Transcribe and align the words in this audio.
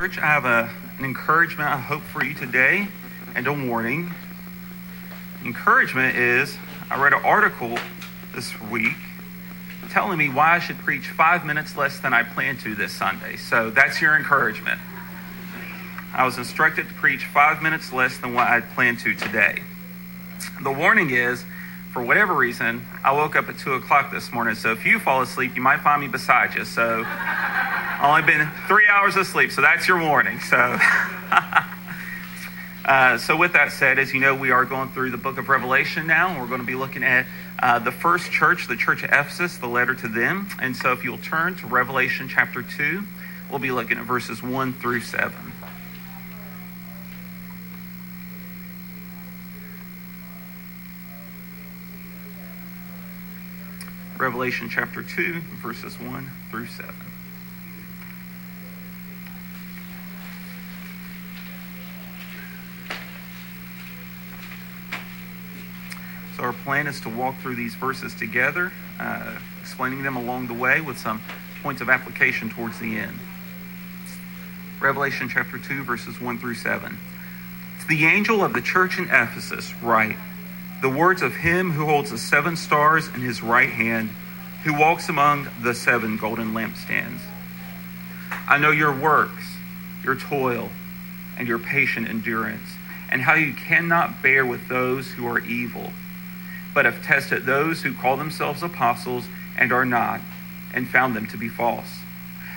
Church, 0.00 0.16
I 0.16 0.28
have 0.28 0.46
a, 0.46 0.70
an 0.96 1.04
encouragement 1.04 1.68
I 1.68 1.76
hope 1.76 2.00
for 2.00 2.24
you 2.24 2.32
today 2.32 2.88
and 3.34 3.46
a 3.46 3.52
warning. 3.52 4.14
Encouragement 5.44 6.16
is 6.16 6.56
I 6.90 6.98
read 6.98 7.12
an 7.12 7.22
article 7.22 7.76
this 8.34 8.58
week 8.70 8.96
telling 9.90 10.16
me 10.16 10.30
why 10.30 10.54
I 10.54 10.58
should 10.58 10.78
preach 10.78 11.08
five 11.08 11.44
minutes 11.44 11.76
less 11.76 12.00
than 12.00 12.14
I 12.14 12.22
planned 12.22 12.60
to 12.60 12.74
this 12.74 12.94
Sunday. 12.94 13.36
So 13.36 13.68
that's 13.68 14.00
your 14.00 14.16
encouragement. 14.16 14.80
I 16.14 16.24
was 16.24 16.38
instructed 16.38 16.88
to 16.88 16.94
preach 16.94 17.26
five 17.26 17.60
minutes 17.60 17.92
less 17.92 18.16
than 18.16 18.32
what 18.32 18.48
I 18.48 18.62
planned 18.62 19.00
to 19.00 19.14
today. 19.14 19.60
The 20.62 20.72
warning 20.72 21.10
is, 21.10 21.44
for 21.92 22.02
whatever 22.02 22.34
reason, 22.34 22.86
I 23.02 23.12
woke 23.12 23.34
up 23.34 23.48
at 23.48 23.58
2 23.58 23.74
o'clock 23.74 24.12
this 24.12 24.32
morning. 24.32 24.54
So 24.54 24.72
if 24.72 24.86
you 24.86 24.98
fall 24.98 25.22
asleep, 25.22 25.56
you 25.56 25.62
might 25.62 25.80
find 25.80 26.00
me 26.00 26.08
beside 26.08 26.54
you. 26.54 26.64
So 26.64 27.04
only 28.02 28.22
been 28.22 28.48
three 28.68 28.86
hours 28.88 29.16
of 29.16 29.26
sleep. 29.26 29.50
So 29.50 29.60
that's 29.60 29.88
your 29.88 30.00
warning. 30.00 30.40
So. 30.40 30.78
Uh, 32.82 33.18
so, 33.18 33.36
with 33.36 33.52
that 33.52 33.70
said, 33.70 33.98
as 33.98 34.12
you 34.14 34.20
know, 34.20 34.34
we 34.34 34.50
are 34.50 34.64
going 34.64 34.88
through 34.88 35.10
the 35.10 35.18
book 35.18 35.38
of 35.38 35.50
Revelation 35.50 36.06
now, 36.06 36.30
and 36.30 36.40
we're 36.40 36.48
going 36.48 36.62
to 36.62 36.66
be 36.66 36.74
looking 36.74 37.04
at 37.04 37.26
uh, 37.58 37.78
the 37.78 37.92
first 37.92 38.32
church, 38.32 38.66
the 38.68 38.74
church 38.74 39.02
of 39.04 39.10
Ephesus, 39.10 39.58
the 39.58 39.68
letter 39.68 39.94
to 39.94 40.08
them. 40.08 40.48
And 40.60 40.74
so, 40.74 40.90
if 40.90 41.04
you'll 41.04 41.18
turn 41.18 41.54
to 41.56 41.66
Revelation 41.66 42.26
chapter 42.26 42.62
2, 42.62 43.04
we'll 43.50 43.58
be 43.58 43.70
looking 43.70 43.98
at 43.98 44.04
verses 44.04 44.42
1 44.42 44.72
through 44.72 45.02
7. 45.02 45.49
Revelation 54.20 54.68
chapter 54.68 55.02
2, 55.02 55.40
verses 55.62 55.98
1 55.98 56.30
through 56.50 56.66
7. 56.66 56.94
So 66.36 66.42
our 66.42 66.52
plan 66.52 66.86
is 66.86 67.00
to 67.00 67.08
walk 67.08 67.38
through 67.38 67.54
these 67.54 67.74
verses 67.74 68.14
together, 68.14 68.72
uh, 68.98 69.36
explaining 69.62 70.02
them 70.02 70.16
along 70.16 70.48
the 70.48 70.54
way 70.54 70.82
with 70.82 70.98
some 70.98 71.22
points 71.62 71.80
of 71.80 71.88
application 71.88 72.50
towards 72.50 72.78
the 72.78 72.98
end. 72.98 73.18
Revelation 74.80 75.30
chapter 75.30 75.56
2, 75.56 75.82
verses 75.82 76.20
1 76.20 76.36
through 76.36 76.56
7. 76.56 76.98
To 77.80 77.88
the 77.88 78.04
angel 78.04 78.44
of 78.44 78.52
the 78.52 78.60
church 78.60 78.98
in 78.98 79.04
Ephesus, 79.04 79.72
write 79.82 80.18
the 80.80 80.88
words 80.88 81.22
of 81.22 81.36
him 81.36 81.72
who 81.72 81.86
holds 81.86 82.10
the 82.10 82.18
seven 82.18 82.56
stars 82.56 83.08
in 83.08 83.20
his 83.20 83.42
right 83.42 83.70
hand, 83.70 84.10
who 84.64 84.78
walks 84.78 85.08
among 85.08 85.48
the 85.62 85.74
seven 85.74 86.16
golden 86.16 86.52
lampstands. 86.52 87.20
I 88.48 88.58
know 88.58 88.70
your 88.70 88.94
works, 88.94 89.56
your 90.02 90.16
toil, 90.16 90.70
and 91.38 91.48
your 91.48 91.58
patient 91.58 92.08
endurance, 92.08 92.76
and 93.10 93.22
how 93.22 93.34
you 93.34 93.54
cannot 93.54 94.22
bear 94.22 94.44
with 94.44 94.68
those 94.68 95.12
who 95.12 95.26
are 95.26 95.40
evil 95.40 95.92
but 96.74 96.84
have 96.84 97.02
tested 97.02 97.44
those 97.44 97.82
who 97.82 97.94
call 97.94 98.16
themselves 98.16 98.62
apostles 98.62 99.24
and 99.56 99.72
are 99.72 99.84
not, 99.84 100.20
and 100.72 100.88
found 100.88 101.16
them 101.16 101.26
to 101.26 101.36
be 101.36 101.48
false. 101.48 102.00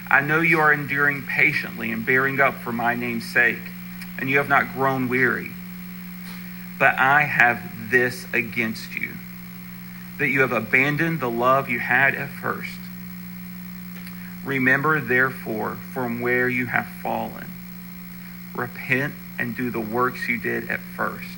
I 0.10 0.22
know 0.22 0.42
you 0.42 0.60
are 0.60 0.72
enduring 0.72 1.24
patiently 1.24 1.92
and 1.92 2.06
bearing 2.06 2.40
up 2.40 2.56
for 2.56 2.72
my 2.72 2.96
name's 2.96 3.26
sake, 3.26 3.72
and 4.20 4.30
you 4.30 4.38
have 4.38 4.50
not 4.50 4.74
grown 4.74 5.10
weary. 5.10 5.52
But 6.78 7.00
I 7.00 7.24
have 7.24 7.73
this 7.94 8.26
against 8.34 8.96
you 8.96 9.14
that 10.18 10.28
you 10.28 10.42
have 10.42 10.52
abandoned 10.52 11.20
the 11.20 11.30
love 11.30 11.70
you 11.70 11.80
had 11.80 12.16
at 12.16 12.30
first. 12.30 12.80
Remember, 14.44 15.00
therefore, 15.00 15.78
from 15.94 16.20
where 16.20 16.50
you 16.50 16.66
have 16.66 16.88
fallen. 16.88 17.52
Repent 18.56 19.14
and 19.38 19.56
do 19.56 19.70
the 19.70 19.80
works 19.80 20.28
you 20.28 20.40
did 20.40 20.70
at 20.70 20.80
first. 20.80 21.38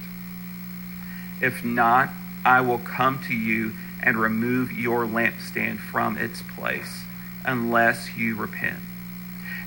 If 1.42 1.64
not, 1.64 2.10
I 2.46 2.62
will 2.62 2.80
come 2.80 3.22
to 3.28 3.36
you 3.36 3.74
and 4.02 4.18
remove 4.18 4.72
your 4.72 5.06
lampstand 5.06 5.80
from 5.80 6.18
its 6.18 6.42
place, 6.42 7.04
unless 7.44 8.16
you 8.16 8.36
repent. 8.36 8.80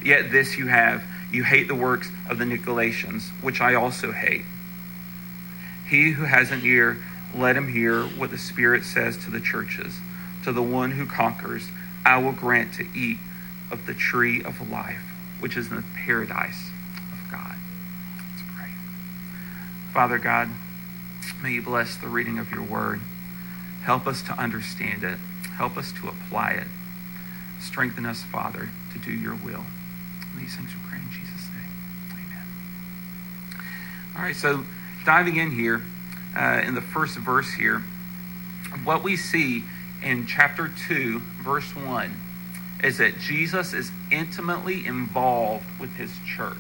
Yet 0.03 0.33
this 0.33 0.57
you 0.57 0.69
have 0.69 1.05
you 1.31 1.45
hate 1.45 1.69
the 1.69 1.75
works 1.75 2.11
of 2.31 2.39
the 2.39 2.45
Nicolaitans, 2.45 3.29
which 3.43 3.61
I 3.61 3.75
also 3.75 4.13
hate. 4.13 4.45
He 5.89 6.13
who 6.13 6.25
has 6.25 6.51
an 6.51 6.65
ear, 6.65 6.99
let 7.35 7.57
him 7.57 7.73
hear 7.73 8.03
what 8.03 8.31
the 8.31 8.39
Spirit 8.39 8.85
says 8.85 9.17
to 9.19 9.31
the 9.31 9.41
churches. 9.41 9.99
To 10.45 10.53
the 10.53 10.63
one 10.63 10.93
who 10.93 11.07
conquers, 11.07 11.69
I 12.05 12.19
will 12.19 12.33
grant 12.33 12.75
to 12.75 12.87
eat 12.95 13.19
of 13.71 13.87
the 13.87 13.95
tree 13.95 14.43
of 14.43 14.71
life, 14.71 15.03
which 15.41 15.57
is 15.57 15.69
in 15.71 15.77
the 15.77 15.85
paradise 15.95 16.71
of 17.13 17.31
God. 17.31 17.57
Let's 18.17 18.43
pray. 18.57 18.71
Father 19.93 20.19
God, 20.19 20.49
May 21.43 21.53
you 21.53 21.63
bless 21.63 21.97
the 21.97 22.09
reading 22.09 22.39
of 22.39 22.51
your 22.51 22.63
word. 22.63 23.01
Help 23.83 24.09
us 24.09 24.23
to 24.23 24.33
understand 24.33 25.05
it. 25.05 25.19
Help 25.57 25.77
us 25.77 25.93
to 25.93 26.09
apply 26.09 26.51
it. 26.53 26.67
Strengthen 27.61 28.05
us, 28.07 28.25
Father, 28.25 28.71
to 28.93 28.99
do 28.99 29.13
your 29.13 29.37
will. 29.37 29.65
These 30.37 30.57
things 30.57 30.71
we 30.75 30.91
pray 30.91 30.99
in 30.99 31.11
Jesus' 31.11 31.49
name. 31.55 31.71
Amen. 32.13 33.65
All 34.17 34.23
right, 34.23 34.35
so 34.35 34.65
diving 35.09 35.37
in 35.37 35.51
here 35.51 35.83
uh, 36.37 36.61
in 36.65 36.75
the 36.75 36.83
first 36.83 37.17
verse 37.17 37.55
here, 37.55 37.83
what 38.85 39.03
we 39.03 39.17
see 39.17 39.65
in 40.03 40.27
chapter 40.27 40.71
2, 40.89 41.21
verse 41.43 41.75
1, 41.75 42.15
is 42.85 42.99
that 42.99 43.19
Jesus 43.19 43.73
is 43.73 43.91
intimately 44.13 44.87
involved 44.87 45.65
with 45.81 45.95
his 45.97 46.13
church. 46.27 46.57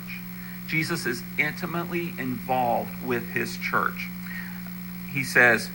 Jesus 0.67 1.07
is 1.07 1.23
intimately 1.39 2.15
involved 2.19 3.05
with 3.05 3.31
his 3.31 3.57
church 3.59 4.09
he 5.13 5.25
says, 5.25 5.71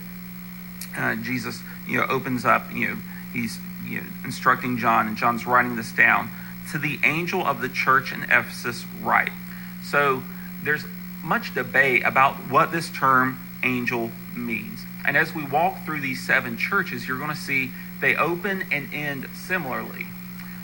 uh, 0.96 1.16
Jesus, 1.16 1.62
you 1.86 1.98
know, 1.98 2.06
opens 2.06 2.44
up, 2.44 2.72
you 2.72 2.88
know, 2.88 2.96
he's 3.32 3.58
you 3.84 4.00
know, 4.00 4.06
instructing 4.24 4.78
John, 4.78 5.06
and 5.06 5.16
John's 5.16 5.46
writing 5.46 5.76
this 5.76 5.92
down. 5.92 6.30
To 6.72 6.78
the 6.78 6.98
angel 7.04 7.44
of 7.44 7.60
the 7.60 7.68
church 7.68 8.12
in 8.12 8.22
Ephesus, 8.24 8.86
write. 9.02 9.32
So 9.82 10.22
there's 10.62 10.84
much 11.24 11.54
debate 11.54 12.04
about 12.04 12.34
what 12.50 12.70
this 12.70 12.90
term 12.90 13.40
angel 13.62 14.10
means. 14.34 14.80
And 15.06 15.16
as 15.16 15.34
we 15.34 15.44
walk 15.44 15.84
through 15.84 16.00
these 16.00 16.24
seven 16.24 16.56
churches, 16.56 17.08
you're 17.08 17.18
going 17.18 17.30
to 17.30 17.36
see 17.36 17.72
they 18.00 18.16
open 18.16 18.64
and 18.70 18.92
end 18.92 19.28
similarly. 19.34 20.06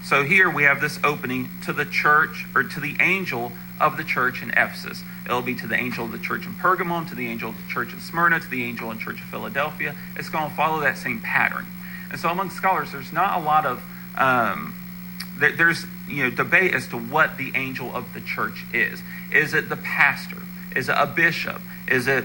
So 0.04 0.24
here 0.24 0.48
we 0.48 0.62
have 0.64 0.80
this 0.80 0.98
opening 1.04 1.48
to 1.64 1.72
the 1.72 1.84
church 1.84 2.46
or 2.54 2.62
to 2.62 2.80
the 2.80 2.96
angel 3.00 3.52
of 3.78 3.96
the 3.96 4.04
church 4.04 4.42
in 4.42 4.50
Ephesus. 4.50 5.02
It'll 5.24 5.42
be 5.42 5.54
to 5.56 5.66
the 5.66 5.74
angel 5.74 6.06
of 6.06 6.12
the 6.12 6.18
church 6.18 6.46
in 6.46 6.54
Pergamum, 6.54 7.08
to 7.08 7.14
the 7.14 7.28
angel 7.28 7.50
of 7.50 7.56
the 7.56 7.68
church 7.68 7.92
in 7.92 8.00
Smyrna, 8.00 8.40
to 8.40 8.48
the 8.48 8.64
angel 8.64 8.90
in 8.90 8.98
church 8.98 9.20
of 9.20 9.26
Philadelphia. 9.26 9.94
It's 10.16 10.28
going 10.28 10.48
to 10.48 10.56
follow 10.56 10.80
that 10.80 10.98
same 10.98 11.20
pattern. 11.20 11.66
And 12.10 12.18
so 12.18 12.28
among 12.28 12.50
scholars, 12.50 12.92
there's 12.92 13.12
not 13.12 13.38
a 13.38 13.42
lot 13.42 13.66
of 13.66 13.82
um, 14.16 14.74
there's 15.38 15.86
you 16.08 16.24
know 16.24 16.30
debate 16.30 16.74
as 16.74 16.88
to 16.88 16.98
what 16.98 17.38
the 17.38 17.52
angel 17.54 17.94
of 17.94 18.12
the 18.14 18.20
church 18.20 18.64
is. 18.72 19.02
Is 19.32 19.54
it 19.54 19.68
the 19.68 19.76
pastor? 19.76 20.42
Is 20.76 20.88
it 20.88 20.96
a 20.96 21.06
bishop? 21.06 21.60
Is 21.88 22.06
it 22.06 22.24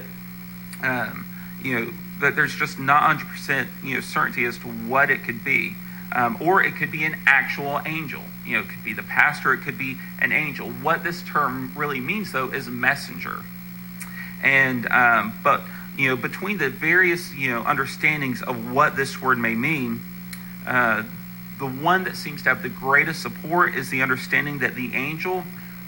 um, 0.84 1.26
you 1.62 1.80
know 1.80 1.94
that 2.20 2.36
there's 2.36 2.56
just 2.56 2.80
not 2.80 3.04
100 3.04 3.28
percent 3.28 3.70
you 3.84 3.96
know 3.96 4.02
certainty 4.02 4.46
as 4.46 4.58
to 4.60 4.68
what 4.68 5.10
it 5.10 5.24
could 5.24 5.44
be, 5.44 5.76
um, 6.12 6.38
or 6.40 6.64
it 6.64 6.76
could 6.76 6.92
be 6.92 7.04
an 7.04 7.16
actual 7.26 7.82
angel 7.86 8.22
you 8.46 8.54
know, 8.54 8.60
it 8.60 8.70
could 8.70 8.84
be 8.84 8.94
the 8.94 9.04
pastor, 9.04 9.54
it 9.54 9.62
could 9.62 9.78
be 9.78 9.98
an 10.20 10.32
angel. 10.32 10.70
What 10.70 11.04
this 11.04 11.24
term 11.24 11.72
really 11.76 12.00
means, 12.00 12.32
though, 12.32 12.50
is 12.50 12.68
messenger. 12.68 13.44
And 14.44 14.88
um, 14.92 15.34
but 15.44 15.62
you 15.98 16.10
know, 16.10 16.16
between 16.16 16.58
the 16.58 16.70
various 16.70 17.34
you 17.34 17.50
know 17.50 17.64
understandings 17.64 18.42
of 18.44 18.72
what 18.72 18.96
this 18.96 19.22
word 19.22 19.40
may 19.40 19.56
mean, 19.56 20.02
uh, 20.68 21.04
the 21.58 21.68
one 21.68 22.04
that 22.04 22.16
seems 22.16 22.44
to 22.44 22.50
have 22.50 22.62
the 22.62 22.70
greatest 22.70 23.22
support 23.22 23.76
is 23.76 23.90
the 23.90 24.04
understanding 24.04 24.60
that 24.60 24.76
the 24.76 24.94
angel 24.94 25.44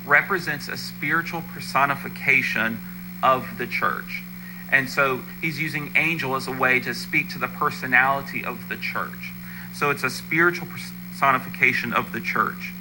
represents 0.07 0.67
a 0.67 0.77
spiritual 0.77 1.43
personification 1.53 2.79
of 3.21 3.57
the 3.57 3.67
church. 3.67 4.23
And 4.71 4.89
so 4.89 5.21
he's 5.41 5.59
using 5.59 5.91
angel 5.95 6.35
as 6.35 6.47
a 6.47 6.51
way 6.51 6.79
to 6.81 6.93
speak 6.93 7.29
to 7.31 7.39
the 7.39 7.47
personality 7.47 8.43
of 8.43 8.69
the 8.69 8.75
church. 8.75 9.31
So 9.73 9.89
it's 9.89 10.03
a 10.03 10.09
spiritual 10.09 10.67
personification 10.67 11.93
of 11.93 12.11
the 12.11 12.19
church. 12.19 12.73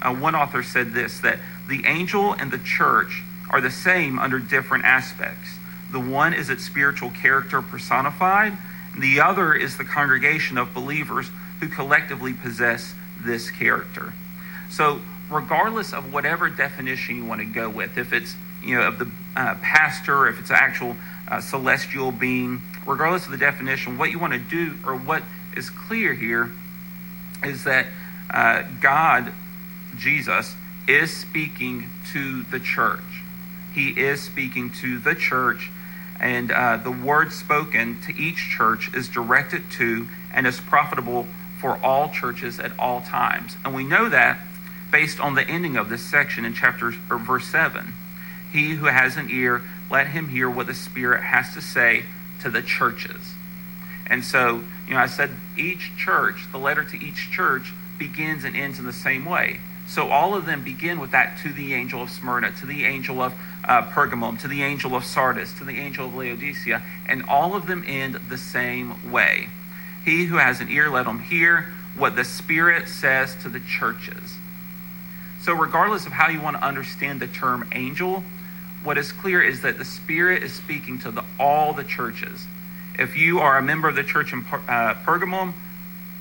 Uh, 0.00 0.14
one 0.14 0.34
author 0.34 0.62
said 0.62 0.92
this 0.92 1.20
that 1.20 1.38
the 1.68 1.84
angel 1.86 2.32
and 2.32 2.50
the 2.50 2.58
church 2.58 3.22
are 3.50 3.60
the 3.60 3.70
same 3.70 4.18
under 4.18 4.38
different 4.38 4.84
aspects. 4.84 5.58
The 5.92 6.00
one 6.00 6.34
is 6.34 6.50
its 6.50 6.64
spiritual 6.64 7.10
character 7.10 7.62
personified, 7.62 8.56
the 8.98 9.20
other 9.20 9.54
is 9.54 9.76
the 9.76 9.84
congregation 9.84 10.58
of 10.58 10.74
believers 10.74 11.30
who 11.60 11.68
collectively 11.68 12.34
possess 12.34 12.94
this 13.24 13.50
character. 13.50 14.12
So, 14.70 15.00
regardless 15.32 15.92
of 15.92 16.12
whatever 16.12 16.48
definition 16.48 17.16
you 17.16 17.24
want 17.24 17.40
to 17.40 17.46
go 17.46 17.68
with, 17.68 17.98
if 17.98 18.12
it's 18.12 18.34
you 18.62 18.76
know 18.76 18.88
of 18.88 18.98
the 18.98 19.10
uh, 19.36 19.54
pastor, 19.56 20.28
if 20.28 20.38
it's 20.38 20.50
an 20.50 20.56
actual 20.58 20.96
uh, 21.28 21.40
celestial 21.40 22.12
being, 22.12 22.62
regardless 22.86 23.24
of 23.26 23.32
the 23.32 23.38
definition, 23.38 23.98
what 23.98 24.10
you 24.10 24.18
want 24.18 24.32
to 24.32 24.38
do 24.38 24.76
or 24.86 24.96
what 24.96 25.22
is 25.56 25.70
clear 25.70 26.14
here 26.14 26.50
is 27.44 27.64
that 27.64 27.86
uh, 28.30 28.62
God, 28.80 29.32
Jesus, 29.96 30.54
is 30.86 31.14
speaking 31.14 31.90
to 32.12 32.42
the 32.44 32.60
church. 32.60 33.00
He 33.74 33.90
is 33.90 34.22
speaking 34.22 34.70
to 34.80 34.98
the 34.98 35.14
church, 35.14 35.70
and 36.20 36.50
uh, 36.50 36.76
the 36.76 36.90
word 36.90 37.32
spoken 37.32 38.00
to 38.02 38.14
each 38.14 38.50
church 38.50 38.92
is 38.94 39.08
directed 39.08 39.70
to 39.72 40.08
and 40.32 40.46
is 40.46 40.60
profitable 40.60 41.26
for 41.58 41.78
all 41.82 42.08
churches 42.10 42.58
at 42.58 42.78
all 42.78 43.00
times. 43.00 43.56
And 43.64 43.74
we 43.74 43.84
know 43.84 44.08
that 44.08 44.38
based 44.92 45.18
on 45.18 45.34
the 45.34 45.48
ending 45.48 45.76
of 45.76 45.88
this 45.88 46.02
section 46.02 46.44
in 46.44 46.52
chapter 46.52 46.94
or 47.10 47.18
verse 47.18 47.46
7. 47.46 47.94
He 48.52 48.74
who 48.74 48.86
has 48.86 49.16
an 49.16 49.30
ear, 49.30 49.62
let 49.90 50.08
him 50.08 50.28
hear 50.28 50.48
what 50.48 50.66
the 50.66 50.74
Spirit 50.74 51.22
has 51.22 51.54
to 51.54 51.62
say 51.62 52.04
to 52.42 52.50
the 52.50 52.62
churches. 52.62 53.34
And 54.06 54.24
so, 54.24 54.62
you 54.86 54.94
know, 54.94 55.00
I 55.00 55.06
said 55.06 55.30
each 55.56 55.96
church, 55.96 56.46
the 56.52 56.58
letter 56.58 56.84
to 56.84 56.96
each 57.02 57.30
church 57.30 57.72
begins 57.98 58.44
and 58.44 58.54
ends 58.54 58.78
in 58.78 58.84
the 58.84 58.92
same 58.92 59.24
way. 59.24 59.60
So 59.86 60.08
all 60.08 60.34
of 60.34 60.46
them 60.46 60.62
begin 60.62 61.00
with 61.00 61.10
that 61.12 61.38
to 61.42 61.52
the 61.52 61.74
angel 61.74 62.02
of 62.02 62.10
Smyrna, 62.10 62.52
to 62.60 62.66
the 62.66 62.84
angel 62.84 63.20
of 63.20 63.34
uh, 63.64 63.82
Pergamum, 63.82 64.38
to 64.40 64.48
the 64.48 64.62
angel 64.62 64.94
of 64.94 65.04
Sardis, 65.04 65.52
to 65.54 65.64
the 65.64 65.78
angel 65.78 66.06
of 66.06 66.14
Laodicea, 66.14 66.82
and 67.08 67.22
all 67.24 67.54
of 67.54 67.66
them 67.66 67.84
end 67.86 68.14
the 68.28 68.38
same 68.38 69.10
way. 69.10 69.48
He 70.04 70.26
who 70.26 70.36
has 70.36 70.60
an 70.60 70.70
ear, 70.70 70.90
let 70.90 71.06
him 71.06 71.20
hear 71.20 71.72
what 71.96 72.16
the 72.16 72.24
Spirit 72.24 72.88
says 72.88 73.34
to 73.42 73.48
the 73.48 73.60
churches. 73.60 74.36
So, 75.42 75.54
regardless 75.54 76.06
of 76.06 76.12
how 76.12 76.28
you 76.28 76.40
want 76.40 76.56
to 76.56 76.64
understand 76.64 77.18
the 77.18 77.26
term 77.26 77.68
angel, 77.72 78.22
what 78.84 78.96
is 78.96 79.10
clear 79.10 79.42
is 79.42 79.62
that 79.62 79.76
the 79.76 79.84
Spirit 79.84 80.44
is 80.44 80.52
speaking 80.52 81.00
to 81.00 81.10
the, 81.10 81.24
all 81.38 81.72
the 81.72 81.82
churches. 81.82 82.46
If 82.96 83.16
you 83.16 83.40
are 83.40 83.58
a 83.58 83.62
member 83.62 83.88
of 83.88 83.96
the 83.96 84.04
church 84.04 84.32
in 84.32 84.40
uh, 84.40 84.94
Pergamum, 85.04 85.54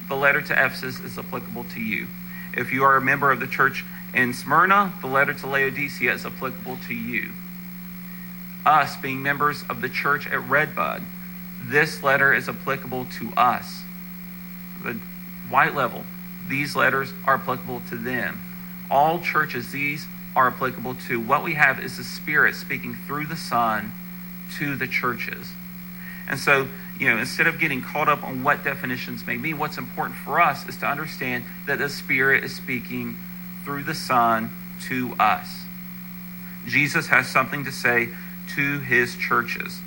the 0.10 0.16
letter 0.16 0.42
to 0.42 0.54
Ephesus 0.54 1.00
is 1.00 1.20
applicable 1.20 1.66
to 1.66 1.80
you. 1.80 2.08
If 2.56 2.74
you 2.74 2.84
are 2.84 2.96
a 2.96 3.02
member 3.02 3.32
of 3.32 3.40
the 3.40 3.48
church 3.48 3.86
in 4.12 4.34
Smyrna, 4.34 4.94
the 5.02 5.08
letter 5.08 5.36
to 5.36 5.48
Laodicea 5.48 6.14
is 6.14 6.26
applicable 6.26 6.78
to 6.88 6.96
you. 6.96 7.30
Us 8.66 8.98
being 8.98 9.22
members 9.22 9.64
of 9.70 9.82
the 9.82 9.90
church 9.90 10.26
at 10.28 10.50
Redbud, 10.50 11.04
this 11.64 12.02
letter 12.02 12.34
is 12.34 12.50
applicable 12.50 13.06
to 13.20 13.32
us. 13.38 13.84
The 14.84 15.00
white 15.48 15.76
level, 15.76 16.06
these 16.48 16.76
letters 16.76 17.14
are 17.26 17.36
applicable 17.36 17.84
to 17.90 17.96
them. 17.96 18.42
All 18.92 19.20
churches, 19.20 19.72
these 19.72 20.06
are 20.36 20.48
applicable 20.48 20.96
to. 21.08 21.20
What 21.20 21.44
we 21.44 21.54
have 21.54 21.80
is 21.80 21.98
the 21.98 22.04
Spirit 22.04 22.56
speaking 22.56 22.94
through 22.94 23.26
the 23.26 23.36
Son 23.38 23.94
to 24.58 24.76
the 24.76 24.88
churches. 24.88 25.54
And 26.28 26.40
so, 26.40 26.68
you 27.00 27.10
know, 27.10 27.18
instead 27.18 27.48
of 27.48 27.60
getting 27.60 27.82
caught 27.82 28.08
up 28.08 28.24
on 28.24 28.44
what 28.44 28.64
definitions 28.64 29.26
may 29.26 29.38
mean, 29.38 29.58
what's 29.58 29.78
important 29.78 30.18
for 30.18 30.40
us 30.40 30.68
is 30.68 30.78
to 30.78 30.86
understand 30.86 31.46
that 31.66 31.80
the 31.80 31.90
Spirit 31.90 32.44
is 32.44 32.54
speaking 32.54 33.18
through 33.64 33.84
the 33.84 33.96
Son 33.96 34.52
to 34.82 35.14
us. 35.20 35.64
Jesus 36.68 37.08
has 37.08 37.28
something 37.28 37.66
to 37.66 37.72
say 37.72 38.10
to 38.56 38.80
his 38.80 39.16
churches. 39.16 39.80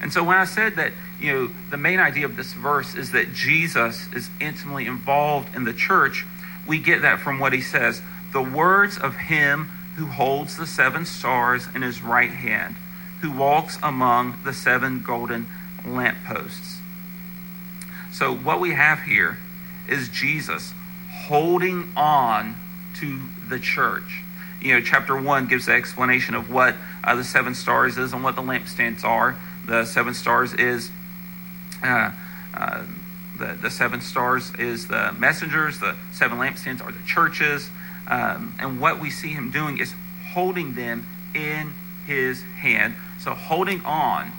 And 0.00 0.12
so 0.12 0.22
when 0.22 0.36
I 0.36 0.44
said 0.44 0.76
that, 0.76 0.92
you 1.20 1.32
know, 1.32 1.50
the 1.70 1.76
main 1.76 2.00
idea 2.00 2.26
of 2.26 2.36
this 2.36 2.52
verse 2.52 2.94
is 2.94 3.12
that 3.12 3.32
Jesus 3.32 4.08
is 4.14 4.28
intimately 4.40 4.86
involved 4.86 5.54
in 5.54 5.64
the 5.64 5.72
church, 5.72 6.26
we 6.66 6.78
get 6.78 7.02
that 7.02 7.20
from 7.20 7.38
what 7.38 7.52
he 7.52 7.60
says. 7.60 8.02
The 8.32 8.42
words 8.42 8.98
of 8.98 9.14
him 9.14 9.70
who 9.96 10.06
holds 10.06 10.56
the 10.56 10.66
seven 10.66 11.06
stars 11.06 11.68
in 11.74 11.82
his 11.82 12.02
right 12.02 12.30
hand, 12.30 12.76
who 13.22 13.30
walks 13.30 13.78
among 13.82 14.38
the 14.44 14.52
seven 14.52 15.02
golden 15.02 15.46
lampposts. 15.84 16.78
So 18.12 18.34
what 18.34 18.60
we 18.60 18.72
have 18.72 19.02
here 19.02 19.38
is 19.88 20.08
Jesus 20.08 20.72
holding 21.10 21.90
on 21.96 22.56
to 22.96 23.22
the 23.48 23.58
church. 23.58 24.22
You 24.60 24.74
know, 24.74 24.80
chapter 24.80 25.20
1 25.20 25.46
gives 25.46 25.66
the 25.66 25.72
explanation 25.72 26.34
of 26.34 26.50
what 26.50 26.74
uh, 27.04 27.14
the 27.14 27.24
seven 27.24 27.54
stars 27.54 27.98
is 27.98 28.12
and 28.12 28.24
what 28.24 28.36
the 28.36 28.42
lampstands 28.42 29.04
are 29.04 29.36
the 29.66 29.84
seven 29.84 30.14
stars 30.14 30.54
is 30.54 30.90
uh, 31.82 32.10
uh, 32.54 32.82
the, 33.38 33.58
the 33.60 33.70
seven 33.70 34.00
stars 34.00 34.52
is 34.58 34.88
the 34.88 35.14
messengers, 35.18 35.78
the 35.78 35.96
seven 36.12 36.38
lampstands 36.38 36.82
are 36.82 36.92
the 36.92 37.02
churches. 37.06 37.70
Um, 38.06 38.54
and 38.58 38.80
what 38.80 39.00
we 39.00 39.10
see 39.10 39.28
him 39.28 39.50
doing 39.50 39.78
is 39.78 39.94
holding 40.32 40.74
them 40.74 41.06
in 41.34 41.74
his 42.06 42.42
hand. 42.42 42.94
So 43.20 43.34
holding 43.34 43.84
on 43.84 44.32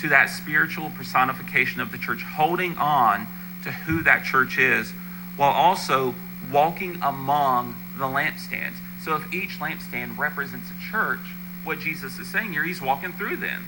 to 0.00 0.08
that 0.08 0.30
spiritual 0.30 0.90
personification 0.90 1.80
of 1.80 1.92
the 1.92 1.98
church, 1.98 2.22
holding 2.22 2.76
on 2.78 3.26
to 3.64 3.72
who 3.72 4.02
that 4.02 4.24
church 4.24 4.58
is, 4.58 4.92
while 5.36 5.52
also 5.52 6.14
walking 6.50 6.98
among 7.02 7.76
the 7.98 8.04
lampstands. 8.04 8.74
So 9.02 9.16
if 9.16 9.32
each 9.32 9.58
lampstand 9.58 10.18
represents 10.18 10.70
a 10.70 10.90
church, 10.90 11.20
what 11.64 11.80
Jesus 11.80 12.18
is 12.18 12.28
saying 12.28 12.52
here, 12.52 12.64
he's 12.64 12.80
walking 12.80 13.12
through 13.12 13.36
them 13.36 13.66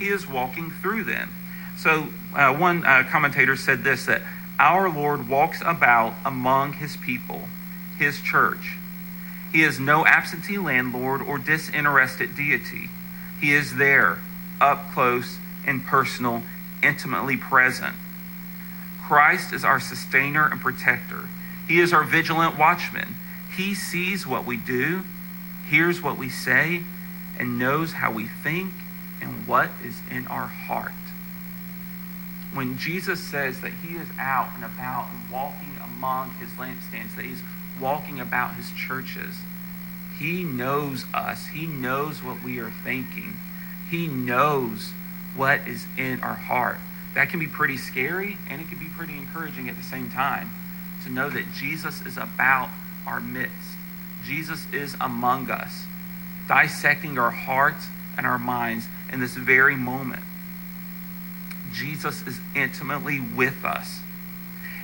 he 0.00 0.08
is 0.08 0.28
walking 0.28 0.70
through 0.70 1.04
them. 1.04 1.32
So, 1.80 2.08
uh, 2.34 2.54
one 2.54 2.84
uh, 2.84 3.04
commentator 3.10 3.56
said 3.56 3.84
this 3.84 4.04
that 4.04 4.20
our 4.58 4.90
Lord 4.90 5.30
walks 5.30 5.62
about 5.64 6.12
among 6.26 6.74
his 6.74 6.98
people, 6.98 7.48
his 7.98 8.20
church. 8.20 8.76
He 9.50 9.62
is 9.62 9.80
no 9.80 10.04
absentee 10.04 10.58
landlord 10.58 11.22
or 11.22 11.38
disinterested 11.38 12.36
deity. 12.36 12.90
He 13.40 13.54
is 13.54 13.76
there, 13.76 14.18
up 14.60 14.92
close 14.92 15.38
and 15.66 15.82
personal, 15.82 16.42
intimately 16.82 17.38
present. 17.38 17.96
Christ 19.02 19.54
is 19.54 19.64
our 19.64 19.80
sustainer 19.80 20.46
and 20.46 20.60
protector. 20.60 21.30
He 21.66 21.80
is 21.80 21.94
our 21.94 22.04
vigilant 22.04 22.58
watchman. 22.58 23.16
He 23.56 23.74
sees 23.74 24.26
what 24.26 24.44
we 24.44 24.58
do, 24.58 25.04
hears 25.66 26.02
what 26.02 26.18
we 26.18 26.28
say, 26.28 26.82
and 27.38 27.58
knows 27.58 27.94
how 27.94 28.12
we 28.12 28.26
think 28.26 28.74
and 29.22 29.46
what 29.46 29.70
is 29.82 30.02
in 30.10 30.26
our 30.26 30.46
heart. 30.46 30.92
When 32.52 32.78
Jesus 32.78 33.20
says 33.20 33.60
that 33.60 33.72
he 33.84 33.94
is 33.96 34.08
out 34.18 34.50
and 34.56 34.64
about 34.64 35.08
and 35.10 35.30
walking 35.30 35.76
among 35.82 36.34
his 36.34 36.50
lampstands, 36.50 37.14
that 37.16 37.24
he's 37.24 37.42
walking 37.80 38.18
about 38.18 38.56
his 38.56 38.72
churches, 38.72 39.36
he 40.18 40.42
knows 40.44 41.06
us. 41.14 41.46
He 41.46 41.66
knows 41.66 42.22
what 42.22 42.42
we 42.42 42.58
are 42.58 42.70
thinking. 42.70 43.38
He 43.90 44.06
knows 44.06 44.92
what 45.34 45.66
is 45.66 45.86
in 45.96 46.20
our 46.22 46.34
heart. 46.34 46.78
That 47.14 47.30
can 47.30 47.40
be 47.40 47.46
pretty 47.46 47.76
scary 47.76 48.36
and 48.48 48.60
it 48.60 48.68
can 48.68 48.78
be 48.78 48.86
pretty 48.86 49.16
encouraging 49.16 49.68
at 49.68 49.76
the 49.76 49.82
same 49.82 50.10
time 50.10 50.50
to 51.04 51.10
know 51.10 51.30
that 51.30 51.52
Jesus 51.54 52.04
is 52.04 52.16
about 52.16 52.68
our 53.06 53.20
midst. 53.20 53.76
Jesus 54.24 54.66
is 54.72 54.96
among 55.00 55.50
us, 55.50 55.84
dissecting 56.48 57.18
our 57.18 57.30
hearts 57.30 57.86
and 58.16 58.26
our 58.26 58.38
minds 58.38 58.86
in 59.10 59.20
this 59.20 59.34
very 59.34 59.76
moment. 59.76 60.22
Jesus 61.72 62.26
is 62.26 62.40
intimately 62.54 63.20
with 63.20 63.64
us. 63.64 64.00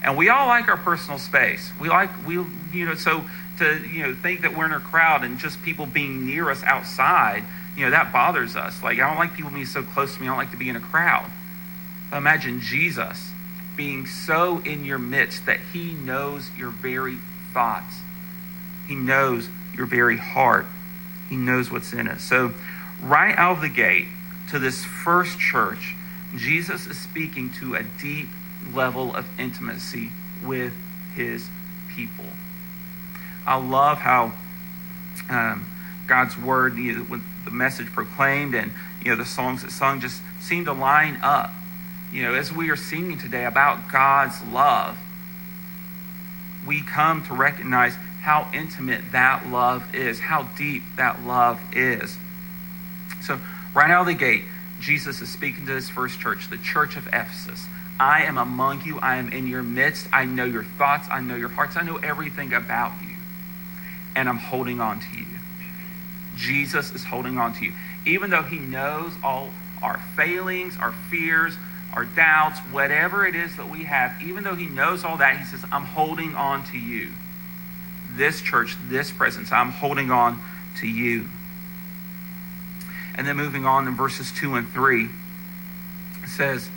And 0.02 0.16
we 0.16 0.28
all 0.28 0.47
like 0.47 0.69
our 0.69 0.76
personal 0.76 1.19
space. 1.19 1.73
We 1.81 1.88
like 1.88 2.11
we 2.26 2.35
you 2.73 2.87
know 2.87 2.95
so 2.95 3.25
to 3.59 3.87
you 3.88 4.02
know 4.02 4.14
think 4.14 4.43
that 4.43 4.57
we're 4.57 4.66
in 4.66 4.73
a 4.73 4.81
crowd 4.81 5.25
and 5.25 5.38
just 5.38 5.62
people 5.62 5.87
being 5.87 6.26
near 6.26 6.50
us 6.50 6.62
outside, 6.62 7.45
you 7.76 7.85
know, 7.85 7.90
that 7.90 8.12
bothers 8.12 8.57
us. 8.57 8.83
Like 8.83 8.99
I 9.00 9.09
don't 9.09 9.19
like 9.19 9.35
people 9.35 9.50
being 9.50 9.66
so 9.66 9.83
close 9.83 10.14
to 10.14 10.21
me. 10.21 10.28
I 10.28 10.31
don't 10.31 10.38
like 10.38 10.50
to 10.52 10.57
be 10.57 10.69
in 10.69 10.76
a 10.76 10.81
crowd. 10.81 11.31
But 12.11 12.19
imagine 12.19 12.61
Jesus 12.61 13.33
being 13.76 14.07
so 14.07 14.61
in 14.61 14.85
your 14.85 14.99
midst 14.99 15.47
that 15.47 15.61
he 15.73 15.93
knows 15.93 16.50
your 16.57 16.71
very 16.71 17.19
thoughts. 17.52 17.97
He 18.87 18.95
knows 18.95 19.49
your 19.75 19.87
very 19.87 20.16
heart. 20.16 20.66
He 21.28 21.37
knows 21.37 21.71
what's 21.71 21.93
in 21.93 22.07
it. 22.07 22.21
So 22.21 22.55
right 23.02 23.37
out 23.37 23.57
of 23.57 23.61
the 23.61 23.69
gate, 23.69 24.07
to 24.50 24.59
this 24.59 24.85
first 24.85 25.38
church, 25.38 25.95
Jesus 26.35 26.87
is 26.87 26.99
speaking 26.99 27.50
to 27.61 27.75
a 27.75 27.83
deep 27.83 28.28
level 28.75 29.14
of 29.14 29.26
intimacy 29.38 30.11
with 30.45 30.73
his 31.14 31.49
people. 31.95 32.25
I 33.47 33.56
love 33.56 33.99
how 33.99 34.33
um, 35.30 35.66
God's 36.06 36.37
word, 36.37 36.76
you 36.76 36.97
know, 36.97 37.06
with 37.09 37.23
the 37.45 37.50
message 37.50 37.87
proclaimed 37.87 38.54
and 38.54 38.73
you 39.04 39.11
know 39.11 39.16
the 39.16 39.25
songs 39.25 39.62
that 39.62 39.71
sung 39.71 40.00
just 40.00 40.21
seem 40.40 40.64
to 40.64 40.73
line 40.73 41.18
up. 41.23 41.52
You 42.12 42.23
know, 42.23 42.35
as 42.35 42.52
we 42.52 42.71
are 42.71 42.76
singing 42.76 43.18
today 43.18 43.45
about 43.45 43.90
God's 43.90 44.42
love, 44.42 44.99
we 46.66 46.83
come 46.83 47.23
to 47.25 47.35
recognize 47.35 47.95
how 48.23 48.50
intimate 48.52 49.12
that 49.12 49.47
love 49.47 49.95
is, 49.95 50.18
how 50.21 50.45
deep 50.56 50.83
that 50.97 51.25
love 51.25 51.61
is. 51.73 52.16
So 53.23 53.38
Right 53.76 53.90
out 53.90 54.00
of 54.00 54.06
the 54.06 54.14
gate, 54.14 54.45
Jesus 54.80 55.21
is 55.21 55.30
speaking 55.30 55.66
to 55.66 55.73
his 55.73 55.88
first 55.90 56.21
church, 56.21 56.50
the 56.50 56.59
church 56.59 56.97
of 56.97 57.06
Ephesus. 57.09 57.66
I 57.99 58.23
am 58.25 58.38
among 58.38 58.85
you. 58.85 58.99
I 59.00 59.16
am 59.16 59.33
in 59.33 59.47
your 59.47 59.62
midst. 59.62 60.09
I 60.12 60.25
know 60.26 60.45
your 60.45 60.64
thoughts. 60.64 61.09
I 61.11 61.21
know 61.21 61.35
your 61.37 61.49
hearts. 61.49 61.76
I 61.76 61.83
know 61.83 61.97
everything 61.97 62.52
about 62.52 62.92
you. 63.02 63.16
And 64.14 64.28
I'm 64.28 64.38
holding 64.38 64.80
on 64.80 65.00
to 65.00 65.16
you. 65.16 65.26
Jesus 66.37 66.92
is 66.95 67.04
holding 67.04 67.38
on 67.38 67.54
to 67.54 67.64
you. 67.64 67.73
Even 68.06 68.30
though 68.30 68.42
he 68.42 68.59
knows 68.59 69.12
all 69.25 69.50
our 69.83 69.99
failings, 70.16 70.76
our 70.78 70.92
fears, 70.92 71.56
our 71.95 72.04
doubts, 72.04 72.61
whatever 72.71 73.26
it 73.26 73.35
is 73.35 73.56
that 73.56 73.71
we 73.71 73.85
have, 73.85 74.21
even 74.23 74.45
though 74.45 74.54
he 74.54 74.66
knows 74.66 75.04
all 75.04 75.16
that, 75.16 75.38
he 75.38 75.45
says, 75.45 75.64
I'm 75.73 75.85
holding 75.85 76.35
on 76.35 76.64
to 76.66 76.78
you. 76.78 77.12
this 78.16 78.40
church, 78.40 78.76
this 78.88 79.11
presence. 79.11 79.52
I'm 79.52 79.71
holding 79.71 80.11
on 80.11 80.40
to 80.80 80.87
you. 80.88 81.28
And 83.16 83.26
then 83.26 83.37
moving 83.37 83.64
on 83.64 83.88
in 83.88 83.96
verses 83.96 84.30
2 84.32 84.54
and 84.54 84.68
3, 84.68 85.04
it 86.25 86.28
says, 86.28 86.68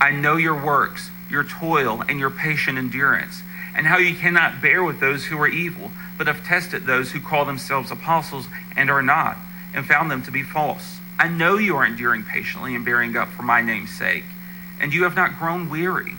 I 0.00 0.10
know 0.10 0.36
your 0.36 0.62
works, 0.62 1.10
your 1.30 1.44
toil, 1.44 2.02
and 2.08 2.18
your 2.18 2.30
patient 2.30 2.78
endurance, 2.78 3.42
and 3.74 3.86
how 3.86 3.98
you 3.98 4.14
cannot 4.14 4.62
bear 4.62 4.82
with 4.82 5.00
those 5.00 5.26
who 5.26 5.38
are 5.40 5.48
evil, 5.48 5.90
but 6.16 6.26
have 6.26 6.44
tested 6.44 6.84
those 6.84 7.12
who 7.12 7.20
call 7.20 7.44
themselves 7.44 7.90
apostles 7.90 8.46
and 8.76 8.90
are 8.90 9.02
not, 9.02 9.36
and 9.74 9.86
found 9.86 10.10
them 10.10 10.22
to 10.22 10.30
be 10.30 10.42
false. 10.42 10.98
I 11.18 11.28
know 11.28 11.56
you 11.56 11.76
are 11.76 11.86
enduring 11.86 12.24
patiently 12.24 12.74
and 12.74 12.84
bearing 12.84 13.16
up 13.16 13.28
for 13.28 13.42
my 13.42 13.62
name's 13.62 13.90
sake, 13.90 14.24
and 14.80 14.92
you 14.92 15.04
have 15.04 15.16
not 15.16 15.38
grown 15.38 15.70
weary. 15.70 16.12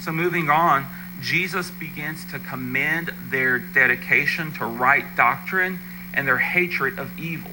So, 0.00 0.12
moving 0.12 0.50
on, 0.50 0.86
Jesus 1.20 1.70
begins 1.70 2.24
to 2.26 2.38
commend 2.38 3.12
their 3.30 3.58
dedication 3.58 4.52
to 4.52 4.66
right 4.66 5.04
doctrine 5.16 5.78
and 6.12 6.28
their 6.28 6.38
hatred 6.38 6.98
of 6.98 7.18
evil. 7.18 7.50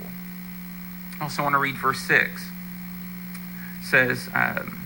I 1.23 1.25
also 1.27 1.43
want 1.43 1.53
to 1.53 1.59
read 1.59 1.77
verse 1.77 2.01
6. 2.01 2.29
It 2.29 3.85
says, 3.85 4.27
um, 4.33 4.85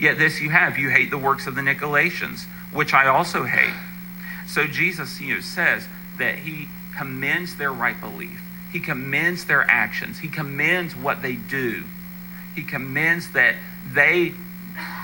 Yet 0.00 0.16
this 0.16 0.40
you 0.40 0.48
have, 0.48 0.78
you 0.78 0.88
hate 0.88 1.10
the 1.10 1.18
works 1.18 1.46
of 1.46 1.54
the 1.54 1.60
Nicolaitans, 1.60 2.44
which 2.72 2.94
I 2.94 3.06
also 3.06 3.44
hate. 3.44 3.74
So 4.46 4.66
Jesus 4.66 5.20
you 5.20 5.34
know, 5.34 5.40
says 5.42 5.86
that 6.16 6.36
he 6.36 6.68
commends 6.96 7.56
their 7.56 7.70
right 7.70 8.00
belief. 8.00 8.40
He 8.72 8.80
commends 8.80 9.44
their 9.44 9.62
actions. 9.70 10.20
He 10.20 10.28
commends 10.28 10.96
what 10.96 11.20
they 11.20 11.34
do. 11.34 11.84
He 12.56 12.62
commends 12.62 13.32
that 13.32 13.56
they 13.92 14.32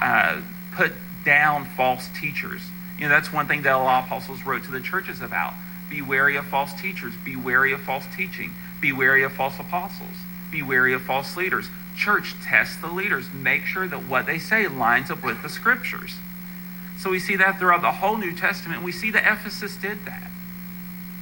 uh, 0.00 0.40
put 0.73 0.95
down 1.26 1.67
false 1.67 2.09
teachers. 2.19 2.62
You 2.97 3.02
know, 3.02 3.11
that's 3.11 3.31
one 3.31 3.47
thing 3.47 3.61
that 3.62 3.75
a 3.75 3.78
lot 3.78 4.05
of 4.05 4.07
apostles 4.07 4.47
wrote 4.47 4.64
to 4.64 4.71
the 4.71 4.81
churches 4.81 5.21
about. 5.21 5.52
Be 5.90 6.00
wary 6.00 6.37
of 6.37 6.47
false 6.47 6.73
teachers. 6.73 7.12
Be 7.23 7.37
wary 7.37 7.73
of 7.73 7.83
false 7.83 8.07
teaching. 8.17 8.55
Be 8.81 8.93
wary 8.93 9.23
of 9.25 9.33
false 9.33 9.59
apostles. 9.61 10.17
Be 10.50 10.62
wary 10.62 10.93
of 10.93 11.02
false 11.02 11.37
leaders. 11.37 11.69
Church, 11.97 12.35
test 12.43 12.81
the 12.81 12.88
leaders. 12.88 13.26
Make 13.33 13.64
sure 13.64 13.88
that 13.88 14.05
what 14.05 14.26
they 14.26 14.38
say 14.38 14.69
lines 14.69 15.11
up 15.11 15.23
with 15.25 15.43
the 15.43 15.49
scriptures. 15.49 16.17
So 16.99 17.11
we 17.11 17.19
see 17.19 17.37
that 17.37 17.59
throughout 17.59 17.83
the 17.83 17.93
whole 17.93 18.17
New 18.17 18.35
Testament. 18.35 18.83
We 18.83 18.93
see 18.93 19.11
that 19.11 19.25
Ephesus 19.25 19.76
did 19.76 20.05
that. 20.05 20.31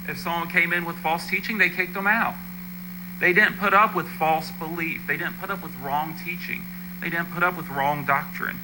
If 0.08 0.18
someone 0.18 0.48
came 0.48 0.72
in 0.72 0.84
with 0.84 0.96
false 0.96 1.26
teaching, 1.26 1.58
they 1.58 1.68
kicked 1.68 1.94
them 1.94 2.06
out. 2.06 2.34
They 3.18 3.32
didn't 3.32 3.58
put 3.58 3.74
up 3.74 3.94
with 3.94 4.08
false 4.08 4.50
belief. 4.52 5.06
They 5.06 5.16
didn't 5.16 5.40
put 5.40 5.50
up 5.50 5.62
with 5.62 5.76
wrong 5.76 6.14
teaching. 6.24 6.64
They 7.00 7.10
didn't 7.10 7.32
put 7.32 7.42
up 7.42 7.56
with 7.56 7.68
wrong 7.68 8.04
doctrine. 8.04 8.60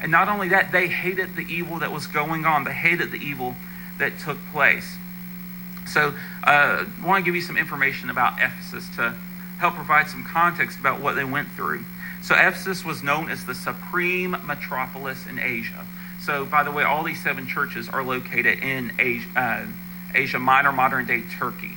And 0.00 0.10
not 0.10 0.28
only 0.28 0.48
that, 0.48 0.72
they 0.72 0.88
hated 0.88 1.36
the 1.36 1.42
evil 1.42 1.78
that 1.78 1.92
was 1.92 2.06
going 2.06 2.44
on, 2.44 2.64
they 2.64 2.72
hated 2.72 3.12
the 3.12 3.18
evil 3.18 3.54
that 3.98 4.18
took 4.18 4.38
place. 4.50 4.96
So, 5.86 6.14
uh, 6.42 6.84
I 7.00 7.06
want 7.06 7.24
to 7.24 7.24
give 7.24 7.36
you 7.36 7.42
some 7.42 7.56
information 7.56 8.10
about 8.10 8.40
Ephesus 8.40 8.88
to 8.96 9.14
help 9.62 9.74
provide 9.76 10.08
some 10.08 10.24
context 10.24 10.76
about 10.80 11.00
what 11.00 11.14
they 11.14 11.22
went 11.22 11.48
through. 11.52 11.84
So, 12.20 12.34
Ephesus 12.34 12.84
was 12.84 13.00
known 13.02 13.30
as 13.30 13.44
the 13.46 13.54
supreme 13.54 14.36
metropolis 14.44 15.24
in 15.26 15.38
Asia. 15.38 15.86
So, 16.20 16.44
by 16.44 16.64
the 16.64 16.72
way, 16.72 16.82
all 16.82 17.04
these 17.04 17.22
seven 17.22 17.46
churches 17.46 17.88
are 17.88 18.02
located 18.02 18.58
in 18.58 18.92
Asia, 18.98 19.28
uh, 19.36 19.66
Asia 20.14 20.40
Minor, 20.40 20.72
modern 20.72 21.06
day 21.06 21.22
Turkey. 21.38 21.72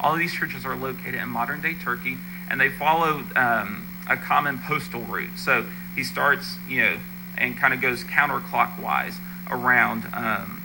All 0.00 0.14
of 0.14 0.18
these 0.18 0.34
churches 0.34 0.64
are 0.64 0.74
located 0.74 1.14
in 1.14 1.28
modern 1.28 1.60
day 1.60 1.74
Turkey, 1.74 2.18
and 2.50 2.60
they 2.60 2.70
follow 2.70 3.22
um, 3.36 3.86
a 4.10 4.16
common 4.16 4.58
postal 4.58 5.02
route. 5.02 5.38
So, 5.38 5.64
he 5.94 6.02
starts, 6.02 6.56
you 6.68 6.82
know, 6.82 6.96
and 7.36 7.56
kind 7.56 7.72
of 7.72 7.80
goes 7.80 8.02
counterclockwise 8.02 9.14
around 9.48 10.06
um, 10.12 10.62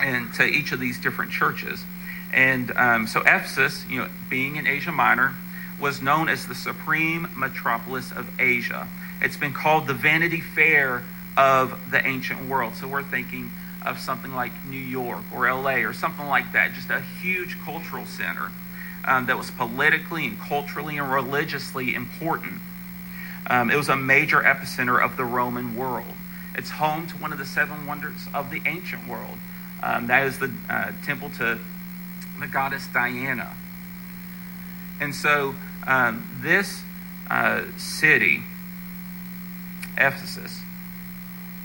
and 0.00 0.32
to 0.34 0.44
each 0.44 0.72
of 0.72 0.80
these 0.80 0.98
different 0.98 1.32
churches. 1.32 1.84
And 2.32 2.70
um, 2.78 3.06
so 3.06 3.20
Ephesus, 3.20 3.84
you 3.88 3.98
know, 3.98 4.08
being 4.30 4.56
in 4.56 4.66
Asia 4.66 4.90
Minor, 4.90 5.34
was 5.80 6.00
known 6.00 6.28
as 6.28 6.46
the 6.46 6.54
supreme 6.54 7.28
metropolis 7.36 8.12
of 8.12 8.28
Asia. 8.40 8.88
It's 9.20 9.36
been 9.36 9.52
called 9.52 9.86
the 9.86 9.94
Vanity 9.94 10.40
Fair 10.40 11.02
of 11.36 11.90
the 11.90 12.04
ancient 12.06 12.48
world. 12.48 12.74
So 12.74 12.88
we're 12.88 13.02
thinking 13.02 13.50
of 13.84 13.98
something 13.98 14.34
like 14.34 14.64
New 14.64 14.80
York 14.80 15.22
or 15.34 15.50
LA 15.50 15.76
or 15.78 15.92
something 15.92 16.26
like 16.26 16.52
that, 16.52 16.74
just 16.74 16.90
a 16.90 17.00
huge 17.00 17.58
cultural 17.64 18.06
center 18.06 18.52
um, 19.04 19.26
that 19.26 19.36
was 19.36 19.50
politically 19.50 20.26
and 20.26 20.38
culturally 20.38 20.98
and 20.98 21.10
religiously 21.10 21.94
important. 21.94 22.60
Um, 23.48 23.70
it 23.70 23.76
was 23.76 23.88
a 23.88 23.96
major 23.96 24.40
epicenter 24.40 25.02
of 25.02 25.16
the 25.16 25.24
Roman 25.24 25.76
world. 25.76 26.14
It's 26.54 26.70
home 26.70 27.06
to 27.08 27.16
one 27.16 27.32
of 27.32 27.38
the 27.38 27.46
seven 27.46 27.86
wonders 27.86 28.28
of 28.32 28.50
the 28.50 28.62
ancient 28.66 29.08
world. 29.08 29.38
Um, 29.82 30.06
that 30.06 30.26
is 30.26 30.38
the 30.38 30.52
uh, 30.68 30.92
temple 31.04 31.30
to 31.38 31.58
the 32.38 32.46
goddess 32.46 32.86
Diana. 32.92 33.54
And 35.02 35.16
so 35.16 35.56
um, 35.84 36.30
this 36.42 36.80
uh, 37.28 37.64
city, 37.76 38.44
Ephesus, 39.98 40.60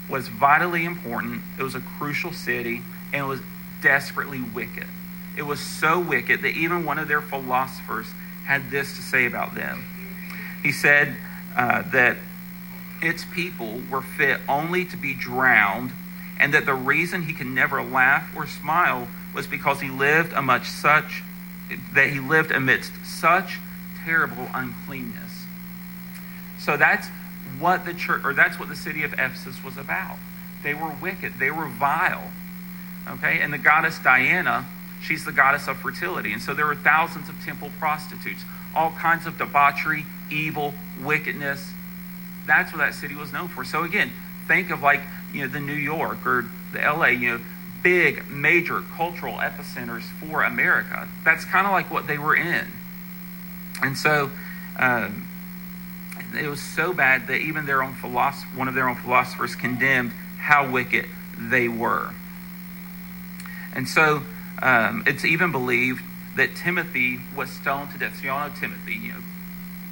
was 0.09 0.27
vitally 0.27 0.85
important. 0.85 1.43
It 1.59 1.61
was 1.61 1.75
a 1.75 1.79
crucial 1.79 2.33
city, 2.33 2.81
and 3.13 3.25
it 3.25 3.27
was 3.27 3.41
desperately 3.83 4.41
wicked. 4.41 4.87
It 5.37 5.43
was 5.43 5.59
so 5.59 5.99
wicked 5.99 6.41
that 6.41 6.57
even 6.57 6.83
one 6.83 6.97
of 6.97 7.07
their 7.07 7.21
philosophers 7.21 8.07
had 8.47 8.71
this 8.71 8.95
to 8.95 9.03
say 9.03 9.27
about 9.27 9.53
them. 9.53 9.85
He 10.63 10.71
said, 10.71 11.15
uh, 11.55 11.83
that 11.91 12.17
its 13.03 13.23
people 13.23 13.81
were 13.91 14.01
fit 14.01 14.41
only 14.49 14.83
to 14.85 14.97
be 14.97 15.13
drowned, 15.13 15.91
and 16.39 16.55
that 16.55 16.65
the 16.65 16.73
reason 16.73 17.21
he 17.21 17.33
could 17.33 17.45
never 17.45 17.83
laugh 17.83 18.35
or 18.35 18.47
smile 18.47 19.07
was 19.35 19.45
because 19.45 19.81
he 19.81 19.89
lived 19.89 20.33
amidst 20.33 20.81
such 20.81 21.21
that 21.93 22.09
he 22.09 22.19
lived 22.19 22.51
amidst 22.51 22.91
such 23.05 23.59
terrible 24.03 24.47
uncleanness. 24.53 25.45
So 26.59 26.77
that's 26.77 27.07
what 27.59 27.85
the 27.85 27.93
church, 27.93 28.21
or 28.23 28.33
that's 28.33 28.59
what 28.59 28.69
the 28.69 28.75
city 28.75 29.03
of 29.03 29.13
Ephesus 29.13 29.63
was 29.63 29.77
about. 29.77 30.17
They 30.63 30.73
were 30.73 30.91
wicked. 31.01 31.33
They 31.39 31.51
were 31.51 31.67
vile. 31.67 32.31
Okay, 33.07 33.39
and 33.41 33.53
the 33.53 33.57
goddess 33.57 33.99
Diana, 33.99 34.65
she's 35.01 35.23
the 35.23 35.31
goddess 35.31 35.67
of 35.67 35.77
fertility, 35.77 36.33
and 36.33 36.41
so 36.41 36.53
there 36.53 36.65
were 36.65 36.75
thousands 36.75 37.29
of 37.29 37.41
temple 37.43 37.71
prostitutes, 37.79 38.43
all 38.75 38.91
kinds 38.91 39.25
of 39.25 39.37
debauchery, 39.37 40.05
evil, 40.29 40.73
wickedness. 41.01 41.71
That's 42.45 42.73
what 42.73 42.79
that 42.79 42.93
city 42.93 43.15
was 43.15 43.31
known 43.31 43.47
for. 43.47 43.63
So 43.63 43.83
again, 43.83 44.11
think 44.47 44.71
of 44.71 44.81
like, 44.81 45.01
you 45.33 45.41
know, 45.41 45.47
the 45.47 45.59
New 45.59 45.73
York 45.73 46.25
or 46.25 46.45
the 46.73 46.79
LA, 46.79 47.07
you 47.07 47.37
know, 47.37 47.43
big, 47.87 48.29
major 48.29 48.83
cultural 48.97 49.35
epicenters 49.35 50.01
for 50.01 50.43
America. 50.43 51.07
That's 51.23 51.45
kind 51.45 51.65
of 51.65 51.71
like 51.71 51.89
what 51.89 52.05
they 52.05 52.17
were 52.17 52.35
in. 52.35 52.67
And 53.81 53.97
so 53.97 54.29
um, 54.75 55.25
it 56.37 56.49
was 56.49 56.59
so 56.59 56.91
bad 56.91 57.27
that 57.27 57.37
even 57.37 57.65
their 57.65 57.81
own 57.81 57.93
philosopher, 57.93 58.57
one 58.57 58.67
of 58.67 58.73
their 58.73 58.89
own 58.89 58.97
philosophers 58.97 59.55
condemned 59.55 60.11
how 60.37 60.69
wicked 60.69 61.05
they 61.37 61.69
were. 61.69 62.13
And 63.71 63.87
so 63.87 64.23
um, 64.61 65.05
it's 65.07 65.23
even 65.23 65.53
believed 65.53 66.03
that 66.35 66.57
Timothy 66.57 67.21
was 67.37 67.49
stoned 67.49 67.91
to 67.91 67.97
death. 67.97 68.17
So 68.17 68.23
you 68.23 68.31
all 68.31 68.49
know 68.49 68.53
Timothy, 68.59 68.95
you 68.95 69.13
know, 69.13 69.23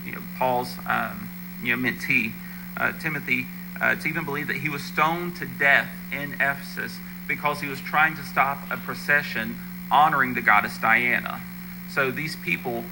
you 0.06 0.12
know 0.12 0.22
Paul's 0.38 0.76
um, 0.86 1.30
you 1.64 1.74
know 1.74 1.82
mentee, 1.82 2.34
uh, 2.76 2.92
Timothy. 3.00 3.48
Uh, 3.82 3.94
it's 3.96 4.06
even 4.06 4.26
believed 4.26 4.50
that 4.50 4.58
he 4.58 4.68
was 4.68 4.84
stoned 4.84 5.38
to 5.38 5.46
death 5.46 5.90
in 6.12 6.34
Ephesus 6.34 6.98
because 7.28 7.62
he 7.62 7.68
was 7.68 7.80
trying 7.82 8.16
to 8.16 8.24
stop 8.24 8.60
a 8.72 8.78
procession 8.78 9.58
honoring 9.92 10.34
the 10.34 10.42
goddess 10.42 10.78
Diana. 10.78 11.42
So 11.90 12.12
these 12.12 12.36
people, 12.36 12.84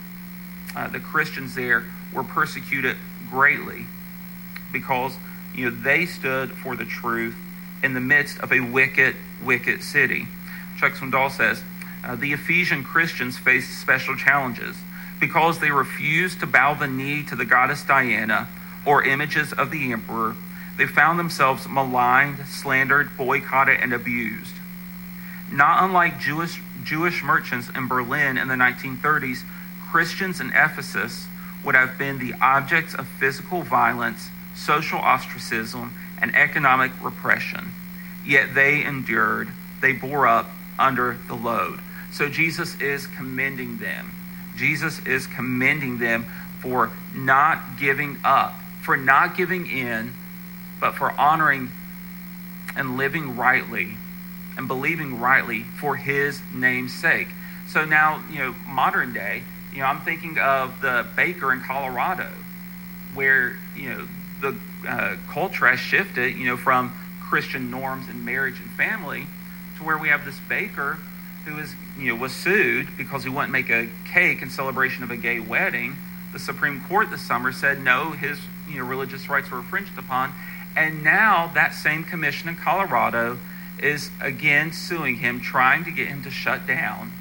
uh, 0.75 0.88
the 0.88 1.00
Christians 1.00 1.56
there, 1.56 1.84
were 2.13 2.24
persecuted 2.24 2.98
greatly 3.30 3.86
because 4.72 5.18
you 5.56 5.70
know 5.70 5.75
they 5.75 6.06
stood 6.06 6.52
for 6.52 6.75
the 6.75 6.86
truth 6.86 7.36
in 7.84 7.94
the 7.94 8.00
midst 8.00 8.40
of 8.40 8.52
a 8.52 8.60
wicked, 8.60 9.16
wicked 9.44 9.84
city. 9.84 10.28
Chuck 10.78 10.94
Swindoll 10.94 11.32
says 11.32 11.63
uh, 12.04 12.16
the 12.16 12.34
Ephesian 12.34 12.84
Christians 12.84 13.38
faced 13.38 13.80
special 13.80 14.16
challenges 14.16 14.75
because 15.20 15.60
they 15.60 15.72
refused 15.72 16.40
to 16.40 16.48
bow 16.48 16.74
the 16.74 16.88
knee 16.88 17.24
to 17.24 17.36
the 17.36 17.46
goddess 17.46 17.84
Diana 17.84 18.48
or 18.86 19.04
images 19.04 19.54
of 19.54 19.72
the 19.72 19.92
emperor, 19.92 20.36
they 20.77 20.88
found 20.88 21.20
themselves 21.20 21.68
maligned, 21.68 22.46
slandered, 22.48 23.15
boycotted, 23.15 23.80
and 23.80 23.94
abused. 23.94 24.56
Not 25.51 25.84
unlike 25.84 26.20
Jewish, 26.20 26.62
Jewish 26.84 27.24
merchants 27.24 27.70
in 27.75 27.88
Berlin 27.88 28.38
in 28.38 28.48
the 28.48 28.56
1930s, 28.56 29.44
Christians 29.92 30.42
in 30.42 30.50
Ephesus 30.50 31.27
would 31.63 31.75
have 31.75 31.98
been 31.98 32.18
the 32.18 32.34
objects 32.42 32.96
of 32.96 33.08
physical 33.08 33.62
violence, 33.62 34.30
social 34.56 35.00
ostracism, 35.00 35.94
and 36.20 36.36
economic 36.36 36.92
repression. 37.03 37.72
Yet 38.25 38.56
they 38.56 38.84
endured, 38.84 39.50
they 39.82 39.94
bore 39.94 40.27
up 40.27 40.50
under 40.80 41.18
the 41.27 41.36
load. 41.36 41.80
So 42.12 42.30
Jesus 42.30 42.80
is 42.82 43.08
commending 43.08 43.77
them 43.77 44.13
Jesus 44.56 45.03
is 45.06 45.27
commending 45.27 45.98
them 45.98 46.25
for 46.60 46.92
not 47.13 47.77
giving 47.80 48.18
up, 48.24 48.53
for 48.82 48.96
not 48.96 49.36
giving 49.36 49.68
in, 49.68 50.13
but 50.84 50.96
for 50.96 51.18
honoring 51.18 51.72
and 52.75 52.98
living 52.98 53.38
rightly 53.38 53.96
and 54.58 54.68
believing 54.68 55.18
rightly 55.18 55.63
for 55.63 55.96
his 55.96 56.42
name's 56.54 56.94
sake. 56.94 57.30
So 57.70 57.86
now, 57.86 58.22
you 58.30 58.40
know, 58.40 58.56
modern 58.68 59.13
day, 59.13 59.44
you 59.72 59.80
know, 59.80 59.86
I'm 59.86 60.02
thinking 60.02 60.38
of 60.38 60.82
the 60.82 61.06
baker 61.16 61.54
in 61.54 61.62
Colorado, 61.62 62.28
where, 63.13 63.56
you 63.78 63.94
know, 63.94 64.08
the 64.42 64.58
uh, 64.86 65.16
culture 65.30 65.68
has 65.68 65.80
shifted, 65.80 66.36
you 66.36 66.48
know, 66.48 66.58
from 66.58 66.94
Christian 67.22 67.72
norms 67.72 68.10
and 68.10 68.25
marriage 68.25 68.60
and 68.60 68.70
family 68.72 69.28
to 69.78 69.86
where 69.86 69.98
we 69.98 70.10
have 70.10 70.25
this 70.25 70.40
baker 70.50 70.98
who 71.46 71.60
is, 71.60 71.74
you 71.98 72.10
know, 72.10 72.16
was 72.20 72.34
sued 72.34 72.98
because 72.98 73.24
he 73.24 73.30
wouldn't 73.30 73.54
make 73.54 73.70
a 73.70 73.88
cake 74.04 74.42
in 74.42 74.50
celebration 74.50 75.02
of 75.06 75.12
a 75.12 75.18
gay 75.18 75.40
wedding. 75.40 75.96
The 76.34 76.40
Supreme 76.40 76.82
Court 76.82 77.10
this 77.10 77.22
summer 77.22 77.54
said 77.54 77.80
no, 77.80 78.12
his, 78.12 78.38
you 78.70 78.80
know, 78.80 78.86
religious 78.86 79.30
rights 79.30 79.50
were 79.50 79.60
infringed 79.60 79.98
upon. 79.98 80.34
And 80.75 81.03
now 81.03 81.51
that 81.53 81.74
same 81.74 82.03
commission 82.03 82.50
in 82.50 82.56
Colorado 82.56 83.38
is 83.80 84.10
again 84.22 84.72
suing 84.72 85.18
him, 85.18 85.39
trying 85.39 85.84
to 85.86 85.92
get 85.92 86.08
him 86.08 86.24
to 86.24 86.32
shut 86.32 86.65
down 86.65 87.12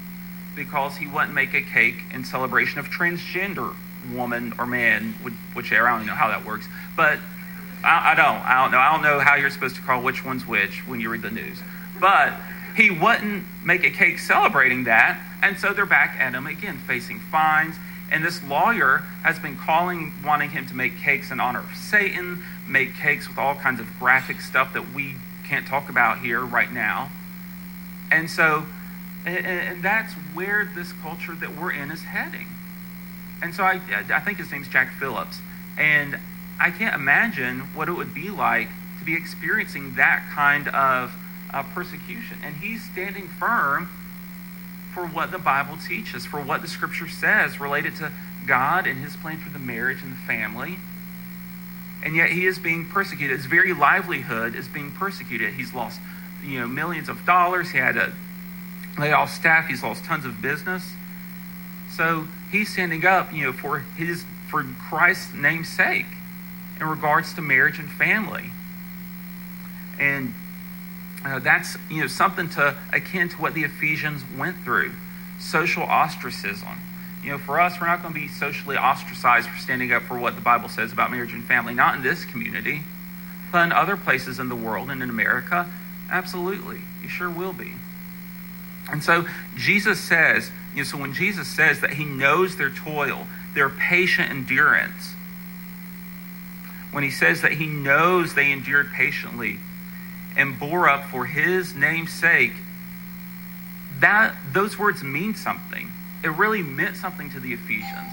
because 0.55 0.97
he 0.97 1.07
wouldn't 1.07 1.33
make 1.33 1.53
a 1.53 1.61
cake 1.61 2.03
in 2.13 2.23
celebration 2.23 2.79
of 2.79 2.87
transgender 2.87 3.75
woman 4.11 4.53
or 4.57 4.65
man, 4.65 5.13
whichever. 5.55 5.87
I 5.87 5.97
don't 5.97 6.07
know 6.07 6.13
how 6.13 6.27
that 6.27 6.45
works, 6.45 6.67
but 6.95 7.19
I, 7.83 8.11
I, 8.11 8.15
don't. 8.15 8.41
I 8.41 8.61
don't 8.61 8.71
know. 8.71 8.77
I 8.77 8.91
don't 8.91 9.01
know 9.01 9.19
how 9.19 9.35
you're 9.35 9.49
supposed 9.49 9.75
to 9.75 9.81
call 9.81 10.01
which 10.01 10.23
one's 10.23 10.47
which 10.47 10.87
when 10.87 10.99
you 10.99 11.09
read 11.09 11.21
the 11.21 11.31
news. 11.31 11.59
But 11.99 12.33
he 12.75 12.89
wouldn't 12.89 13.45
make 13.63 13.83
a 13.83 13.89
cake 13.89 14.19
celebrating 14.19 14.85
that, 14.85 15.19
and 15.41 15.57
so 15.57 15.73
they're 15.73 15.85
back 15.85 16.17
at 16.19 16.33
him 16.33 16.47
again, 16.47 16.77
facing 16.79 17.19
fines. 17.19 17.75
And 18.11 18.23
this 18.23 18.43
lawyer 18.43 19.03
has 19.23 19.39
been 19.39 19.57
calling, 19.57 20.13
wanting 20.23 20.51
him 20.51 20.65
to 20.67 20.75
make 20.75 20.99
cakes 20.99 21.31
in 21.31 21.39
honor 21.39 21.59
of 21.59 21.75
Satan, 21.75 22.43
make 22.67 22.95
cakes 22.95 23.27
with 23.27 23.37
all 23.37 23.55
kinds 23.55 23.79
of 23.79 23.87
graphic 23.99 24.41
stuff 24.41 24.73
that 24.73 24.93
we 24.93 25.15
can't 25.47 25.65
talk 25.65 25.89
about 25.89 26.19
here 26.19 26.41
right 26.41 26.71
now. 26.71 27.09
And 28.11 28.29
so, 28.29 28.65
and, 29.25 29.81
that's 29.81 30.13
where 30.33 30.69
this 30.75 30.91
culture 30.93 31.33
that 31.33 31.57
we're 31.57 31.71
in 31.71 31.91
is 31.91 32.03
heading. 32.03 32.47
And 33.41 33.53
so 33.55 33.63
I, 33.63 33.81
I 34.13 34.19
think 34.19 34.37
his 34.37 34.51
name's 34.51 34.67
Jack 34.67 34.93
Phillips. 34.99 35.39
And 35.77 36.19
I 36.59 36.71
can't 36.71 36.95
imagine 36.95 37.61
what 37.73 37.89
it 37.89 37.93
would 37.93 38.13
be 38.13 38.29
like 38.29 38.69
to 38.99 39.05
be 39.05 39.15
experiencing 39.15 39.95
that 39.95 40.23
kind 40.31 40.67
of 40.67 41.15
uh, 41.51 41.63
persecution. 41.63 42.37
And 42.43 42.55
he's 42.57 42.83
standing 42.83 43.27
firm 43.27 43.89
for 44.93 45.05
what 45.05 45.31
the 45.31 45.39
Bible 45.39 45.77
teaches, 45.77 46.25
for 46.25 46.41
what 46.41 46.61
the 46.61 46.67
Scripture 46.67 47.07
says 47.07 47.59
related 47.59 47.95
to 47.97 48.11
God 48.45 48.85
and 48.85 48.99
his 49.03 49.15
plan 49.15 49.39
for 49.39 49.49
the 49.49 49.59
marriage 49.59 50.01
and 50.01 50.11
the 50.11 50.17
family. 50.17 50.77
And 52.03 52.15
yet 52.15 52.31
he 52.31 52.45
is 52.45 52.59
being 52.59 52.85
persecuted. 52.85 53.37
His 53.37 53.45
very 53.45 53.73
livelihood 53.73 54.55
is 54.55 54.67
being 54.67 54.91
persecuted. 54.91 55.53
He's 55.53 55.73
lost, 55.73 55.99
you 56.45 56.59
know, 56.59 56.67
millions 56.67 57.07
of 57.07 57.25
dollars. 57.25 57.71
He 57.71 57.77
had 57.77 57.95
to 57.95 58.13
lay 58.99 59.11
off 59.11 59.33
staff. 59.33 59.67
He's 59.67 59.81
lost 59.81 60.03
tons 60.03 60.25
of 60.25 60.41
business. 60.41 60.93
So 61.89 62.27
he's 62.51 62.71
standing 62.71 63.05
up, 63.05 63.31
you 63.33 63.43
know, 63.43 63.53
for 63.53 63.79
his 63.79 64.25
for 64.49 64.63
Christ's 64.63 65.33
name's 65.33 65.69
sake 65.69 66.05
in 66.79 66.85
regards 66.85 67.33
to 67.33 67.41
marriage 67.41 67.79
and 67.79 67.89
family. 67.89 68.51
And 69.97 70.33
uh, 71.25 71.39
that's 71.39 71.77
you 71.89 72.01
know 72.01 72.07
something 72.07 72.49
to 72.49 72.75
akin 72.91 73.29
to 73.29 73.37
what 73.37 73.53
the 73.53 73.63
Ephesians 73.63 74.23
went 74.37 74.57
through, 74.63 74.91
social 75.39 75.83
ostracism. 75.83 76.79
You 77.23 77.31
know, 77.31 77.37
for 77.37 77.59
us, 77.59 77.79
we're 77.79 77.87
not 77.87 78.01
going 78.01 78.13
to 78.13 78.19
be 78.19 78.27
socially 78.27 78.75
ostracized 78.75 79.47
for 79.47 79.57
standing 79.57 79.93
up 79.93 80.03
for 80.03 80.19
what 80.19 80.35
the 80.35 80.41
Bible 80.41 80.67
says 80.67 80.91
about 80.91 81.11
marriage 81.11 81.31
and 81.31 81.43
family. 81.43 81.73
Not 81.73 81.95
in 81.95 82.03
this 82.03 82.25
community, 82.25 82.81
but 83.51 83.63
in 83.63 83.71
other 83.71 83.95
places 83.95 84.39
in 84.39 84.49
the 84.49 84.55
world 84.55 84.89
and 84.89 85.01
in 85.01 85.09
America, 85.09 85.69
absolutely, 86.11 86.81
you 87.01 87.07
sure 87.07 87.29
will 87.29 87.53
be. 87.53 87.73
And 88.91 89.01
so 89.01 89.25
Jesus 89.55 90.01
says, 90.01 90.51
you 90.73 90.79
know, 90.79 90.83
so 90.83 90.97
when 90.97 91.13
Jesus 91.13 91.47
says 91.47 91.79
that 91.79 91.93
He 91.93 92.03
knows 92.03 92.57
their 92.57 92.69
toil, 92.69 93.27
their 93.53 93.69
patient 93.69 94.29
endurance, 94.29 95.13
when 96.91 97.05
He 97.05 97.11
says 97.11 97.41
that 97.41 97.53
He 97.53 97.67
knows 97.67 98.33
they 98.33 98.51
endured 98.51 98.91
patiently 98.91 99.59
and 100.35 100.59
bore 100.59 100.89
up 100.89 101.05
for 101.05 101.25
his 101.25 101.75
name's 101.75 102.11
sake, 102.11 102.53
that 103.99 104.35
those 104.51 104.77
words 104.77 105.03
mean 105.03 105.35
something. 105.35 105.91
It 106.23 106.29
really 106.29 106.63
meant 106.63 106.97
something 106.97 107.29
to 107.31 107.39
the 107.39 107.53
Ephesians 107.53 108.11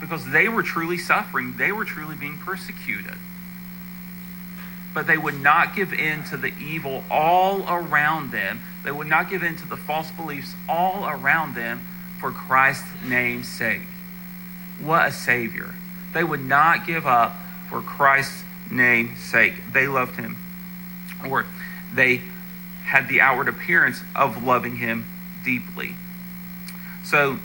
because 0.00 0.30
they 0.30 0.48
were 0.48 0.62
truly 0.62 0.98
suffering, 0.98 1.56
they 1.56 1.72
were 1.72 1.84
truly 1.84 2.16
being 2.16 2.38
persecuted. 2.38 3.18
But 4.92 5.06
they 5.06 5.18
would 5.18 5.40
not 5.40 5.76
give 5.76 5.92
in 5.92 6.24
to 6.24 6.36
the 6.36 6.52
evil 6.58 7.04
all 7.10 7.62
around 7.68 8.32
them. 8.32 8.60
They 8.82 8.90
would 8.90 9.06
not 9.06 9.30
give 9.30 9.44
in 9.44 9.56
to 9.56 9.68
the 9.68 9.76
false 9.76 10.10
beliefs 10.10 10.54
all 10.68 11.08
around 11.08 11.54
them 11.54 11.86
for 12.18 12.32
Christ's 12.32 12.88
name's 13.06 13.46
sake. 13.46 13.82
What 14.80 15.08
a 15.08 15.12
Savior. 15.12 15.74
They 16.12 16.24
would 16.24 16.44
not 16.44 16.86
give 16.86 17.06
up 17.06 17.36
for 17.68 17.82
Christ's 17.82 18.42
name's 18.68 19.20
sake. 19.20 19.54
They 19.72 19.86
loved 19.86 20.16
him 20.16 20.36
or 21.26 21.46
they 21.92 22.22
had 22.84 23.08
the 23.08 23.20
outward 23.20 23.48
appearance 23.48 24.02
of 24.16 24.42
loving 24.42 24.76
him 24.76 25.06
deeply. 25.44 25.94
So, 27.04 27.38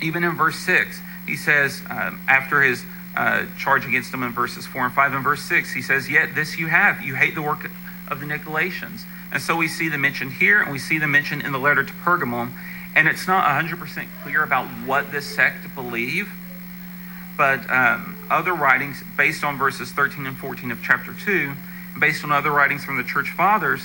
even 0.00 0.24
in 0.24 0.36
verse 0.36 0.58
6, 0.58 1.00
he 1.26 1.36
says, 1.36 1.82
um, 1.90 2.20
after 2.28 2.62
his 2.62 2.84
uh, 3.16 3.46
charge 3.58 3.86
against 3.86 4.12
them 4.12 4.22
in 4.22 4.32
verses 4.32 4.66
4 4.66 4.86
and 4.86 4.94
5, 4.94 5.14
in 5.14 5.22
verse 5.22 5.42
6, 5.42 5.72
he 5.72 5.82
says, 5.82 6.08
Yet 6.08 6.34
this 6.34 6.58
you 6.58 6.68
have, 6.68 7.02
you 7.02 7.14
hate 7.14 7.34
the 7.34 7.42
work 7.42 7.70
of 8.08 8.20
the 8.20 8.26
Nicolaitans. 8.26 9.02
And 9.30 9.42
so 9.42 9.56
we 9.56 9.68
see 9.68 9.88
them 9.88 10.00
mentioned 10.00 10.34
here, 10.34 10.60
and 10.62 10.72
we 10.72 10.78
see 10.78 10.98
them 10.98 11.10
mentioned 11.10 11.42
in 11.42 11.52
the 11.52 11.58
letter 11.58 11.84
to 11.84 11.92
Pergamum. 11.92 12.52
And 12.94 13.06
it's 13.06 13.26
not 13.26 13.44
100% 13.44 14.06
clear 14.22 14.42
about 14.42 14.66
what 14.86 15.12
this 15.12 15.26
sect 15.26 15.74
believe, 15.74 16.30
but 17.36 17.68
um, 17.70 18.16
other 18.30 18.54
writings, 18.54 19.04
based 19.16 19.44
on 19.44 19.58
verses 19.58 19.92
13 19.92 20.26
and 20.26 20.36
14 20.36 20.70
of 20.70 20.82
chapter 20.82 21.12
2, 21.12 21.52
based 21.98 22.24
on 22.24 22.32
other 22.32 22.50
writings 22.50 22.84
from 22.84 22.96
the 22.96 23.04
church 23.04 23.30
fathers, 23.30 23.82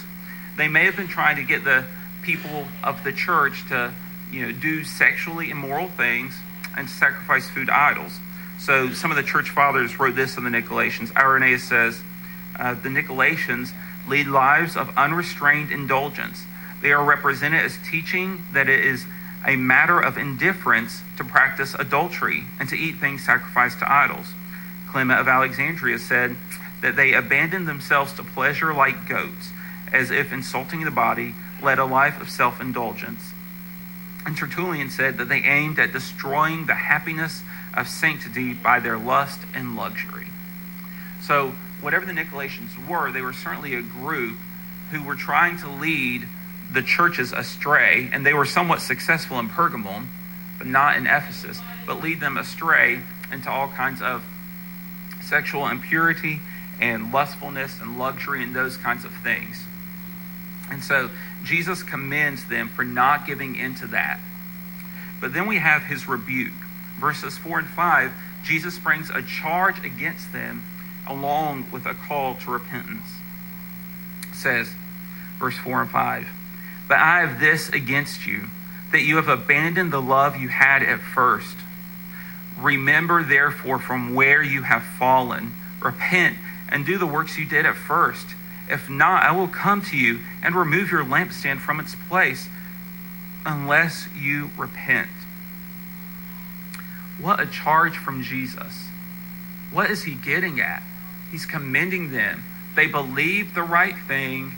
they 0.57 0.67
may 0.67 0.85
have 0.85 0.95
been 0.95 1.07
trying 1.07 1.35
to 1.37 1.43
get 1.43 1.63
the 1.63 1.85
people 2.21 2.67
of 2.83 3.03
the 3.03 3.11
church 3.11 3.67
to, 3.69 3.93
you 4.31 4.45
know, 4.45 4.51
do 4.51 4.83
sexually 4.83 5.49
immoral 5.49 5.87
things 5.89 6.35
and 6.77 6.89
sacrifice 6.89 7.49
food 7.49 7.67
to 7.67 7.77
idols. 7.77 8.19
So 8.59 8.93
some 8.93 9.11
of 9.11 9.17
the 9.17 9.23
church 9.23 9.49
fathers 9.49 9.99
wrote 9.99 10.15
this 10.15 10.37
in 10.37 10.43
the 10.43 10.49
Nicolaitans. 10.49 11.15
Irenaeus 11.15 11.63
says, 11.63 12.01
uh, 12.57 12.75
the 12.75 12.89
Nicolaitans 12.89 13.71
lead 14.07 14.27
lives 14.27 14.75
of 14.77 14.95
unrestrained 14.97 15.71
indulgence. 15.71 16.45
They 16.81 16.91
are 16.91 17.03
represented 17.03 17.61
as 17.61 17.77
teaching 17.89 18.43
that 18.53 18.69
it 18.69 18.79
is 18.85 19.05
a 19.45 19.55
matter 19.55 19.99
of 19.99 20.17
indifference 20.17 21.01
to 21.17 21.23
practice 21.23 21.75
adultery 21.77 22.45
and 22.59 22.69
to 22.69 22.77
eat 22.77 22.97
things 22.97 23.25
sacrificed 23.25 23.79
to 23.79 23.91
idols. 23.91 24.27
Clement 24.87 25.19
of 25.19 25.27
Alexandria 25.27 25.99
said, 25.99 26.37
that 26.83 26.97
they 26.97 27.13
abandoned 27.13 27.65
themselves 27.65 28.11
to 28.13 28.23
pleasure 28.23 28.73
like 28.73 29.07
goats, 29.07 29.51
as 29.93 30.11
if 30.11 30.33
insulting 30.33 30.83
the 30.83 30.91
body, 30.91 31.33
led 31.61 31.79
a 31.79 31.85
life 31.85 32.21
of 32.21 32.29
self 32.29 32.59
indulgence. 32.59 33.31
And 34.25 34.35
Tertullian 34.37 34.89
said 34.89 35.17
that 35.17 35.29
they 35.29 35.39
aimed 35.39 35.79
at 35.79 35.93
destroying 35.93 36.65
the 36.65 36.75
happiness 36.75 37.41
of 37.73 37.87
sanctity 37.87 38.53
by 38.53 38.81
their 38.81 38.97
lust 38.97 39.39
and 39.53 39.77
luxury. 39.77 40.27
So, 41.21 41.53
whatever 41.79 42.05
the 42.05 42.11
Nicolaitans 42.11 42.87
were, 42.87 43.11
they 43.11 43.21
were 43.21 43.33
certainly 43.33 43.75
a 43.75 43.81
group 43.81 44.37
who 44.91 45.03
were 45.03 45.15
trying 45.15 45.57
to 45.59 45.69
lead 45.69 46.27
the 46.71 46.81
churches 46.81 47.31
astray, 47.31 48.09
and 48.11 48.25
they 48.25 48.33
were 48.33 48.45
somewhat 48.45 48.81
successful 48.81 49.39
in 49.39 49.47
Pergamum, 49.47 50.07
but 50.57 50.67
not 50.67 50.97
in 50.97 51.07
Ephesus, 51.07 51.61
but 51.87 52.03
lead 52.03 52.19
them 52.19 52.35
astray 52.35 53.03
into 53.31 53.49
all 53.49 53.69
kinds 53.69 54.01
of 54.01 54.21
sexual 55.21 55.67
impurity 55.67 56.41
and 56.83 57.13
lustfulness 57.13 57.79
and 57.79 57.97
luxury 57.97 58.43
and 58.43 58.53
those 58.53 58.75
kinds 58.75 59.05
of 59.05 59.13
things. 59.13 59.63
And 60.69 60.83
so 60.83 61.09
Jesus 61.41 61.81
commends 61.81 62.43
them 62.45 62.67
for 62.67 62.83
not 62.83 63.25
giving 63.25 63.55
into 63.55 63.87
that. 63.87 64.19
But 65.21 65.33
then 65.33 65.47
we 65.47 65.59
have 65.59 65.83
his 65.83 66.09
rebuke. 66.09 66.51
Verses 66.99 67.37
4 67.37 67.59
and 67.59 67.67
5, 67.69 68.11
Jesus 68.43 68.77
brings 68.77 69.09
a 69.09 69.21
charge 69.21 69.83
against 69.85 70.33
them 70.33 70.65
along 71.07 71.71
with 71.71 71.85
a 71.85 71.93
call 71.93 72.35
to 72.35 72.51
repentance. 72.51 73.07
It 74.29 74.35
says, 74.35 74.73
verse 75.39 75.57
4 75.57 75.83
and 75.83 75.89
5, 75.89 76.27
But 76.89 76.97
I 76.97 77.21
have 77.21 77.39
this 77.39 77.69
against 77.69 78.27
you, 78.27 78.49
that 78.91 79.03
you 79.03 79.15
have 79.15 79.29
abandoned 79.29 79.93
the 79.93 80.01
love 80.01 80.35
you 80.35 80.49
had 80.49 80.83
at 80.83 80.99
first. 80.99 81.55
Remember, 82.59 83.23
therefore, 83.23 83.79
from 83.79 84.13
where 84.13 84.43
you 84.43 84.63
have 84.63 84.83
fallen. 84.83 85.53
Repent 85.81 86.37
and 86.73 86.85
do 86.85 86.97
the 86.97 87.05
works 87.05 87.37
you 87.37 87.45
did 87.45 87.65
at 87.65 87.75
first. 87.77 88.27
If 88.69 88.89
not, 88.89 89.23
I 89.23 89.31
will 89.31 89.47
come 89.47 89.81
to 89.83 89.97
you 89.97 90.19
and 90.41 90.55
remove 90.55 90.91
your 90.91 91.05
lampstand 91.05 91.59
from 91.59 91.79
its 91.79 91.95
place 92.09 92.49
unless 93.45 94.07
you 94.19 94.49
repent. 94.57 95.09
What 97.19 97.39
a 97.39 97.45
charge 97.45 97.95
from 97.95 98.23
Jesus. 98.23 98.87
What 99.71 99.91
is 99.91 100.03
he 100.03 100.15
getting 100.15 100.59
at? 100.59 100.81
He's 101.31 101.45
commending 101.45 102.11
them. 102.11 102.43
They 102.75 102.87
believed 102.87 103.53
the 103.53 103.63
right 103.63 103.95
thing. 104.07 104.53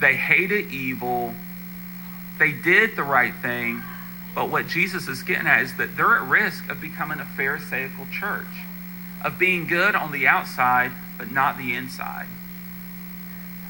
They 0.00 0.14
hated 0.14 0.70
evil. 0.70 1.34
They 2.38 2.52
did 2.52 2.96
the 2.96 3.02
right 3.02 3.34
thing. 3.34 3.82
But 4.34 4.50
what 4.50 4.68
Jesus 4.68 5.08
is 5.08 5.22
getting 5.22 5.46
at 5.46 5.62
is 5.62 5.76
that 5.76 5.96
they're 5.96 6.16
at 6.16 6.22
risk 6.22 6.68
of 6.70 6.80
becoming 6.80 7.20
a 7.20 7.24
Pharisaical 7.24 8.06
church, 8.10 8.46
of 9.24 9.38
being 9.38 9.66
good 9.66 9.94
on 9.94 10.12
the 10.12 10.26
outside, 10.26 10.92
but 11.18 11.30
not 11.30 11.58
the 11.58 11.74
inside. 11.74 12.26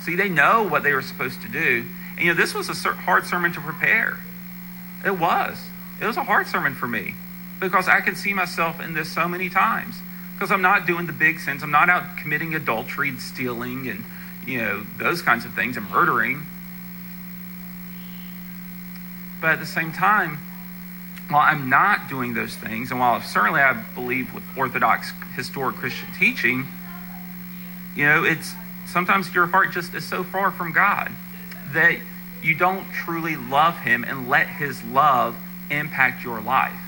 See, 0.01 0.17
they 0.17 0.29
know 0.29 0.63
what 0.63 0.83
they 0.83 0.93
were 0.93 1.03
supposed 1.03 1.43
to 1.43 1.49
do. 1.49 1.85
And, 2.17 2.27
you 2.27 2.27
know, 2.29 2.35
this 2.35 2.55
was 2.55 2.69
a 2.69 2.93
hard 2.93 3.27
sermon 3.27 3.53
to 3.53 3.61
prepare. 3.61 4.19
It 5.05 5.19
was. 5.19 5.59
It 6.01 6.07
was 6.07 6.17
a 6.17 6.25
hard 6.25 6.47
sermon 6.47 6.75
for 6.75 6.89
me 6.89 7.15
because 7.61 7.87
I 7.87 8.01
can 8.01 8.17
see 8.17 8.35
myself 8.35 8.81
in 8.81 8.95
this 8.95 9.09
so 9.11 9.29
many 9.29 9.49
times 9.49 9.97
because 10.35 10.51
I'm 10.51 10.63
not 10.63 10.87
doing 10.87 11.07
the 11.07 11.13
big 11.13 11.39
sins. 11.39 11.63
I'm 11.63 11.71
not 11.71 11.89
out 11.89 12.17
committing 12.17 12.55
adultery 12.55 13.09
and 13.09 13.21
stealing 13.21 13.89
and, 13.89 14.05
you 14.47 14.59
know, 14.59 14.85
those 14.99 15.23
kinds 15.23 15.45
of 15.45 15.55
things 15.55 15.77
and 15.77 15.89
murdering. 15.89 16.47
But 19.41 19.51
at 19.51 19.61
the 19.61 19.67
same 19.67 19.93
time, 19.93 20.39
while 21.33 21.43
I'm 21.43 21.69
not 21.69 22.09
doing 22.09 22.35
those 22.35 22.55
things, 22.55 22.91
and 22.91 23.01
while 23.01 23.21
certainly 23.21 23.61
I 23.61 23.73
believe 23.73 24.33
with 24.35 24.45
Orthodox 24.57 25.13
historic 25.35 25.77
Christian 25.77 26.09
teaching, 26.19 26.67
you 27.95 28.07
know, 28.07 28.25
it's 28.25 28.55
sometimes 28.87 29.35
your 29.35 29.47
heart 29.47 29.73
just 29.73 29.95
is 29.95 30.05
so 30.05 30.25
far 30.25 30.51
from 30.51 30.73
God 30.73 31.11
that 31.73 31.99
you 32.43 32.55
don't 32.55 32.91
truly 32.93 33.37
love 33.37 33.79
Him 33.79 34.05
and 34.05 34.29
let 34.29 34.47
His 34.47 34.83
love 34.85 35.37
impact 35.71 36.25
your 36.25 36.41
life. 36.41 36.81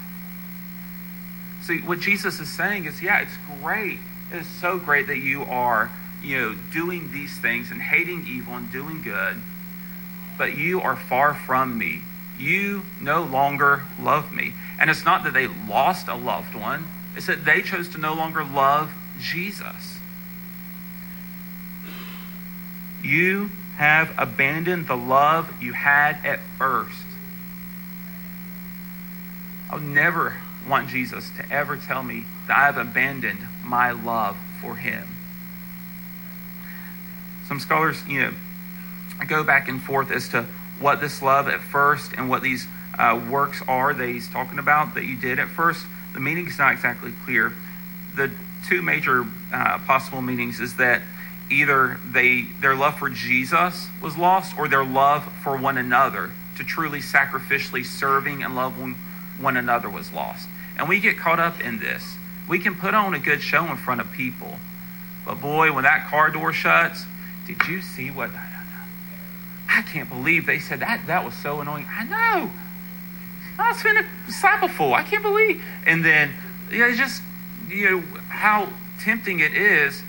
See, 1.63 1.81
what 1.81 2.01
Jesus 2.01 2.41
is 2.41 2.49
saying 2.51 2.85
is, 2.85 3.03
yeah, 3.03 3.21
it's 3.21 3.37
great. 3.63 3.99
It 4.33 4.41
is 4.41 4.47
so 4.47 4.79
great 4.79 5.07
that 5.07 5.19
you 5.19 5.45
are, 5.45 5.91
you 6.23 6.39
know, 6.39 6.55
doing 6.73 7.11
these 7.13 7.39
things 7.39 7.71
and 7.71 7.81
hating 7.81 8.27
evil 8.27 8.55
and 8.55 8.71
doing 8.71 9.03
good, 9.03 9.41
but 10.37 10.57
you 10.57 10.81
are 10.81 10.97
far 10.97 11.33
from 11.33 11.79
me. 11.79 12.03
You 12.39 12.83
no 13.01 13.23
longer 13.23 13.85
love 14.01 14.33
me. 14.33 14.55
And 14.79 14.91
it's 14.91 15.05
not 15.05 15.25
that 15.25 15.33
they 15.33 15.47
lost 15.47 16.09
a 16.09 16.15
loved 16.15 16.55
one, 16.55 16.89
it's 17.17 17.27
that 17.27 17.45
they 17.45 17.63
chose 17.63 17.89
to 17.91 17.99
no 17.99 18.15
longer 18.15 18.45
love 18.45 18.93
Jesus. 19.21 19.99
You 23.03 23.51
have 23.77 24.15
abandoned 24.17 24.87
the 24.87 24.97
love 24.97 25.53
you 25.63 25.73
had 25.73 26.25
at 26.25 26.41
first. 26.59 27.05
I'll 29.71 29.81
never 29.81 30.37
want 30.69 30.89
Jesus 30.89 31.31
to 31.37 31.53
ever 31.53 31.77
tell 31.77 32.03
me 32.03 32.25
that 32.47 32.57
I 32.57 32.67
have 32.67 32.79
abandoned 32.79 33.41
my 33.65 33.91
love 33.91 34.37
for 34.61 34.77
him. 34.77 35.09
Some 37.47 37.61
scholars, 37.61 38.03
you 38.09 38.23
know, 38.23 38.33
go 39.27 39.45
back 39.45 39.69
and 39.69 39.83
forth 39.83 40.11
as 40.11 40.29
to 40.31 40.47
what 40.81 41.01
this 41.01 41.23
love 41.23 41.49
at 41.49 41.61
first 41.61 42.13
and 42.17 42.29
what 42.29 42.43
these 42.43 42.67
uh, 42.99 43.21
works 43.31 43.63
are 43.67 43.95
that 43.95 44.09
he's 44.09 44.29
talking 44.29 44.59
about 44.59 44.95
that 44.95 45.05
you 45.05 45.17
did 45.17 45.39
at 45.39 45.49
first. 45.49 45.85
The 46.13 46.21
meaning 46.21 46.47
is 46.47 46.59
not 46.59 46.73
exactly 46.73 47.13
clear. 47.25 47.53
The 48.15 48.31
two 48.67 48.83
major 48.83 49.25
uh, 49.53 49.79
possible 49.79 50.23
meanings 50.23 50.61
is 50.61 50.77
that 50.77 51.03
either 51.51 51.99
they 52.05 52.43
their 52.61 52.75
love 52.75 52.99
for 52.99 53.11
Jesus 53.11 53.89
was 54.01 54.17
lost 54.17 54.57
or 54.59 54.69
their 54.69 54.85
love 54.85 55.25
for 55.43 55.57
one 55.57 55.77
another 55.77 56.31
to 56.57 56.65
truly 56.65 57.01
sacrificially 57.01 57.85
serving 57.85 58.43
and 58.43 58.55
loving 58.55 58.97
one 59.39 59.57
another 59.57 59.91
was 59.91 60.13
lost. 60.13 60.49
And 60.79 60.89
we 60.89 61.01
get 61.01 61.19
caught 61.19 61.41
up 61.41 61.61
in 61.61 61.79
this. 61.79 62.17
We 62.49 62.59
can 62.59 62.75
put 62.75 62.95
on 62.95 63.15
a 63.15 63.19
good 63.19 63.43
show 63.43 63.65
in 63.67 63.77
front 63.77 64.01
of 64.01 64.13
people. 64.13 64.59
But 65.25 65.41
boy, 65.41 65.73
when 65.73 65.85
that 65.85 66.07
car 66.09 66.31
door 66.31 66.53
shuts, 66.53 67.05
did 67.47 67.67
you 67.69 67.81
see 67.81 68.11
what 68.11 68.31
I 69.69 69.83
can't 69.83 70.09
believe 70.09 70.47
they 70.47 70.59
said 70.59 70.81
that. 70.81 71.07
That 71.07 71.25
was 71.25 71.35
so 71.35 71.61
annoying. 71.61 71.87
I 71.91 72.05
know. 72.05 72.51
I 73.59 73.71
was 73.71 73.83
been 73.83 73.97
a 73.97 74.05
discipleful. 74.27 74.95
I 74.95 75.03
can't 75.03 75.23
believe. 75.23 75.63
And 75.87 76.05
then, 76.05 76.33
you 76.71 76.79
know, 76.81 76.93
just, 76.95 77.23
you 77.69 77.91
know, 77.91 78.01
how 78.29 78.69
tempting 79.01 79.41
it 79.41 79.55
is 79.55 80.03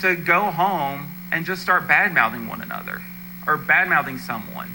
to 0.00 0.14
go 0.14 0.50
home 0.50 1.12
and 1.32 1.44
just 1.44 1.62
start 1.62 1.88
bad 1.88 2.14
mouthing 2.14 2.48
one 2.48 2.60
another 2.60 3.02
or 3.46 3.56
bad 3.56 3.88
mouthing 3.88 4.18
someone. 4.18 4.70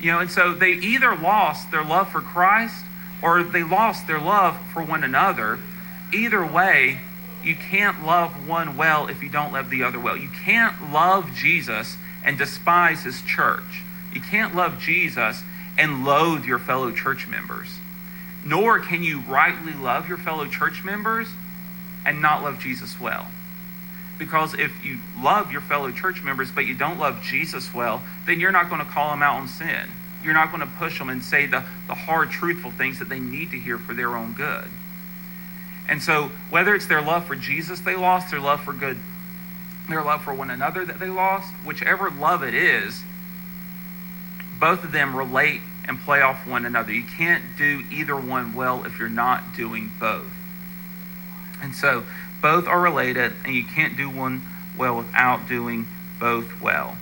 You 0.00 0.12
know, 0.12 0.20
and 0.20 0.30
so 0.30 0.54
they 0.54 0.72
either 0.72 1.16
lost 1.16 1.70
their 1.70 1.84
love 1.84 2.10
for 2.10 2.20
Christ 2.20 2.84
or 3.20 3.42
they 3.42 3.64
lost 3.64 4.06
their 4.06 4.20
love 4.20 4.56
for 4.72 4.82
one 4.82 5.02
another. 5.02 5.58
Either 6.12 6.46
way, 6.46 7.00
you 7.42 7.56
can't 7.56 8.06
love 8.06 8.46
one 8.46 8.76
well 8.76 9.08
if 9.08 9.22
you 9.22 9.28
don't 9.28 9.52
love 9.52 9.70
the 9.70 9.82
other 9.82 9.98
well. 9.98 10.16
You 10.16 10.28
can't 10.28 10.92
love 10.92 11.34
Jesus 11.34 11.96
and 12.24 12.38
despise 12.38 13.04
his 13.04 13.22
church. 13.22 13.82
You 14.12 14.20
can't 14.20 14.54
love 14.54 14.80
Jesus 14.80 15.42
and 15.76 16.04
loathe 16.04 16.44
your 16.44 16.58
fellow 16.58 16.90
church 16.90 17.28
members. 17.28 17.78
Nor 18.44 18.80
can 18.80 19.02
you 19.02 19.20
rightly 19.20 19.72
love 19.72 20.08
your 20.08 20.18
fellow 20.18 20.46
church 20.46 20.82
members 20.84 21.28
and 22.04 22.22
not 22.22 22.42
love 22.42 22.58
Jesus 22.58 22.98
well. 23.00 23.28
Because 24.18 24.54
if 24.54 24.84
you 24.84 24.98
love 25.18 25.52
your 25.52 25.60
fellow 25.60 25.92
church 25.92 26.22
members 26.22 26.50
but 26.50 26.66
you 26.66 26.74
don't 26.74 26.98
love 26.98 27.22
Jesus 27.22 27.72
well, 27.72 28.02
then 28.26 28.40
you're 28.40 28.52
not 28.52 28.68
going 28.68 28.84
to 28.84 28.90
call 28.90 29.10
them 29.10 29.22
out 29.22 29.36
on 29.36 29.48
sin. 29.48 29.90
You're 30.24 30.34
not 30.34 30.50
going 30.50 30.60
to 30.60 30.74
push 30.78 30.98
them 30.98 31.08
and 31.08 31.22
say 31.22 31.46
the, 31.46 31.64
the 31.86 31.94
hard, 31.94 32.30
truthful 32.30 32.72
things 32.72 32.98
that 32.98 33.08
they 33.08 33.20
need 33.20 33.52
to 33.52 33.58
hear 33.58 33.78
for 33.78 33.94
their 33.94 34.16
own 34.16 34.32
good. 34.32 34.68
And 35.88 36.02
so, 36.02 36.32
whether 36.50 36.74
it's 36.74 36.86
their 36.86 37.00
love 37.00 37.24
for 37.24 37.36
Jesus 37.36 37.80
they 37.80 37.96
lost, 37.96 38.30
their 38.30 38.40
love 38.40 38.60
for 38.60 38.72
good, 38.72 38.98
their 39.90 40.02
love 40.02 40.22
for 40.22 40.34
one 40.34 40.50
another 40.50 40.84
that 40.84 40.98
they 40.98 41.08
lost, 41.08 41.52
whichever 41.64 42.10
love 42.10 42.42
it 42.42 42.54
is, 42.54 43.02
both 44.60 44.84
of 44.84 44.92
them 44.92 45.14
relate 45.14 45.60
and 45.86 46.00
play 46.00 46.20
off 46.20 46.46
one 46.46 46.64
another. 46.64 46.92
You 46.92 47.04
can't 47.04 47.56
do 47.56 47.84
either 47.90 48.16
one 48.16 48.54
well 48.54 48.84
if 48.84 48.98
you're 48.98 49.08
not 49.08 49.56
doing 49.56 49.92
both. 49.98 50.32
And 51.62 51.74
so, 51.74 52.04
both 52.40 52.66
are 52.66 52.80
related, 52.80 53.32
and 53.44 53.54
you 53.54 53.64
can't 53.64 53.96
do 53.96 54.08
one 54.08 54.42
well 54.76 54.96
without 54.96 55.48
doing 55.48 55.86
both 56.20 56.60
well. 56.60 56.96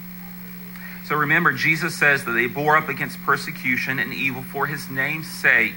So 1.05 1.15
remember, 1.15 1.53
Jesus 1.53 1.95
says 1.95 2.25
that 2.25 2.33
they 2.33 2.47
bore 2.47 2.77
up 2.77 2.89
against 2.89 3.23
persecution 3.23 3.99
and 3.99 4.13
evil 4.13 4.43
for 4.43 4.67
his 4.67 4.91
name's 4.91 5.29
sake. 5.29 5.75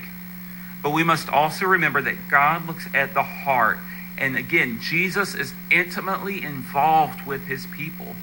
But 0.81 0.91
we 0.91 1.03
must 1.03 1.29
also 1.29 1.65
remember 1.65 2.01
that 2.01 2.29
God 2.29 2.67
looks 2.67 2.87
at 2.93 3.13
the 3.13 3.23
heart. 3.23 3.79
And 4.19 4.35
again, 4.35 4.79
Jesus 4.81 5.33
is 5.33 5.53
intimately 5.71 6.43
involved 6.43 7.25
with 7.25 7.47
his 7.47 7.65
people. 7.65 8.15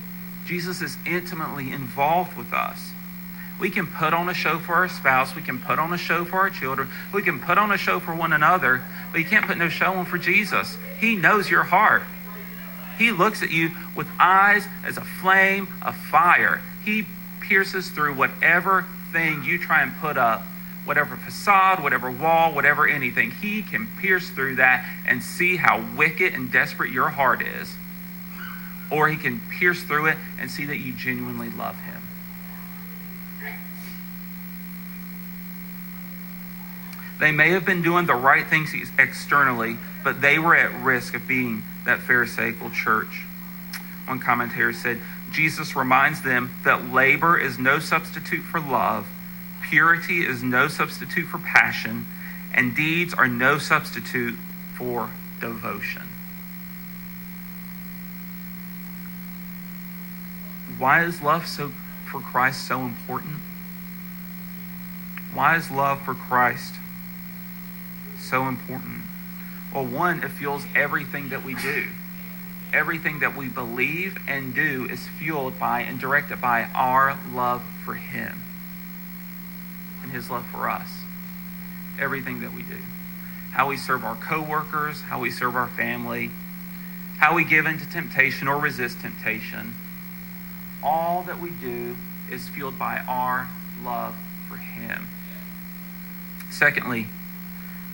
Jesus 0.47 0.83
is 0.83 0.97
intimately 1.05 1.73
involved 1.73 2.37
with 2.37 2.53
us. 2.53 2.93
We 3.59 3.71
can 3.71 3.87
put 3.87 4.13
on 4.13 4.29
a 4.29 4.35
show 4.35 4.59
for 4.59 4.75
our 4.75 4.89
spouse. 4.89 5.35
We 5.35 5.41
can 5.41 5.59
put 5.59 5.79
on 5.79 5.93
a 5.93 5.99
show 5.99 6.27
for 6.27 6.37
our 6.37 6.51
children. 6.51 6.89
We 7.13 7.23
can 7.23 7.41
put 7.41 7.57
on 7.57 7.73
a 7.73 7.79
show 7.79 7.99
for 7.99 8.15
one 8.15 8.35
another. 8.35 8.83
But 9.11 9.19
you 9.19 9.25
can't 9.25 9.47
put 9.47 9.57
no 9.57 9.71
show 9.71 9.95
on 9.95 10.05
for 10.05 10.19
Jesus. 10.19 10.77
He 11.01 11.17
knows 11.17 11.51
your 11.51 11.63
heart. 11.63 12.03
He 12.99 13.13
looks 13.13 13.43
at 13.43 13.51
you 13.51 13.71
with 13.95 14.07
eyes 14.19 14.69
as 14.85 14.99
a 14.99 15.05
flame 15.05 15.69
of 15.83 15.97
fire. 15.97 16.61
He 16.85 17.07
pierces 17.41 17.89
through 17.89 18.15
whatever 18.15 18.85
thing 19.13 19.45
you 19.45 19.59
try 19.59 19.83
and 19.83 19.97
put 19.99 20.19
up, 20.19 20.45
whatever 20.87 21.16
facade, 21.16 21.83
whatever 21.83 22.11
wall, 22.11 22.55
whatever 22.55 22.88
anything. 22.88 23.33
He 23.33 23.62
can 23.62 23.88
pierce 24.01 24.31
through 24.31 24.55
that 24.57 24.87
and 25.07 25.22
see 25.22 25.57
how 25.57 25.85
wicked 25.96 26.33
and 26.33 26.51
desperate 26.51 26.92
your 26.92 27.11
heart 27.11 27.42
is. 27.42 27.75
Or 28.90 29.09
he 29.09 29.16
can 29.16 29.40
pierce 29.40 29.83
through 29.83 30.07
it 30.07 30.16
and 30.38 30.51
see 30.51 30.64
that 30.64 30.79
you 30.79 30.92
genuinely 30.92 31.51
love 31.51 31.77
him. 31.81 32.03
They 37.18 37.33
may 37.33 37.51
have 37.51 37.64
been 37.64 37.83
doing 37.83 38.07
the 38.07 38.14
right 38.14 38.46
things 38.46 38.75
externally, 38.99 39.79
but 40.05 40.20
they 40.20 40.38
were 40.38 40.55
at 40.55 40.72
risk 40.85 41.14
of 41.14 41.27
being 41.27 41.62
that 41.85 42.01
Pharisaical 42.01 42.70
church. 42.70 43.22
One 44.07 44.20
commentator 44.20 44.72
said, 44.72 45.01
Jesus 45.33 45.75
reminds 45.75 46.22
them 46.22 46.53
that 46.64 46.92
labor 46.92 47.38
is 47.38 47.59
no 47.59 47.79
substitute 47.79 48.42
for 48.42 48.61
love, 48.61 49.07
purity 49.69 50.25
is 50.25 50.43
no 50.43 50.69
substitute 50.69 51.27
for 51.27 51.39
passion, 51.39 52.07
and 52.55 52.75
deeds 52.75 53.13
are 53.13 53.29
no 53.29 53.59
substitute 53.59 54.37
for 54.75 55.11
devotion. 55.41 56.03
Why 60.79 61.05
is 61.05 61.21
love 61.23 61.47
so 61.47 61.73
for 62.05 62.21
Christ 62.21 62.67
so 62.67 62.81
important? 62.83 63.41
Why 65.35 65.57
is 65.57 65.71
love 65.71 66.01
for 66.03 66.15
Christ 66.15 66.75
so 68.19 68.47
important? 68.47 69.03
Well, 69.75 69.85
one, 69.85 70.23
it 70.23 70.31
fuels 70.31 70.65
everything 70.75 71.31
that 71.31 71.45
we 71.45 71.55
do 71.55 71.87
everything 72.73 73.21
that 73.21 73.35
we 73.35 73.49
believe 73.49 74.19
and 74.27 74.55
do 74.55 74.87
is 74.91 75.07
fueled 75.07 75.59
by 75.59 75.81
and 75.81 75.99
directed 75.99 76.39
by 76.41 76.65
our 76.75 77.17
love 77.33 77.63
for 77.85 77.95
Him 77.95 78.43
His 80.17 80.31
love 80.31 80.47
for 80.47 80.69
us. 80.69 80.89
Everything 82.01 82.41
that 82.41 82.53
we 82.53 82.63
do. 82.63 82.79
How 83.53 83.69
we 83.69 83.77
serve 83.77 84.05
our 84.05 84.17
coworkers, 84.17 85.03
how 85.03 85.21
we 85.21 85.31
serve 85.31 85.55
our 85.55 85.69
family, 85.69 86.31
how 87.19 87.35
we 87.35 87.45
give 87.45 87.65
into 87.67 87.89
temptation 87.89 88.49
or 88.49 88.59
resist 88.59 89.01
temptation. 89.01 89.75
all 90.83 91.23
that 91.23 91.41
we 91.41 91.51
do 91.51 91.97
is 92.31 92.49
fueled 92.49 92.79
by 92.79 92.99
our 93.09 93.49
love 93.83 94.15
for 94.49 94.57
Him. 94.57 95.09
Secondly, 96.51 97.09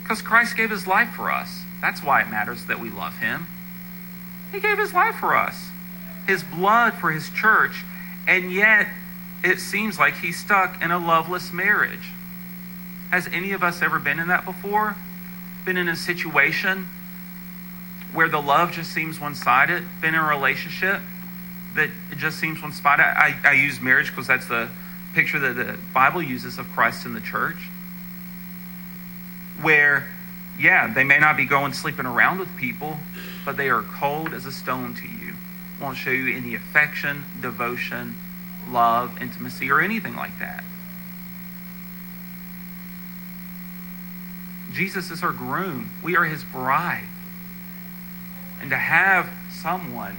because 0.02 0.20
Christ 0.20 0.56
gave 0.56 0.70
His 0.70 0.86
life 0.86 1.10
for 1.10 1.30
us. 1.32 1.62
That's 1.80 2.02
why 2.02 2.20
it 2.20 2.28
matters 2.28 2.66
that 2.66 2.80
we 2.80 2.90
love 2.90 3.18
Him. 3.18 3.46
He 4.52 4.60
gave 4.60 4.78
His 4.78 4.92
life 4.92 5.14
for 5.16 5.36
us, 5.36 5.70
His 6.26 6.42
blood 6.44 6.94
for 6.94 7.10
His 7.10 7.30
church, 7.30 7.84
and 8.26 8.52
yet 8.52 8.88
it 9.42 9.60
seems 9.60 9.98
like 9.98 10.18
He's 10.18 10.38
stuck 10.38 10.82
in 10.82 10.90
a 10.90 10.98
loveless 10.98 11.52
marriage. 11.52 12.10
Has 13.10 13.28
any 13.28 13.52
of 13.52 13.62
us 13.62 13.82
ever 13.82 13.98
been 13.98 14.18
in 14.18 14.28
that 14.28 14.44
before? 14.44 14.96
Been 15.64 15.76
in 15.76 15.88
a 15.88 15.96
situation 15.96 16.88
where 18.12 18.28
the 18.28 18.40
love 18.40 18.72
just 18.72 18.90
seems 18.92 19.20
one 19.20 19.34
sided? 19.34 19.84
Been 20.00 20.14
in 20.14 20.20
a 20.20 20.26
relationship 20.26 21.00
that 21.74 21.90
it 22.10 22.18
just 22.18 22.38
seems 22.38 22.62
one 22.62 22.72
sided? 22.72 23.02
I, 23.02 23.38
I 23.44 23.52
use 23.52 23.80
marriage 23.80 24.08
because 24.10 24.26
that's 24.26 24.46
the 24.46 24.68
picture 25.14 25.38
that 25.38 25.54
the 25.54 25.78
Bible 25.92 26.22
uses 26.22 26.58
of 26.58 26.68
Christ 26.72 27.04
in 27.04 27.14
the 27.14 27.20
church. 27.20 27.68
Where, 29.60 30.08
yeah, 30.58 30.92
they 30.92 31.04
may 31.04 31.18
not 31.18 31.36
be 31.36 31.44
going 31.44 31.72
sleeping 31.72 32.06
around 32.06 32.38
with 32.38 32.54
people, 32.56 32.98
but 33.44 33.56
they 33.56 33.68
are 33.68 33.82
cold 33.82 34.32
as 34.32 34.46
a 34.46 34.52
stone 34.52 34.94
to 34.94 35.06
you. 35.06 35.34
Won't 35.80 35.96
show 35.96 36.10
you 36.10 36.34
any 36.34 36.54
affection, 36.54 37.24
devotion, 37.40 38.16
love, 38.68 39.20
intimacy, 39.20 39.70
or 39.70 39.80
anything 39.80 40.16
like 40.16 40.38
that. 40.38 40.64
Jesus 44.72 45.10
is 45.10 45.22
our 45.22 45.32
groom. 45.32 45.90
We 46.02 46.16
are 46.16 46.24
his 46.24 46.44
bride. 46.44 47.06
And 48.60 48.70
to 48.70 48.76
have 48.76 49.30
someone 49.50 50.16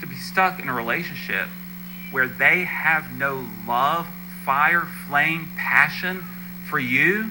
to 0.00 0.06
be 0.06 0.16
stuck 0.16 0.60
in 0.60 0.68
a 0.68 0.74
relationship 0.74 1.48
where 2.10 2.28
they 2.28 2.64
have 2.64 3.16
no 3.16 3.48
love, 3.66 4.06
fire, 4.44 4.86
flame, 5.06 5.50
passion 5.56 6.24
for 6.68 6.78
you, 6.78 7.30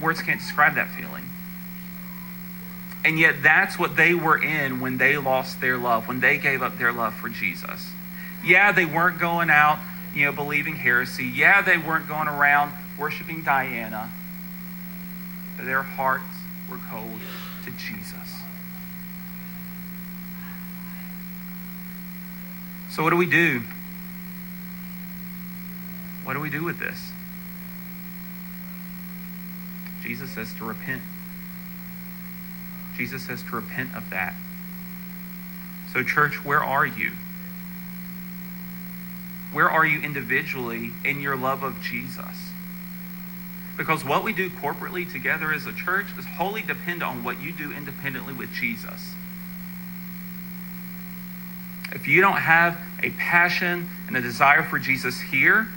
words 0.00 0.22
can't 0.22 0.40
describe 0.40 0.74
that 0.76 0.88
feeling. 0.88 1.30
And 3.04 3.18
yet, 3.18 3.42
that's 3.42 3.78
what 3.78 3.96
they 3.96 4.14
were 4.14 4.42
in 4.42 4.80
when 4.80 4.96
they 4.96 5.18
lost 5.18 5.60
their 5.60 5.76
love, 5.76 6.08
when 6.08 6.20
they 6.20 6.38
gave 6.38 6.62
up 6.62 6.78
their 6.78 6.92
love 6.92 7.12
for 7.14 7.28
Jesus. 7.28 7.90
Yeah, 8.42 8.72
they 8.72 8.86
weren't 8.86 9.18
going 9.18 9.50
out, 9.50 9.78
you 10.14 10.24
know, 10.24 10.32
believing 10.32 10.76
heresy. 10.76 11.26
Yeah, 11.26 11.60
they 11.60 11.76
weren't 11.76 12.08
going 12.08 12.28
around 12.28 12.72
worshiping 12.98 13.42
Diana. 13.42 14.10
But 15.56 15.66
their 15.66 15.82
hearts 15.82 16.24
were 16.70 16.78
cold 16.90 17.20
to 17.64 17.70
Jesus. 17.72 18.14
So, 22.90 23.02
what 23.02 23.10
do 23.10 23.16
we 23.16 23.26
do? 23.26 23.62
What 26.24 26.34
do 26.34 26.40
we 26.40 26.48
do 26.48 26.64
with 26.64 26.78
this? 26.78 27.12
Jesus 30.02 30.30
says 30.30 30.54
to 30.54 30.64
repent. 30.64 31.02
Jesus 32.96 33.22
says 33.22 33.42
to 33.42 33.56
repent 33.56 33.94
of 33.94 34.10
that. 34.10 34.34
So, 35.92 36.02
church, 36.02 36.44
where 36.44 36.62
are 36.62 36.86
you? 36.86 37.12
Where 39.52 39.70
are 39.70 39.86
you 39.86 40.00
individually 40.00 40.90
in 41.04 41.20
your 41.20 41.36
love 41.36 41.62
of 41.62 41.80
Jesus? 41.80 42.50
Because 43.76 44.04
what 44.04 44.24
we 44.24 44.32
do 44.32 44.50
corporately 44.50 45.10
together 45.10 45.52
as 45.52 45.66
a 45.66 45.72
church 45.72 46.06
is 46.18 46.24
wholly 46.24 46.62
dependent 46.62 47.04
on 47.04 47.22
what 47.22 47.40
you 47.40 47.52
do 47.52 47.72
independently 47.72 48.34
with 48.34 48.52
Jesus. 48.52 49.14
If 51.92 52.08
you 52.08 52.20
don't 52.20 52.38
have 52.38 52.80
a 53.02 53.10
passion 53.10 53.88
and 54.08 54.16
a 54.16 54.20
desire 54.20 54.64
for 54.64 54.80
Jesus 54.80 55.20
here, 55.20 55.68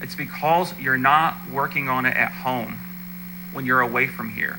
it's 0.00 0.16
because 0.16 0.76
you're 0.80 0.98
not 0.98 1.48
working 1.48 1.88
on 1.88 2.06
it 2.06 2.16
at 2.16 2.32
home 2.32 2.80
when 3.52 3.64
you're 3.64 3.80
away 3.80 4.08
from 4.08 4.30
here 4.30 4.58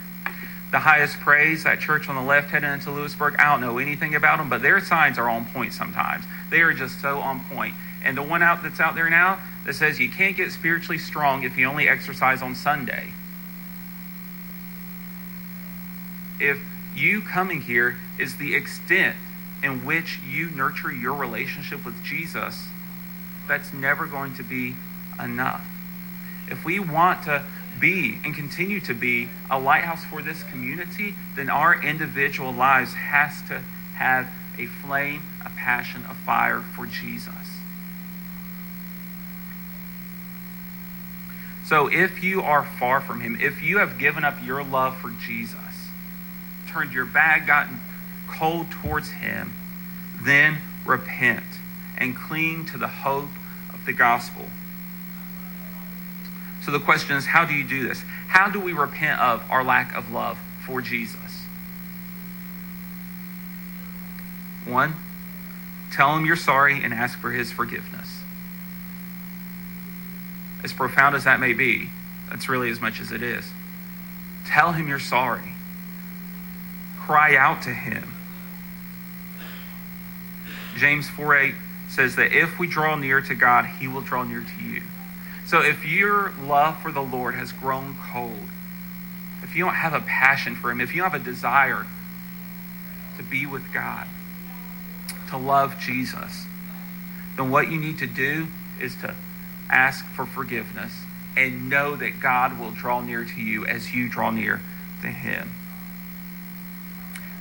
the 0.76 0.80
highest 0.80 1.18
praise, 1.22 1.64
that 1.64 1.80
church 1.80 2.10
on 2.10 2.16
the 2.16 2.22
left 2.22 2.50
heading 2.50 2.70
into 2.70 2.92
Lewisburg, 2.92 3.38
I 3.40 3.50
don't 3.50 3.62
know 3.62 3.78
anything 3.78 4.14
about 4.14 4.40
them, 4.40 4.50
but 4.50 4.62
their 4.62 4.82
signs 4.82 5.18
are 5.18 5.30
on 5.30 5.46
point 5.46 5.72
sometimes. 5.72 6.26
They 6.50 6.60
are 6.60 6.74
just 6.74 7.00
so 7.00 7.20
on 7.20 7.46
point. 7.46 7.76
And 8.04 8.18
the 8.18 8.22
one 8.22 8.44
out 8.44 8.62
that's 8.62 8.82
out 8.82 8.94
there 8.94 9.10
now 9.10 9.40
that 9.64 9.76
says 9.76 10.02
you 10.02 10.10
can't 10.10 10.36
get 10.36 10.52
spiritually 10.52 10.98
strong 10.98 11.44
if 11.44 11.58
you 11.58 11.66
only 11.66 11.88
exercise 11.88 12.42
on 12.42 12.56
Sunday. 12.56 13.14
If 16.42 16.60
you 16.94 17.22
coming 17.22 17.62
here 17.62 17.96
is 18.20 18.36
the 18.36 18.54
extent 18.54 19.16
in 19.64 19.86
which 19.86 20.20
you 20.30 20.50
nurture 20.50 20.92
your 20.92 21.14
relationship 21.14 21.86
with 21.86 22.04
Jesus, 22.04 22.68
that's 23.48 23.72
never 23.72 24.08
going 24.08 24.36
to 24.36 24.44
be 24.44 24.76
enough. 25.24 25.66
If 26.50 26.66
we 26.66 26.82
want 26.82 27.24
to 27.24 27.46
be 27.80 28.20
and 28.24 28.34
continue 28.34 28.80
to 28.82 28.94
be 28.94 29.30
a 29.50 29.60
lighthouse 29.60 30.04
for 30.04 30.22
this 30.22 30.44
community, 30.44 31.16
then 31.36 31.50
our 31.50 31.82
individual 31.82 32.52
lives 32.52 32.94
has 32.94 33.42
to 33.50 33.62
have 33.96 34.30
a 34.58 34.66
flame, 34.66 35.22
a 35.46 35.50
passion, 35.50 36.04
a 36.10 36.14
fire 36.14 36.62
for 36.62 36.86
Jesus. 36.86 37.34
So 41.66 41.88
if 41.88 42.24
you 42.24 42.42
are 42.42 42.64
far 42.64 43.02
from 43.02 43.22
him, 43.22 43.40
if 43.42 43.64
you 43.64 43.80
have 43.80 43.98
given 43.98 44.24
up 44.24 44.36
your 44.44 44.64
love 44.64 44.98
for 44.98 45.10
Jesus, 45.10 45.90
turned 46.68 46.92
your 46.92 47.06
back, 47.06 47.48
gotten 47.48 47.82
cold 48.28 48.70
towards 48.70 49.10
him, 49.10 49.54
then 50.22 50.60
repent 50.86 51.46
and 51.98 52.16
cling 52.16 52.66
to 52.68 52.78
the 52.78 52.88
hope 52.88 53.30
of 53.74 53.86
the 53.86 53.94
gospel. 53.94 54.46
So 56.66 56.72
the 56.72 56.80
question 56.80 57.16
is, 57.16 57.28
how 57.28 57.46
do 57.46 57.54
you 57.54 57.64
do 57.64 57.88
this? 57.88 58.02
How 58.28 58.50
do 58.50 58.60
we 58.60 58.74
repent 58.74 59.22
of 59.22 59.44
our 59.52 59.64
lack 59.64 59.96
of 59.96 60.12
love 60.12 60.40
for 60.66 60.82
Jesus? 60.82 61.44
One, 64.66 64.96
tell 65.92 66.18
him 66.18 66.26
you're 66.26 66.36
sorry 66.36 66.84
and 66.84 66.92
ask 66.92 67.20
for 67.20 67.30
his 67.30 67.52
forgiveness. 67.52 68.20
As 70.64 70.74
profound 70.74 71.16
as 71.16 71.26
that 71.26 71.40
may 71.40 71.54
be, 71.54 71.90
that's 72.32 72.50
really 72.50 72.72
as 72.72 72.82
much 72.82 73.00
as 73.00 73.12
it 73.12 73.22
is. 73.22 73.46
Tell 74.48 74.72
him 74.72 74.88
you're 74.88 74.98
sorry. 74.98 75.54
Cry 76.98 77.36
out 77.36 77.62
to 77.62 77.70
him. 77.70 78.12
James 80.76 81.08
4 81.10 81.36
8 81.36 81.56
says 81.90 82.16
that 82.16 82.32
if 82.34 82.58
we 82.58 82.66
draw 82.66 82.96
near 82.96 83.22
to 83.22 83.36
God, 83.36 83.66
he 83.80 83.88
will 83.88 84.02
draw 84.02 84.24
near 84.24 84.42
to 84.42 84.64
you. 84.64 84.82
So 85.46 85.62
if 85.62 85.86
your 85.86 86.34
love 86.42 86.82
for 86.82 86.92
the 86.92 87.02
Lord 87.02 87.36
has 87.36 87.52
grown 87.52 87.96
cold, 88.12 88.48
if 89.44 89.56
you 89.56 89.64
don't 89.64 89.76
have 89.76 89.94
a 89.94 90.02
passion 90.02 90.56
for 90.56 90.72
Him, 90.72 90.82
if 90.82 90.96
you 90.96 91.02
don't 91.02 91.12
have 91.12 91.22
a 91.22 91.24
desire 91.24 91.86
to 93.18 93.24
be 93.24 93.46
with 93.46 93.72
God, 93.72 94.08
to 95.30 95.38
love 95.38 95.80
Jesus, 95.80 96.46
then 97.38 97.52
what 97.52 97.70
you 97.70 97.80
need 97.80 98.00
to 98.00 98.08
do 98.08 98.48
is 98.82 98.96
to 98.98 99.16
ask 99.70 100.06
for 100.06 100.26
forgiveness 100.26 100.94
and 101.38 101.70
know 101.70 101.96
that 101.96 102.20
God 102.20 102.60
will 102.60 102.72
draw 102.72 103.02
near 103.02 103.24
to 103.24 103.42
you 103.42 103.66
as 103.66 103.94
you 103.94 104.10
draw 104.10 104.32
near 104.32 104.62
to 105.02 105.08
Him. 105.08 105.52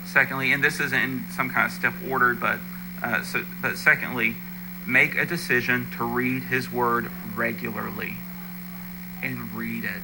Secondly, 0.04 0.52
and 0.52 0.62
this 0.62 0.78
isn't 0.78 1.00
in 1.00 1.24
some 1.30 1.48
kind 1.48 1.66
of 1.66 1.72
step 1.72 1.94
ordered, 2.08 2.38
but 2.38 2.58
uh, 3.02 3.22
so, 3.22 3.44
but 3.62 3.78
secondly, 3.78 4.36
make 4.86 5.14
a 5.16 5.24
decision 5.24 5.88
to 5.96 6.04
read 6.04 6.44
His 6.44 6.70
Word 6.70 7.10
regularly 7.36 8.18
and 9.22 9.52
read 9.54 9.84
it. 9.84 10.02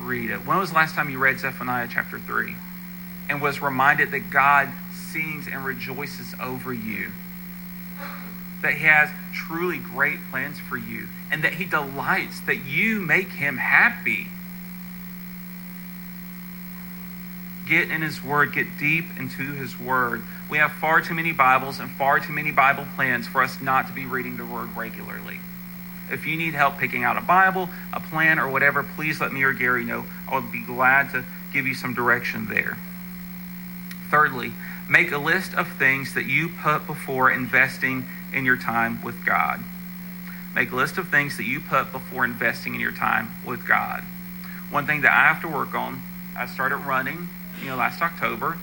Read 0.00 0.30
it. 0.30 0.46
When 0.46 0.58
was 0.58 0.70
the 0.70 0.76
last 0.76 0.94
time 0.94 1.10
you 1.10 1.18
read 1.18 1.40
Zephaniah 1.40 1.88
chapter 1.90 2.18
3 2.18 2.54
and 3.28 3.40
was 3.40 3.62
reminded 3.62 4.10
that 4.10 4.30
God 4.30 4.70
sings 4.92 5.46
and 5.46 5.64
rejoices 5.64 6.34
over 6.40 6.72
you? 6.72 7.12
That 8.62 8.74
He 8.74 8.84
has 8.84 9.10
truly 9.32 9.78
great 9.78 10.18
plans 10.30 10.58
for 10.58 10.76
you 10.76 11.08
and 11.30 11.42
that 11.42 11.54
He 11.54 11.64
delights 11.64 12.40
that 12.40 12.64
you 12.64 13.00
make 13.00 13.30
Him 13.32 13.56
happy. 13.56 14.28
Get 17.66 17.90
in 17.90 18.02
His 18.02 18.22
Word, 18.22 18.52
get 18.52 18.78
deep 18.78 19.06
into 19.18 19.52
His 19.52 19.78
Word. 19.78 20.22
We 20.50 20.58
have 20.58 20.72
far 20.72 21.00
too 21.00 21.14
many 21.14 21.32
Bibles 21.32 21.78
and 21.78 21.90
far 21.90 22.20
too 22.20 22.32
many 22.32 22.50
Bible 22.50 22.86
plans 22.96 23.26
for 23.26 23.42
us 23.42 23.60
not 23.60 23.86
to 23.86 23.92
be 23.92 24.04
reading 24.04 24.36
the 24.36 24.44
Word 24.44 24.76
regularly. 24.76 25.40
If 26.12 26.26
you 26.26 26.36
need 26.36 26.54
help 26.54 26.78
picking 26.78 27.02
out 27.02 27.16
a 27.16 27.22
Bible, 27.22 27.70
a 27.92 28.00
plan, 28.00 28.38
or 28.38 28.48
whatever, 28.48 28.82
please 28.82 29.20
let 29.20 29.32
me 29.32 29.42
or 29.42 29.52
Gary 29.52 29.84
know. 29.84 30.04
I 30.28 30.34
would 30.34 30.52
be 30.52 30.60
glad 30.60 31.10
to 31.12 31.24
give 31.52 31.66
you 31.66 31.74
some 31.74 31.94
direction 31.94 32.48
there. 32.48 32.76
Thirdly, 34.10 34.52
make 34.88 35.10
a 35.10 35.18
list 35.18 35.54
of 35.54 35.68
things 35.68 36.12
that 36.14 36.26
you 36.26 36.50
put 36.50 36.86
before 36.86 37.30
investing 37.30 38.06
in 38.32 38.44
your 38.44 38.58
time 38.58 39.02
with 39.02 39.24
God. 39.24 39.64
Make 40.54 40.70
a 40.70 40.76
list 40.76 40.98
of 40.98 41.08
things 41.08 41.38
that 41.38 41.46
you 41.46 41.60
put 41.60 41.92
before 41.92 42.26
investing 42.26 42.74
in 42.74 42.80
your 42.80 42.92
time 42.92 43.34
with 43.44 43.66
God. 43.66 44.02
One 44.70 44.86
thing 44.86 45.00
that 45.00 45.12
I 45.12 45.32
have 45.32 45.40
to 45.42 45.48
work 45.48 45.74
on, 45.74 46.02
I 46.36 46.46
started 46.46 46.76
running, 46.76 47.30
you 47.62 47.68
know, 47.68 47.76
last 47.76 48.02
October, 48.02 48.58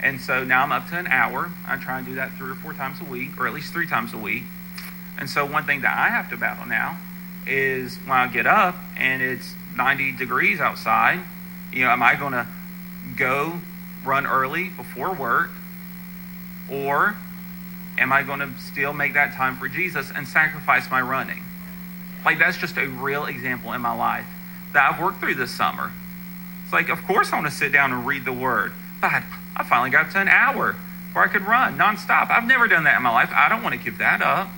And 0.00 0.20
so 0.20 0.44
now 0.44 0.62
I'm 0.62 0.72
up 0.72 0.88
to 0.90 0.98
an 0.98 1.08
hour. 1.08 1.50
I 1.66 1.76
try 1.76 1.98
and 1.98 2.06
do 2.06 2.14
that 2.14 2.32
three 2.34 2.50
or 2.50 2.54
four 2.54 2.72
times 2.72 3.00
a 3.00 3.04
week, 3.04 3.38
or 3.38 3.46
at 3.46 3.54
least 3.54 3.72
three 3.72 3.86
times 3.86 4.12
a 4.14 4.18
week. 4.18 4.44
And 5.18 5.28
so 5.28 5.44
one 5.44 5.64
thing 5.64 5.80
that 5.82 5.96
I 5.96 6.08
have 6.10 6.30
to 6.30 6.36
battle 6.36 6.66
now 6.66 6.98
is 7.46 7.96
when 8.04 8.16
I 8.16 8.28
get 8.28 8.46
up 8.46 8.76
and 8.96 9.20
it's 9.20 9.54
90 9.76 10.12
degrees 10.12 10.60
outside, 10.60 11.20
you 11.72 11.84
know, 11.84 11.90
am 11.90 12.02
I 12.02 12.14
going 12.14 12.32
to 12.32 12.46
go 13.16 13.60
run 14.04 14.26
early 14.26 14.68
before 14.68 15.12
work? 15.12 15.50
Or 16.70 17.16
am 17.98 18.12
I 18.12 18.22
going 18.22 18.40
to 18.40 18.50
still 18.58 18.92
make 18.92 19.14
that 19.14 19.34
time 19.34 19.56
for 19.56 19.68
Jesus 19.68 20.10
and 20.14 20.28
sacrifice 20.28 20.90
my 20.90 21.00
running? 21.00 21.42
Like, 22.24 22.38
that's 22.38 22.58
just 22.58 22.76
a 22.76 22.86
real 22.86 23.26
example 23.26 23.72
in 23.72 23.80
my 23.80 23.94
life 23.94 24.26
that 24.72 24.92
I've 24.92 25.00
worked 25.00 25.20
through 25.20 25.34
this 25.34 25.50
summer. 25.50 25.92
It's 26.64 26.72
like, 26.72 26.90
of 26.90 27.02
course, 27.04 27.32
I 27.32 27.36
want 27.36 27.48
to 27.48 27.52
sit 27.52 27.72
down 27.72 27.92
and 27.92 28.06
read 28.06 28.24
the 28.24 28.32
Word. 28.32 28.72
But 29.00 29.22
I 29.56 29.64
finally 29.64 29.90
got 29.90 30.10
to 30.12 30.18
an 30.18 30.28
hour 30.28 30.76
where 31.12 31.24
I 31.24 31.28
could 31.28 31.42
run 31.42 31.78
nonstop. 31.78 32.30
I've 32.30 32.46
never 32.46 32.68
done 32.68 32.84
that 32.84 32.96
in 32.96 33.02
my 33.02 33.10
life. 33.10 33.30
I 33.32 33.48
don't 33.48 33.62
want 33.62 33.74
to 33.74 33.80
give 33.80 33.98
that 33.98 34.20
up. 34.20 34.50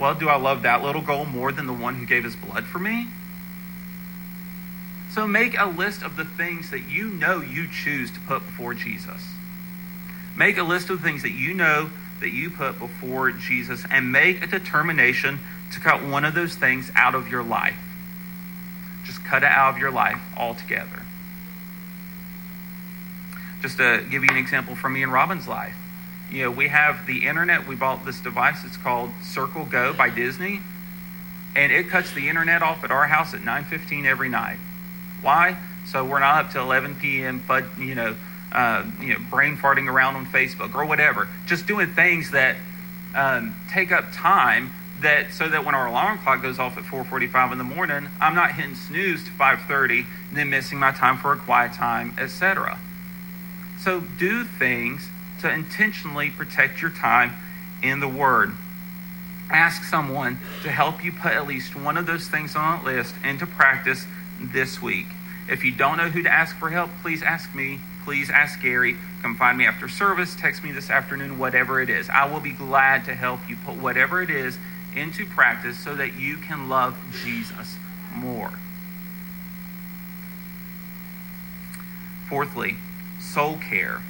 Well, 0.00 0.14
do 0.14 0.30
I 0.30 0.36
love 0.36 0.62
that 0.62 0.82
little 0.82 1.02
goal 1.02 1.26
more 1.26 1.52
than 1.52 1.66
the 1.66 1.74
one 1.74 1.96
who 1.96 2.06
gave 2.06 2.24
his 2.24 2.34
blood 2.34 2.64
for 2.64 2.78
me? 2.78 3.08
So 5.10 5.26
make 5.26 5.58
a 5.58 5.66
list 5.66 6.02
of 6.02 6.16
the 6.16 6.24
things 6.24 6.70
that 6.70 6.88
you 6.88 7.10
know 7.10 7.42
you 7.42 7.68
choose 7.68 8.10
to 8.12 8.20
put 8.20 8.46
before 8.46 8.72
Jesus. 8.72 9.28
Make 10.34 10.56
a 10.56 10.62
list 10.62 10.88
of 10.88 11.02
the 11.02 11.06
things 11.06 11.22
that 11.22 11.32
you 11.32 11.52
know 11.52 11.90
that 12.20 12.32
you 12.32 12.48
put 12.48 12.78
before 12.78 13.30
Jesus 13.32 13.84
and 13.90 14.10
make 14.10 14.42
a 14.42 14.46
determination 14.46 15.40
to 15.72 15.80
cut 15.80 16.02
one 16.02 16.24
of 16.24 16.34
those 16.34 16.54
things 16.54 16.90
out 16.94 17.14
of 17.14 17.28
your 17.28 17.42
life. 17.42 17.76
Just 19.04 19.22
cut 19.24 19.42
it 19.42 19.50
out 19.50 19.74
of 19.74 19.78
your 19.78 19.90
life 19.90 20.20
altogether. 20.34 21.02
Just 23.60 23.76
to 23.76 24.02
give 24.10 24.24
you 24.24 24.30
an 24.30 24.38
example 24.38 24.74
from 24.74 24.94
me 24.94 25.02
and 25.02 25.12
Robin's 25.12 25.46
life. 25.46 25.76
You 26.30 26.44
know, 26.44 26.50
we 26.50 26.68
have 26.68 27.06
the 27.06 27.26
internet. 27.26 27.66
We 27.66 27.74
bought 27.74 28.04
this 28.04 28.20
device. 28.20 28.64
It's 28.64 28.76
called 28.76 29.10
Circle 29.22 29.64
Go 29.64 29.92
by 29.92 30.10
Disney. 30.10 30.60
And 31.56 31.72
it 31.72 31.88
cuts 31.88 32.12
the 32.12 32.28
internet 32.28 32.62
off 32.62 32.84
at 32.84 32.90
our 32.92 33.08
house 33.08 33.34
at 33.34 33.40
9.15 33.40 34.04
every 34.04 34.28
night. 34.28 34.58
Why? 35.22 35.56
So 35.86 36.04
we're 36.04 36.20
not 36.20 36.44
up 36.44 36.52
to 36.52 36.60
11 36.60 36.96
p.m., 36.96 37.42
but, 37.46 37.64
you 37.78 37.96
know, 37.96 38.14
uh, 38.52 38.84
you 39.00 39.14
know, 39.14 39.18
brain 39.30 39.56
farting 39.56 39.90
around 39.90 40.16
on 40.16 40.26
Facebook 40.26 40.74
or 40.74 40.84
whatever. 40.84 41.28
Just 41.46 41.66
doing 41.66 41.88
things 41.88 42.30
that 42.30 42.56
um, 43.14 43.54
take 43.68 43.90
up 43.90 44.06
time 44.12 44.72
that 45.02 45.32
so 45.32 45.48
that 45.48 45.64
when 45.64 45.74
our 45.74 45.86
alarm 45.86 46.18
clock 46.18 46.42
goes 46.42 46.58
off 46.58 46.76
at 46.76 46.84
4:45 46.84 47.52
in 47.52 47.58
the 47.58 47.64
morning, 47.64 48.08
I'm 48.20 48.34
not 48.34 48.52
hitting 48.52 48.74
snooze 48.74 49.24
to 49.24 49.30
5:30 49.30 50.06
and 50.28 50.38
then 50.38 50.50
missing 50.50 50.78
my 50.78 50.92
time 50.92 51.16
for 51.16 51.32
a 51.32 51.36
quiet 51.36 51.72
time, 51.72 52.14
etc. 52.18 52.78
So 53.78 54.00
do 54.00 54.44
things 54.44 55.08
to 55.40 55.52
intentionally 55.52 56.30
protect 56.30 56.80
your 56.80 56.90
time 56.90 57.34
in 57.82 58.00
the 58.00 58.08
Word. 58.08 58.52
Ask 59.50 59.84
someone 59.84 60.38
to 60.62 60.70
help 60.70 61.04
you 61.04 61.12
put 61.12 61.32
at 61.32 61.46
least 61.46 61.74
one 61.74 61.96
of 61.96 62.06
those 62.06 62.28
things 62.28 62.54
on 62.54 62.80
a 62.80 62.84
list 62.84 63.14
into 63.24 63.46
practice 63.46 64.06
this 64.40 64.80
week. 64.80 65.06
If 65.48 65.64
you 65.64 65.72
don't 65.72 65.96
know 65.96 66.08
who 66.08 66.22
to 66.22 66.32
ask 66.32 66.56
for 66.56 66.70
help, 66.70 66.90
please 67.02 67.22
ask 67.22 67.54
me. 67.54 67.80
Please 68.04 68.30
ask 68.30 68.60
Gary. 68.62 68.96
Come 69.22 69.36
find 69.36 69.58
me 69.58 69.66
after 69.66 69.88
service. 69.88 70.36
Text 70.36 70.62
me 70.62 70.72
this 70.72 70.88
afternoon, 70.88 71.38
whatever 71.38 71.80
it 71.80 71.90
is. 71.90 72.08
I 72.08 72.30
will 72.30 72.40
be 72.40 72.52
glad 72.52 73.04
to 73.06 73.14
help 73.14 73.40
you 73.48 73.56
put 73.56 73.76
whatever 73.76 74.22
it 74.22 74.30
is 74.30 74.56
into 74.94 75.26
practice 75.26 75.78
so 75.78 75.94
that 75.96 76.18
you 76.18 76.36
can 76.36 76.68
love 76.68 76.96
Jesus 77.22 77.76
more. 78.14 78.52
Fourthly, 82.28 82.76
soul 83.18 83.58
care. 83.58 84.02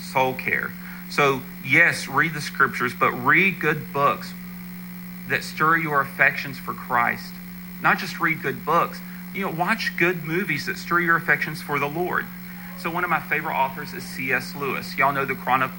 Soul 0.00 0.34
care. 0.34 0.72
So, 1.10 1.42
yes, 1.64 2.08
read 2.08 2.34
the 2.34 2.40
scriptures, 2.40 2.92
but 2.98 3.12
read 3.12 3.60
good 3.60 3.92
books 3.92 4.32
that 5.28 5.42
stir 5.42 5.78
your 5.78 6.00
affections 6.00 6.58
for 6.58 6.74
Christ. 6.74 7.32
Not 7.82 7.98
just 7.98 8.20
read 8.20 8.42
good 8.42 8.64
books, 8.64 9.00
you 9.34 9.42
know, 9.42 9.50
watch 9.50 9.96
good 9.96 10.24
movies 10.24 10.66
that 10.66 10.76
stir 10.76 11.00
your 11.00 11.16
affections 11.16 11.62
for 11.62 11.78
the 11.78 11.88
Lord. 11.88 12.26
So 12.78 12.90
one 12.90 13.04
of 13.04 13.10
my 13.10 13.20
favorite 13.20 13.54
authors 13.54 13.92
is 13.92 14.04
C.S. 14.04 14.54
Lewis. 14.54 14.96
Y'all 14.96 15.12
know 15.12 15.24
the, 15.24 15.34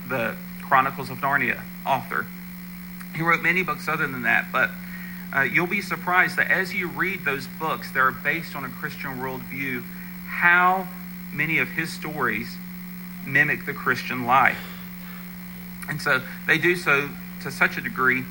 the 0.08 0.36
Chronicles 0.62 1.10
of 1.10 1.20
Narnia 1.20 1.62
author. 1.86 2.26
He 3.16 3.22
wrote 3.22 3.42
many 3.42 3.64
books 3.64 3.88
other 3.88 4.08
than 4.08 4.24
that, 4.24 4.52
but 4.52 4.70
uh, 5.36 5.42
you'll 5.42 5.68
be 5.68 5.82
surprised 5.82 6.38
that 6.38 6.50
as 6.50 6.74
you 6.74 6.88
read 6.88 7.26
those 7.26 7.48
books 7.48 7.92
that 7.92 8.00
are 8.00 8.12
based 8.12 8.56
on 8.56 8.66
a 8.66 8.70
Christian 8.70 9.18
worldview, 9.18 9.84
how 10.28 10.88
many 11.32 11.60
of 11.60 11.70
his 11.70 11.92
stories 11.92 12.58
mimic 13.26 13.66
the 13.66 13.74
Christian 13.74 14.26
life. 14.26 14.60
And 15.88 16.02
so 16.02 16.22
they 16.48 16.58
do 16.58 16.76
so 16.76 17.10
to 17.42 17.52
such 17.52 17.78
a 17.78 17.82
degree 17.82 18.24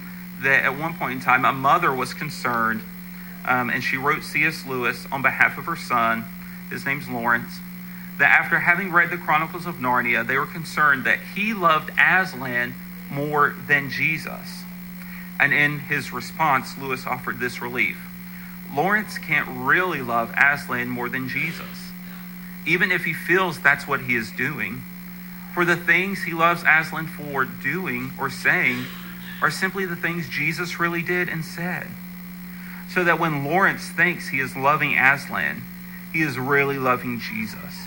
that 0.43 0.65
at 0.65 0.79
one 0.79 0.95
point 0.95 1.15
in 1.15 1.21
time, 1.21 1.45
a 1.45 1.53
mother 1.53 1.93
was 1.93 2.15
concerned 2.15 2.83
um, 3.45 3.71
and 3.71 3.83
she 3.83 3.97
wrote 3.97 4.23
C.S. 4.23 4.67
Lewis 4.67 5.07
on 5.11 5.23
behalf 5.23 5.57
of 5.59 5.65
her 5.65 5.77
son, 5.77 6.25
his 6.71 6.85
name's 6.85 7.09
Lawrence, 7.09 7.61
that 8.19 8.31
after 8.31 8.61
having 8.61 8.93
read 8.93 9.11
the 9.11 9.17
Chronicles 9.17 9.65
of 9.65 9.77
Narnia, 9.77 10.27
they 10.27 10.37
were 10.37 10.47
concerned 10.47 11.05
that 11.05 11.19
he 11.35 11.55
loved 11.55 11.91
Aslan 11.99 12.75
more 13.11 13.55
than 13.67 13.91
Jesus. 13.91 14.65
And 15.41 15.55
in 15.55 15.79
his 15.79 16.13
response, 16.13 16.77
Lewis 16.77 17.07
offered 17.07 17.39
this 17.39 17.63
relief 17.63 17.97
Lawrence 18.75 19.17
can't 19.17 19.49
really 19.49 20.03
love 20.03 20.35
Aslan 20.37 20.89
more 20.89 21.09
than 21.09 21.29
Jesus, 21.29 21.88
even 22.69 22.93
if 22.93 23.05
he 23.05 23.13
feels 23.13 23.59
that's 23.59 23.89
what 23.89 24.03
he 24.03 24.15
is 24.15 24.31
doing. 24.31 24.83
For 25.55 25.65
the 25.65 25.77
things 25.77 26.23
he 26.23 26.33
loves 26.33 26.63
Aslan 26.63 27.07
for 27.07 27.45
doing 27.45 28.13
or 28.19 28.31
saying 28.31 28.85
are 29.43 29.51
simply 29.51 29.87
the 29.87 29.97
things 29.97 30.29
Jesus 30.29 30.79
really 30.79 31.03
did 31.03 31.29
and 31.29 31.45
said 31.45 31.89
so 32.89 33.05
that 33.05 33.21
when 33.21 33.45
Lawrence 33.45 33.89
thinks 33.89 34.29
he 34.29 34.41
is 34.41 34.57
loving 34.57 34.97
Aslan, 34.97 35.63
he 36.13 36.23
is 36.23 36.39
really 36.39 36.79
loving 36.79 37.21
Jesus, 37.21 37.87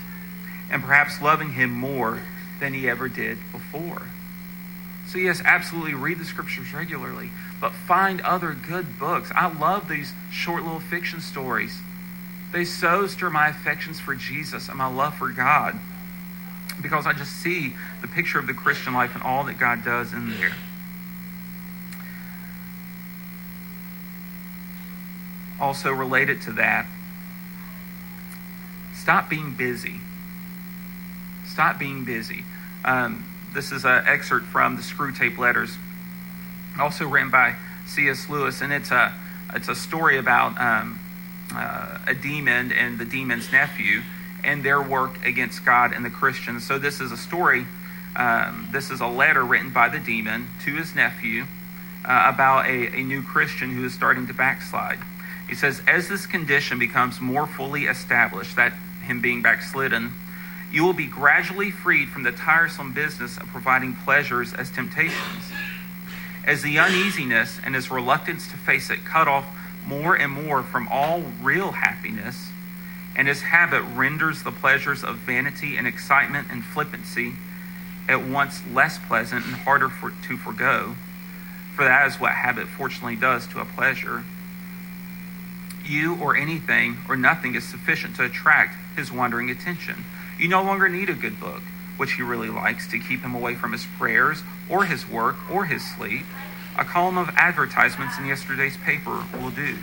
and 0.70 0.82
perhaps 0.82 1.20
loving 1.20 1.52
him 1.52 1.70
more 1.70 2.22
than 2.60 2.72
he 2.72 2.88
ever 2.88 3.08
did 3.08 3.38
before. 3.50 4.02
So, 5.08 5.18
yes, 5.18 5.42
absolutely 5.44 5.94
read 5.94 6.18
the 6.18 6.24
scriptures 6.24 6.72
regularly, 6.72 7.30
but 7.60 7.72
find 7.72 8.20
other 8.20 8.54
good 8.54 8.98
books. 8.98 9.32
I 9.34 9.52
love 9.52 9.88
these 9.88 10.12
short 10.30 10.62
little 10.62 10.80
fiction 10.80 11.20
stories. 11.20 11.80
They 12.52 12.64
so 12.64 13.06
stir 13.06 13.30
my 13.30 13.48
affections 13.48 13.98
for 13.98 14.14
Jesus 14.14 14.68
and 14.68 14.76
my 14.76 14.86
love 14.86 15.14
for 15.14 15.30
God 15.30 15.78
because 16.80 17.06
I 17.06 17.12
just 17.12 17.32
see 17.32 17.74
the 18.00 18.08
picture 18.08 18.38
of 18.38 18.46
the 18.46 18.54
Christian 18.54 18.92
life 18.92 19.14
and 19.14 19.22
all 19.22 19.44
that 19.44 19.58
God 19.58 19.84
does 19.84 20.12
in 20.12 20.30
there. 20.30 20.52
also 25.62 25.92
related 25.92 26.42
to 26.42 26.52
that, 26.52 26.86
stop 28.94 29.30
being 29.30 29.52
busy. 29.54 30.00
Stop 31.46 31.78
being 31.78 32.04
busy. 32.04 32.44
Um, 32.84 33.24
this 33.54 33.70
is 33.70 33.84
an 33.84 34.04
excerpt 34.06 34.46
from 34.46 34.74
the 34.76 34.82
Screwtape 34.82 35.38
Letters, 35.38 35.78
also 36.80 37.06
written 37.06 37.30
by 37.30 37.54
C.S. 37.86 38.28
Lewis, 38.28 38.60
and 38.60 38.72
it's 38.72 38.90
a 38.90 39.14
it's 39.54 39.68
a 39.68 39.74
story 39.74 40.18
about 40.18 40.58
um, 40.60 40.98
uh, 41.54 41.98
a 42.06 42.14
demon 42.14 42.72
and 42.72 42.98
the 42.98 43.04
demon's 43.04 43.52
nephew 43.52 44.02
and 44.44 44.64
their 44.64 44.82
work 44.82 45.24
against 45.24 45.64
God 45.64 45.92
and 45.92 46.04
the 46.04 46.10
Christians. 46.10 46.66
So 46.66 46.78
this 46.78 47.00
is 47.00 47.12
a 47.12 47.16
story. 47.16 47.66
Um, 48.16 48.68
this 48.72 48.90
is 48.90 49.00
a 49.00 49.06
letter 49.06 49.44
written 49.44 49.70
by 49.70 49.88
the 49.88 49.98
demon 49.98 50.48
to 50.64 50.74
his 50.74 50.94
nephew 50.94 51.44
uh, 52.04 52.30
about 52.34 52.66
a, 52.66 52.94
a 52.94 53.02
new 53.02 53.22
Christian 53.22 53.74
who 53.74 53.84
is 53.84 53.94
starting 53.94 54.26
to 54.26 54.34
backslide. 54.34 54.98
He 55.48 55.54
says, 55.54 55.82
as 55.86 56.08
this 56.08 56.26
condition 56.26 56.78
becomes 56.78 57.20
more 57.20 57.46
fully 57.46 57.84
established, 57.84 58.56
that 58.56 58.72
him 59.04 59.20
being 59.20 59.42
backslidden, 59.42 60.14
you 60.72 60.82
will 60.82 60.94
be 60.94 61.06
gradually 61.06 61.70
freed 61.70 62.08
from 62.08 62.22
the 62.22 62.32
tiresome 62.32 62.92
business 62.92 63.36
of 63.36 63.46
providing 63.48 63.94
pleasures 63.94 64.54
as 64.54 64.70
temptations. 64.70 65.52
As 66.44 66.62
the 66.62 66.78
uneasiness 66.78 67.60
and 67.64 67.74
his 67.74 67.90
reluctance 67.90 68.48
to 68.48 68.56
face 68.56 68.90
it 68.90 69.04
cut 69.04 69.28
off 69.28 69.46
more 69.86 70.14
and 70.14 70.32
more 70.32 70.62
from 70.62 70.88
all 70.88 71.22
real 71.40 71.72
happiness, 71.72 72.50
and 73.16 73.28
his 73.28 73.42
habit 73.42 73.82
renders 73.82 74.42
the 74.42 74.52
pleasures 74.52 75.04
of 75.04 75.16
vanity 75.18 75.76
and 75.76 75.86
excitement 75.86 76.48
and 76.50 76.64
flippancy 76.64 77.34
at 78.08 78.24
once 78.24 78.62
less 78.72 78.98
pleasant 78.98 79.44
and 79.44 79.54
harder 79.54 79.88
for, 79.88 80.12
to 80.26 80.36
forego, 80.36 80.96
for 81.74 81.84
that 81.84 82.06
is 82.06 82.20
what 82.20 82.32
habit 82.32 82.66
fortunately 82.66 83.16
does 83.16 83.46
to 83.46 83.60
a 83.60 83.64
pleasure 83.64 84.24
you 85.84 86.16
or 86.20 86.36
anything 86.36 86.98
or 87.08 87.16
nothing 87.16 87.54
is 87.54 87.64
sufficient 87.64 88.16
to 88.16 88.24
attract 88.24 88.76
his 88.96 89.12
wandering 89.12 89.50
attention. 89.50 90.04
You 90.38 90.48
no 90.48 90.62
longer 90.62 90.88
need 90.88 91.08
a 91.08 91.14
good 91.14 91.38
book, 91.40 91.62
which 91.96 92.12
he 92.12 92.22
really 92.22 92.48
likes, 92.48 92.88
to 92.88 92.98
keep 92.98 93.22
him 93.22 93.34
away 93.34 93.54
from 93.54 93.72
his 93.72 93.86
prayers 93.98 94.42
or 94.68 94.84
his 94.84 95.08
work 95.08 95.36
or 95.50 95.66
his 95.66 95.84
sleep. 95.84 96.26
A 96.78 96.84
column 96.84 97.18
of 97.18 97.28
advertisements 97.36 98.18
in 98.18 98.26
yesterday's 98.26 98.78
paper 98.78 99.24
will 99.34 99.50
do. 99.50 99.76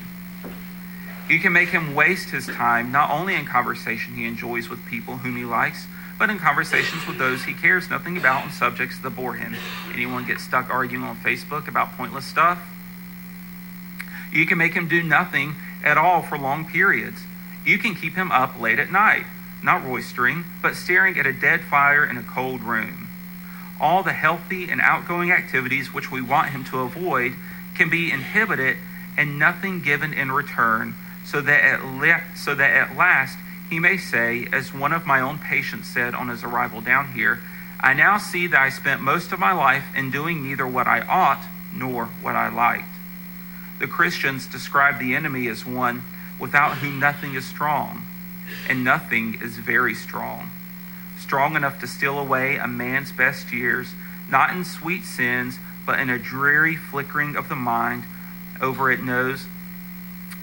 You 1.29 1.39
can 1.39 1.53
make 1.53 1.69
him 1.69 1.93
waste 1.93 2.31
his 2.31 2.47
time 2.47 2.91
not 2.91 3.11
only 3.11 3.35
in 3.35 3.45
conversation 3.45 4.15
he 4.15 4.25
enjoys 4.25 4.67
with 4.67 4.85
people 4.87 5.17
whom 5.17 5.35
he 5.35 5.45
likes, 5.45 5.85
but 6.17 6.31
in 6.31 6.39
conversations 6.39 7.05
with 7.05 7.19
those 7.19 7.43
he 7.43 7.53
cares 7.53 7.89
nothing 7.89 8.17
about 8.17 8.43
on 8.43 8.51
subjects 8.51 8.97
that 8.99 9.11
bore 9.11 9.35
him. 9.35 9.55
Anyone 9.93 10.25
get 10.25 10.39
stuck 10.39 10.69
arguing 10.71 11.05
on 11.05 11.15
Facebook 11.17 11.67
about 11.67 11.95
pointless 11.95 12.25
stuff? 12.25 12.59
You 14.33 14.47
can 14.47 14.57
make 14.57 14.73
him 14.73 14.87
do 14.87 15.03
nothing 15.03 15.55
at 15.83 15.97
all 15.97 16.23
for 16.23 16.37
long 16.37 16.65
periods. 16.65 17.21
You 17.63 17.77
can 17.77 17.95
keep 17.95 18.15
him 18.15 18.31
up 18.31 18.59
late 18.59 18.79
at 18.79 18.91
night, 18.91 19.25
not 19.63 19.85
roistering, 19.85 20.45
but 20.61 20.75
staring 20.75 21.17
at 21.19 21.27
a 21.27 21.33
dead 21.33 21.61
fire 21.61 22.03
in 22.03 22.17
a 22.17 22.23
cold 22.23 22.63
room. 22.63 22.98
All 23.79 24.03
the 24.03 24.13
healthy 24.13 24.69
and 24.69 24.81
outgoing 24.81 25.31
activities 25.31 25.93
which 25.93 26.11
we 26.11 26.21
want 26.21 26.49
him 26.49 26.63
to 26.65 26.79
avoid 26.79 27.33
can 27.75 27.89
be 27.89 28.11
inhibited 28.11 28.77
and 29.17 29.39
nothing 29.39 29.81
given 29.81 30.13
in 30.13 30.31
return, 30.31 30.95
so 31.25 31.41
that 31.41 31.63
at, 31.63 31.85
le- 31.85 32.23
so 32.35 32.55
that 32.55 32.71
at 32.71 32.95
last 32.95 33.37
he 33.69 33.79
may 33.79 33.97
say, 33.97 34.47
as 34.51 34.73
one 34.73 34.93
of 34.93 35.05
my 35.05 35.21
own 35.21 35.37
patients 35.37 35.87
said 35.87 36.15
on 36.15 36.27
his 36.29 36.43
arrival 36.43 36.81
down 36.81 37.13
here, 37.13 37.39
I 37.79 37.93
now 37.93 38.17
see 38.17 38.47
that 38.47 38.59
I 38.59 38.69
spent 38.69 39.01
most 39.01 39.31
of 39.31 39.39
my 39.39 39.53
life 39.53 39.85
in 39.95 40.11
doing 40.11 40.43
neither 40.43 40.67
what 40.67 40.87
I 40.87 41.01
ought 41.01 41.43
nor 41.73 42.05
what 42.05 42.35
I 42.35 42.49
liked. 42.49 42.89
The 43.79 43.87
Christians 43.87 44.47
describe 44.47 44.99
the 44.99 45.15
enemy 45.15 45.47
as 45.47 45.65
one 45.65 46.03
without 46.39 46.79
whom 46.79 46.99
nothing 46.99 47.35
is 47.35 47.45
strong, 47.45 48.05
and 48.67 48.83
nothing 48.83 49.39
is 49.41 49.57
very 49.57 49.93
strong. 49.93 50.51
Strong 51.29 51.55
enough 51.55 51.79
to 51.79 51.85
steal 51.85 52.17
away 52.17 52.57
a 52.57 52.67
man's 52.67 53.11
best 53.11 53.53
years, 53.53 53.93
not 54.31 54.49
in 54.49 54.65
sweet 54.65 55.03
sins, 55.05 55.59
but 55.85 55.99
in 55.99 56.09
a 56.09 56.17
dreary 56.17 56.75
flickering 56.75 57.35
of 57.35 57.49
the 57.49 57.55
mind 57.55 58.03
over 58.59 58.89
it 58.89 59.03
knows 59.03 59.45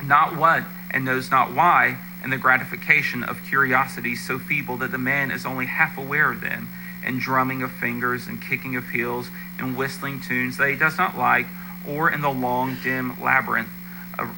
not 0.05 0.37
what 0.37 0.63
and 0.93 1.05
knows 1.05 1.29
not 1.29 1.53
why, 1.53 1.99
and 2.23 2.33
the 2.33 2.39
gratification 2.39 3.25
of 3.25 3.43
curiosities 3.43 4.25
so 4.25 4.39
feeble 4.39 4.77
that 4.77 4.93
the 4.93 4.97
man 4.97 5.33
is 5.33 5.45
only 5.45 5.67
half 5.67 5.99
aware 5.99 6.31
of 6.31 6.41
them, 6.41 6.69
and 7.03 7.19
drumming 7.19 7.65
of 7.65 7.73
fingers 7.73 8.29
and 8.29 8.41
kicking 8.41 8.77
of 8.77 8.91
heels 8.91 9.29
and 9.59 9.77
whistling 9.77 10.21
tunes 10.21 10.57
that 10.57 10.71
he 10.71 10.77
does 10.77 10.97
not 10.97 11.19
like, 11.19 11.49
or 11.85 12.09
in 12.09 12.21
the 12.21 12.31
long, 12.31 12.77
dim 12.85 13.21
labyrinth 13.21 13.71
of 14.17 14.29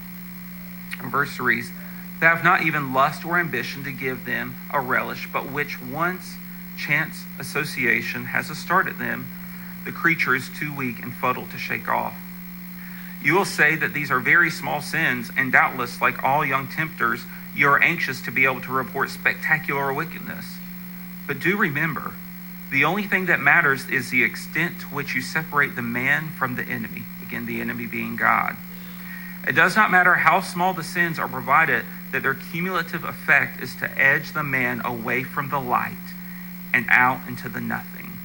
versaries 1.04 1.70
that 2.20 2.34
have 2.34 2.44
not 2.44 2.62
even 2.62 2.92
lust 2.92 3.24
or 3.24 3.38
ambition 3.38 3.84
to 3.84 3.92
give 3.92 4.24
them 4.24 4.56
a 4.72 4.80
relish, 4.80 5.28
but 5.32 5.50
which 5.50 5.80
once 5.80 6.36
chance 6.76 7.24
association 7.38 8.26
has 8.26 8.46
started 8.56 8.98
them, 8.98 9.26
the 9.84 9.92
creature 9.92 10.34
is 10.34 10.48
too 10.48 10.74
weak 10.74 11.02
and 11.02 11.14
fuddled 11.14 11.50
to 11.50 11.58
shake 11.58 11.88
off. 11.88 12.16
You 13.22 13.34
will 13.34 13.44
say 13.44 13.74
that 13.74 13.94
these 13.94 14.10
are 14.10 14.20
very 14.20 14.50
small 14.50 14.80
sins, 14.80 15.30
and 15.36 15.50
doubtless, 15.50 16.00
like 16.00 16.22
all 16.22 16.44
young 16.44 16.68
tempters, 16.68 17.24
you 17.54 17.68
are 17.68 17.82
anxious 17.82 18.20
to 18.22 18.30
be 18.30 18.44
able 18.44 18.60
to 18.60 18.72
report 18.72 19.10
spectacular 19.10 19.92
wickedness. 19.92 20.58
But 21.26 21.40
do 21.40 21.56
remember, 21.56 22.14
the 22.70 22.84
only 22.84 23.04
thing 23.04 23.26
that 23.26 23.40
matters 23.40 23.88
is 23.88 24.10
the 24.10 24.22
extent 24.22 24.80
to 24.80 24.86
which 24.86 25.14
you 25.14 25.22
separate 25.22 25.74
the 25.74 25.82
man 25.82 26.28
from 26.28 26.54
the 26.54 26.62
enemy. 26.62 27.04
Again, 27.22 27.46
the 27.46 27.60
enemy 27.60 27.86
being 27.86 28.14
God. 28.14 28.56
It 29.48 29.56
does 29.56 29.74
not 29.74 29.90
matter 29.90 30.14
how 30.14 30.42
small 30.42 30.74
the 30.74 30.84
sins 30.84 31.18
are, 31.18 31.26
provided 31.26 31.86
that 32.12 32.22
their 32.22 32.34
cumulative 32.34 33.02
effect 33.02 33.62
is 33.62 33.74
to 33.76 33.98
edge 33.98 34.32
the 34.32 34.42
man 34.42 34.82
away 34.84 35.22
from 35.22 35.48
the 35.48 35.58
light 35.58 35.96
and 36.74 36.84
out 36.90 37.26
into 37.26 37.48
the 37.48 37.60
nothing. 37.60 38.18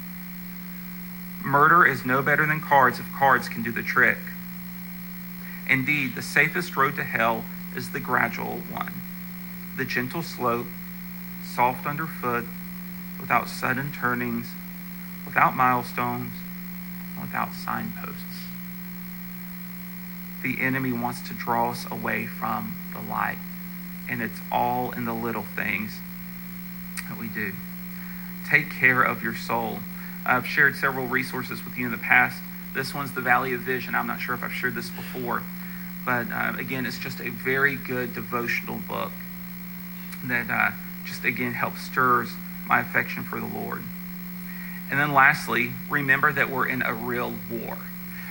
Murder 1.41 1.85
is 1.85 2.05
no 2.05 2.21
better 2.21 2.45
than 2.45 2.59
cards 2.59 2.99
if 2.99 3.09
cards 3.13 3.47
can 3.47 3.63
do 3.63 3.71
the 3.71 3.81
trick. 3.81 4.17
Indeed, 5.69 6.15
the 6.15 6.21
safest 6.21 6.75
road 6.75 6.97
to 6.97 7.05
hell 7.05 7.45
is 7.73 7.91
the 7.91 8.01
gradual 8.01 8.57
one, 8.69 9.01
the 9.77 9.85
gentle 9.85 10.23
slope, 10.23 10.67
soft 11.45 11.85
underfoot, 11.85 12.45
without 13.21 13.47
sudden 13.47 13.93
turnings, 13.93 14.47
without 15.25 15.55
milestones, 15.55 16.33
without 17.21 17.53
signposts. 17.53 18.32
The 20.43 20.59
enemy 20.59 20.91
wants 20.91 21.21
to 21.29 21.33
draw 21.33 21.71
us 21.71 21.85
away 21.89 22.27
from 22.27 22.75
the 22.93 23.01
light, 23.09 23.37
and 24.09 24.21
it's 24.21 24.39
all 24.51 24.91
in 24.91 25.05
the 25.05 25.13
little 25.13 25.43
things 25.43 25.97
that 27.07 27.17
we 27.17 27.27
do. 27.27 27.53
Take 28.47 28.71
care 28.71 29.01
of 29.01 29.23
your 29.23 29.35
soul. 29.35 29.79
I've 30.25 30.45
shared 30.45 30.75
several 30.75 31.07
resources 31.07 31.63
with 31.63 31.77
you 31.77 31.85
in 31.85 31.91
the 31.91 31.97
past. 31.97 32.41
This 32.73 32.93
one's 32.93 33.13
the 33.13 33.21
Valley 33.21 33.53
of 33.53 33.61
Vision. 33.61 33.95
I'm 33.95 34.07
not 34.07 34.19
sure 34.19 34.35
if 34.35 34.43
I've 34.43 34.53
shared 34.53 34.75
this 34.75 34.89
before. 34.89 35.43
But 36.05 36.31
uh, 36.31 36.53
again, 36.57 36.85
it's 36.85 36.99
just 36.99 37.21
a 37.21 37.29
very 37.29 37.75
good 37.75 38.13
devotional 38.13 38.77
book 38.77 39.11
that 40.25 40.49
uh, 40.49 40.71
just 41.05 41.23
again 41.23 41.53
helps 41.53 41.81
stirs 41.81 42.31
my 42.67 42.81
affection 42.81 43.23
for 43.23 43.39
the 43.39 43.47
Lord. 43.47 43.83
And 44.89 44.99
then 44.99 45.13
lastly, 45.13 45.71
remember 45.89 46.31
that 46.31 46.49
we're 46.49 46.67
in 46.67 46.81
a 46.81 46.93
real 46.93 47.33
war. 47.49 47.77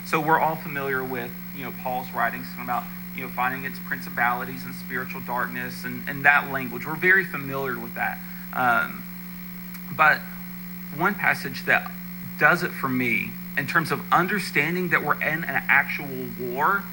So 0.04 0.20
we're 0.20 0.40
all 0.40 0.56
familiar 0.56 1.02
with, 1.02 1.30
you 1.56 1.64
know, 1.64 1.72
Paul's 1.82 2.10
writings 2.12 2.46
about, 2.62 2.84
you 3.16 3.22
know, 3.22 3.28
fighting 3.28 3.60
against 3.60 3.84
principalities 3.84 4.64
and 4.64 4.74
spiritual 4.74 5.20
darkness 5.20 5.84
and, 5.84 6.02
and 6.08 6.24
that 6.24 6.50
language. 6.50 6.86
We're 6.86 6.96
very 6.96 7.24
familiar 7.24 7.78
with 7.78 7.94
that. 7.94 8.18
Um, 8.52 9.04
but 9.96 10.20
one 10.96 11.14
passage 11.14 11.64
that 11.66 11.90
does 12.38 12.62
it 12.62 12.70
for 12.70 12.88
me 12.88 13.32
in 13.56 13.66
terms 13.66 13.90
of 13.90 14.00
understanding 14.10 14.88
that 14.90 15.04
we're 15.04 15.20
in 15.20 15.44
an 15.44 15.62
actual 15.68 16.08
war 16.40 16.84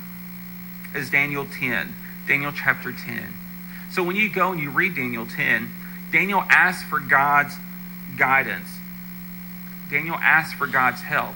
is 0.93 1.09
Daniel 1.09 1.45
10, 1.45 1.93
Daniel 2.27 2.51
chapter 2.51 2.91
10. 2.91 3.33
So 3.91 4.03
when 4.03 4.15
you 4.15 4.29
go 4.29 4.51
and 4.51 4.61
you 4.61 4.69
read 4.69 4.95
Daniel 4.95 5.25
10, 5.25 5.71
Daniel 6.11 6.43
asks 6.49 6.83
for 6.83 6.99
God's 6.99 7.55
guidance. 8.17 8.69
Daniel 9.89 10.15
asks 10.15 10.53
for 10.53 10.67
God's 10.67 11.01
help. 11.01 11.35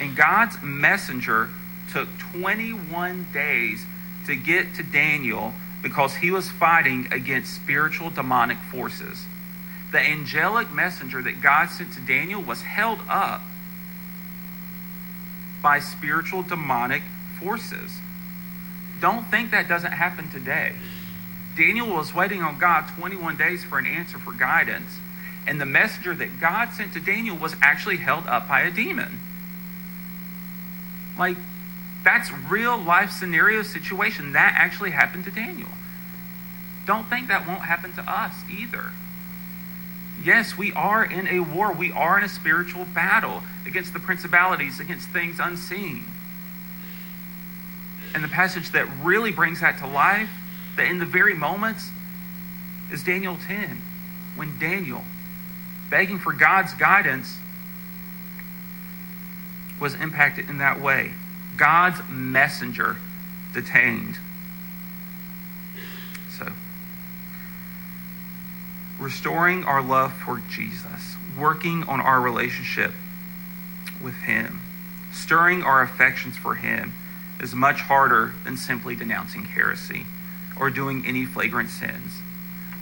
And 0.00 0.16
God's 0.16 0.62
messenger 0.62 1.50
took 1.92 2.08
21 2.18 3.26
days 3.32 3.84
to 4.26 4.36
get 4.36 4.74
to 4.74 4.82
Daniel 4.82 5.52
because 5.82 6.16
he 6.16 6.30
was 6.30 6.50
fighting 6.50 7.08
against 7.12 7.54
spiritual 7.54 8.10
demonic 8.10 8.58
forces. 8.58 9.24
The 9.92 10.00
angelic 10.00 10.72
messenger 10.72 11.22
that 11.22 11.40
God 11.40 11.70
sent 11.70 11.92
to 11.92 12.00
Daniel 12.00 12.42
was 12.42 12.62
held 12.62 12.98
up 13.08 13.42
by 15.62 15.78
spiritual 15.78 16.42
demonic 16.42 17.02
forces. 17.40 17.98
Don't 19.00 19.26
think 19.30 19.50
that 19.50 19.68
doesn't 19.68 19.92
happen 19.92 20.28
today. 20.30 20.72
Daniel 21.56 21.88
was 21.88 22.14
waiting 22.14 22.42
on 22.42 22.58
God 22.58 22.88
21 22.98 23.36
days 23.36 23.64
for 23.64 23.78
an 23.78 23.86
answer 23.86 24.18
for 24.18 24.32
guidance, 24.32 24.98
and 25.46 25.60
the 25.60 25.66
messenger 25.66 26.14
that 26.14 26.40
God 26.40 26.72
sent 26.72 26.92
to 26.92 27.00
Daniel 27.00 27.36
was 27.36 27.56
actually 27.62 27.96
held 27.96 28.26
up 28.26 28.48
by 28.48 28.62
a 28.62 28.70
demon. 28.70 29.20
Like, 31.18 31.36
that's 32.04 32.32
real 32.32 32.76
life 32.78 33.10
scenario 33.10 33.62
situation. 33.62 34.32
That 34.32 34.54
actually 34.56 34.90
happened 34.90 35.24
to 35.24 35.30
Daniel. 35.30 35.70
Don't 36.86 37.08
think 37.08 37.28
that 37.28 37.46
won't 37.46 37.62
happen 37.62 37.92
to 37.94 38.02
us 38.02 38.32
either. 38.50 38.92
Yes, 40.22 40.56
we 40.56 40.72
are 40.72 41.04
in 41.04 41.26
a 41.26 41.40
war. 41.40 41.72
We 41.72 41.92
are 41.92 42.18
in 42.18 42.24
a 42.24 42.28
spiritual 42.28 42.84
battle 42.84 43.42
against 43.66 43.92
the 43.92 44.00
principalities, 44.00 44.80
against 44.80 45.08
things 45.08 45.38
unseen. 45.40 46.06
And 48.14 48.24
the 48.24 48.28
passage 48.28 48.70
that 48.70 48.86
really 49.02 49.32
brings 49.32 49.60
that 49.60 49.78
to 49.78 49.86
life, 49.86 50.30
that 50.76 50.86
in 50.86 50.98
the 50.98 51.04
very 51.04 51.34
moments, 51.34 51.90
is 52.90 53.02
Daniel 53.02 53.36
10, 53.46 53.82
when 54.36 54.58
Daniel, 54.58 55.04
begging 55.90 56.18
for 56.18 56.32
God's 56.32 56.72
guidance, 56.74 57.36
was 59.80 59.94
impacted 59.94 60.48
in 60.48 60.58
that 60.58 60.80
way. 60.80 61.12
God's 61.56 62.00
messenger 62.08 62.96
detained. 63.54 64.18
So, 66.38 66.52
restoring 68.98 69.64
our 69.64 69.82
love 69.82 70.12
for 70.12 70.42
Jesus, 70.50 71.16
working 71.38 71.84
on 71.84 72.00
our 72.00 72.20
relationship 72.20 72.92
with 74.02 74.14
Him, 74.14 74.60
stirring 75.12 75.62
our 75.62 75.82
affections 75.82 76.36
for 76.36 76.56
Him 76.56 76.92
is 77.40 77.54
much 77.54 77.82
harder 77.82 78.34
than 78.44 78.56
simply 78.56 78.94
denouncing 78.94 79.44
heresy 79.44 80.06
or 80.58 80.70
doing 80.70 81.04
any 81.06 81.24
flagrant 81.24 81.70
sins. 81.70 82.18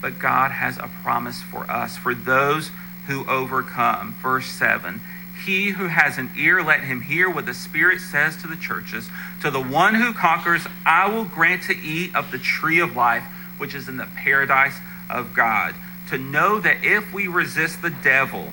But 0.00 0.18
God 0.18 0.50
has 0.50 0.78
a 0.78 0.90
promise 1.02 1.42
for 1.42 1.68
us, 1.70 1.96
for 1.96 2.14
those 2.14 2.70
who 3.06 3.28
overcome. 3.28 4.14
Verse 4.14 4.46
7 4.46 5.00
He 5.44 5.70
who 5.70 5.86
has 5.86 6.18
an 6.18 6.30
ear, 6.36 6.62
let 6.62 6.80
him 6.80 7.02
hear 7.02 7.28
what 7.28 7.46
the 7.46 7.54
Spirit 7.54 8.00
says 8.00 8.36
to 8.38 8.46
the 8.46 8.56
churches. 8.56 9.08
To 9.42 9.50
the 9.50 9.60
one 9.60 9.94
who 9.94 10.12
conquers, 10.12 10.66
I 10.86 11.08
will 11.08 11.24
grant 11.24 11.64
to 11.64 11.76
eat 11.76 12.14
of 12.14 12.30
the 12.30 12.38
tree 12.38 12.80
of 12.80 12.96
life, 12.96 13.24
which 13.58 13.74
is 13.74 13.88
in 13.88 13.96
the 13.96 14.08
paradise 14.16 14.78
of 15.10 15.34
God. 15.34 15.74
To 16.10 16.18
know 16.18 16.60
that 16.60 16.82
if 16.82 17.12
we 17.12 17.28
resist 17.28 17.82
the 17.82 17.90
devil, 17.90 18.52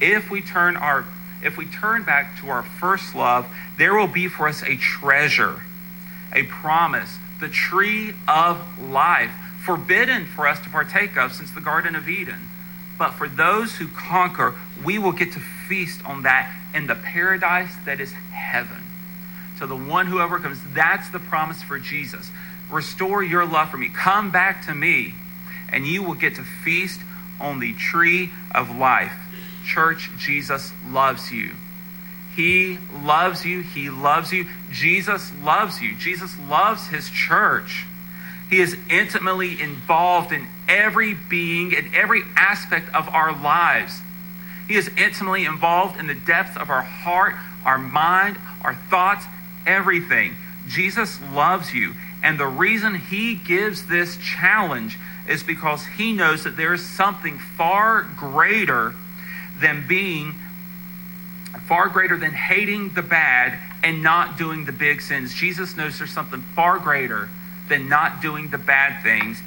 if 0.00 0.30
we 0.30 0.40
turn 0.40 0.76
our 0.76 1.04
if 1.42 1.56
we 1.56 1.66
turn 1.66 2.04
back 2.04 2.38
to 2.40 2.48
our 2.50 2.62
first 2.62 3.16
love, 3.16 3.46
there 3.76 3.94
will 3.96 4.06
be 4.06 4.28
for 4.28 4.46
us 4.46 4.62
a 4.62 4.76
treasure, 4.76 5.62
a 6.32 6.44
promise, 6.44 7.18
the 7.40 7.48
tree 7.48 8.14
of 8.28 8.80
life, 8.80 9.32
forbidden 9.64 10.24
for 10.24 10.46
us 10.46 10.60
to 10.60 10.70
partake 10.70 11.16
of 11.16 11.32
since 11.32 11.50
the 11.50 11.60
Garden 11.60 11.96
of 11.96 12.08
Eden, 12.08 12.48
But 12.98 13.14
for 13.14 13.28
those 13.28 13.76
who 13.76 13.88
conquer, 13.88 14.54
we 14.84 14.98
will 14.98 15.10
get 15.10 15.32
to 15.32 15.40
feast 15.72 16.04
on 16.04 16.20
that 16.20 16.54
in 16.74 16.86
the 16.86 16.94
paradise 16.94 17.72
that 17.86 17.98
is 17.98 18.12
heaven. 18.12 18.76
So 19.58 19.66
the 19.66 19.74
one 19.74 20.06
who 20.06 20.20
overcomes, 20.20 20.58
that's 20.74 21.08
the 21.08 21.18
promise 21.18 21.62
for 21.62 21.78
Jesus. 21.78 22.30
Restore 22.70 23.22
your 23.22 23.46
love 23.46 23.70
for 23.70 23.78
me. 23.78 23.88
Come 23.88 24.30
back 24.30 24.66
to 24.66 24.74
me, 24.74 25.14
and 25.70 25.86
you 25.86 26.02
will 26.02 26.12
get 26.12 26.34
to 26.34 26.44
feast 26.44 27.00
on 27.40 27.58
the 27.58 27.72
tree 27.72 28.28
of 28.54 28.76
life. 28.76 29.14
Church, 29.64 30.10
Jesus 30.18 30.72
loves 30.86 31.32
you. 31.32 31.52
He 32.36 32.76
loves 33.02 33.46
you. 33.46 33.62
He 33.62 33.88
loves 33.88 34.30
you. 34.30 34.44
Jesus 34.70 35.32
loves 35.42 35.80
you. 35.80 35.96
Jesus 35.96 36.38
loves 36.50 36.88
his 36.88 37.08
church. 37.08 37.86
He 38.50 38.60
is 38.60 38.76
intimately 38.90 39.58
involved 39.58 40.32
in 40.32 40.48
every 40.68 41.14
being 41.14 41.74
and 41.74 41.94
every 41.94 42.24
aspect 42.36 42.94
of 42.94 43.08
our 43.08 43.32
lives. 43.32 44.02
He 44.68 44.74
is 44.74 44.88
intimately 44.96 45.44
involved 45.44 45.98
in 45.98 46.06
the 46.06 46.14
depths 46.14 46.56
of 46.56 46.70
our 46.70 46.82
heart, 46.82 47.34
our 47.64 47.78
mind, 47.78 48.38
our 48.62 48.74
thoughts, 48.74 49.26
everything. 49.66 50.36
Jesus 50.68 51.18
loves 51.32 51.74
you. 51.74 51.94
And 52.22 52.38
the 52.38 52.46
reason 52.46 52.94
he 52.94 53.34
gives 53.34 53.86
this 53.86 54.16
challenge 54.16 54.98
is 55.28 55.42
because 55.42 55.84
he 55.86 56.12
knows 56.12 56.44
that 56.44 56.56
there 56.56 56.72
is 56.72 56.84
something 56.84 57.38
far 57.38 58.02
greater 58.02 58.94
than 59.60 59.86
being, 59.86 60.34
far 61.66 61.88
greater 61.88 62.16
than 62.16 62.32
hating 62.32 62.90
the 62.90 63.02
bad 63.02 63.58
and 63.82 64.02
not 64.02 64.38
doing 64.38 64.64
the 64.64 64.72
big 64.72 65.00
sins. 65.00 65.34
Jesus 65.34 65.76
knows 65.76 65.98
there's 65.98 66.12
something 66.12 66.40
far 66.40 66.78
greater 66.78 67.28
than 67.68 67.88
not 67.88 68.22
doing 68.22 68.48
the 68.48 68.58
bad 68.58 69.02
things. 69.02 69.42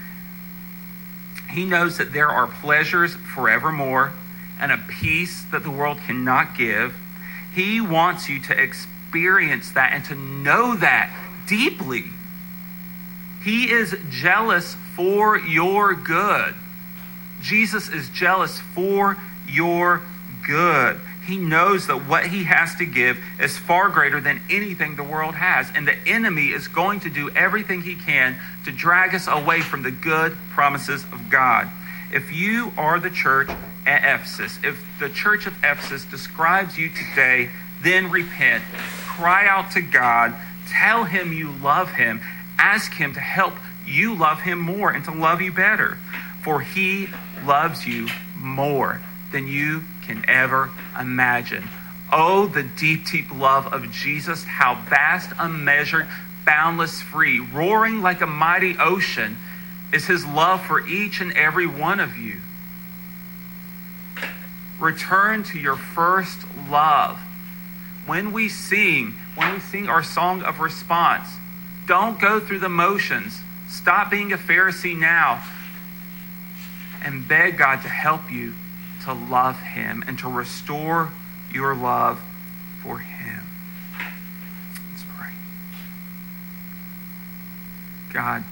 He 1.49 1.63
knows 1.63 1.97
that 1.97 2.11
there 2.11 2.29
are 2.29 2.47
pleasures 2.47 3.13
forevermore 3.13 4.11
and 4.59 4.71
a 4.71 4.77
peace 4.77 5.43
that 5.51 5.63
the 5.63 5.71
world 5.71 5.97
cannot 6.05 6.57
give. 6.57 6.95
He 7.53 7.79
wants 7.81 8.29
you 8.29 8.41
to 8.43 8.61
experience 8.61 9.71
that 9.71 9.93
and 9.93 10.03
to 10.05 10.15
know 10.15 10.75
that 10.75 11.11
deeply. 11.47 12.05
He 13.43 13.71
is 13.71 13.95
jealous 14.09 14.75
for 14.95 15.37
your 15.37 15.93
good. 15.93 16.55
Jesus 17.41 17.89
is 17.89 18.09
jealous 18.09 18.59
for 18.59 19.17
your 19.47 20.01
good. 20.45 20.99
He 21.25 21.37
knows 21.37 21.87
that 21.87 22.07
what 22.07 22.27
he 22.27 22.43
has 22.43 22.75
to 22.75 22.85
give 22.85 23.17
is 23.39 23.57
far 23.57 23.89
greater 23.89 24.21
than 24.21 24.41
anything 24.49 24.95
the 24.95 25.03
world 25.03 25.35
has. 25.35 25.71
And 25.73 25.87
the 25.87 25.97
enemy 26.07 26.47
is 26.47 26.67
going 26.67 26.99
to 27.01 27.09
do 27.09 27.29
everything 27.31 27.81
he 27.81 27.95
can 27.95 28.37
to 28.65 28.71
drag 28.71 29.15
us 29.15 29.27
away 29.27 29.61
from 29.61 29.81
the 29.81 29.91
good 29.91 30.37
promises 30.51 31.03
of 31.05 31.29
God. 31.29 31.69
If 32.11 32.31
you 32.31 32.71
are 32.77 32.99
the 32.99 33.09
church 33.09 33.49
at 33.85 34.03
Ephesus, 34.03 34.59
if 34.63 34.83
the 34.99 35.09
church 35.09 35.45
of 35.45 35.57
Ephesus 35.63 36.05
describes 36.05 36.77
you 36.77 36.89
today, 36.89 37.49
then 37.81 38.09
repent. 38.09 38.63
Cry 39.05 39.47
out 39.47 39.71
to 39.71 39.81
God. 39.81 40.35
Tell 40.69 41.05
him 41.05 41.33
you 41.33 41.51
love 41.51 41.91
him. 41.91 42.21
Ask 42.57 42.93
him 42.93 43.13
to 43.13 43.19
help 43.19 43.53
you 43.85 44.15
love 44.15 44.41
him 44.41 44.59
more 44.59 44.91
and 44.91 45.03
to 45.05 45.11
love 45.11 45.41
you 45.41 45.51
better. 45.51 45.97
For 46.43 46.61
he 46.61 47.09
loves 47.45 47.85
you 47.85 48.07
more 48.35 49.01
than 49.31 49.47
you 49.47 49.83
can 50.03 50.23
ever 50.27 50.71
imagine. 50.99 51.67
Oh, 52.11 52.47
the 52.47 52.63
deep, 52.63 53.07
deep 53.07 53.33
love 53.33 53.71
of 53.73 53.91
Jesus, 53.91 54.43
how 54.43 54.75
vast, 54.89 55.31
unmeasured, 55.39 56.07
boundless, 56.45 57.01
free, 57.01 57.39
roaring 57.39 58.01
like 58.01 58.21
a 58.21 58.27
mighty 58.27 58.77
ocean 58.77 59.37
is 59.91 60.07
his 60.07 60.25
love 60.25 60.61
for 60.65 60.85
each 60.87 61.21
and 61.21 61.31
every 61.33 61.67
one 61.67 61.99
of 61.99 62.17
you. 62.17 62.41
Return 64.79 65.43
to 65.43 65.59
your 65.59 65.77
first 65.77 66.39
love. 66.69 67.17
When 68.05 68.31
we 68.31 68.49
sing, 68.49 69.15
when 69.35 69.53
we 69.53 69.59
sing 69.59 69.87
our 69.87 70.03
song 70.03 70.43
of 70.43 70.59
response, 70.59 71.27
don't 71.87 72.19
go 72.19 72.39
through 72.39 72.59
the 72.59 72.69
motions. 72.69 73.41
Stop 73.67 74.11
being 74.11 74.31
a 74.33 74.37
Pharisee 74.37 74.97
now 74.97 75.43
and 77.03 77.27
beg 77.27 77.57
God 77.57 77.81
to 77.83 77.89
help 77.89 78.31
you 78.31 78.53
to 79.03 79.13
love 79.13 79.59
Him 79.59 80.03
and 80.07 80.17
to 80.19 80.27
restore 80.27 81.11
your 81.53 81.75
love 81.75 82.19
for 82.81 82.99
Him. 82.99 83.43
Let's 84.91 85.03
pray. 85.15 85.31
God, 88.11 88.43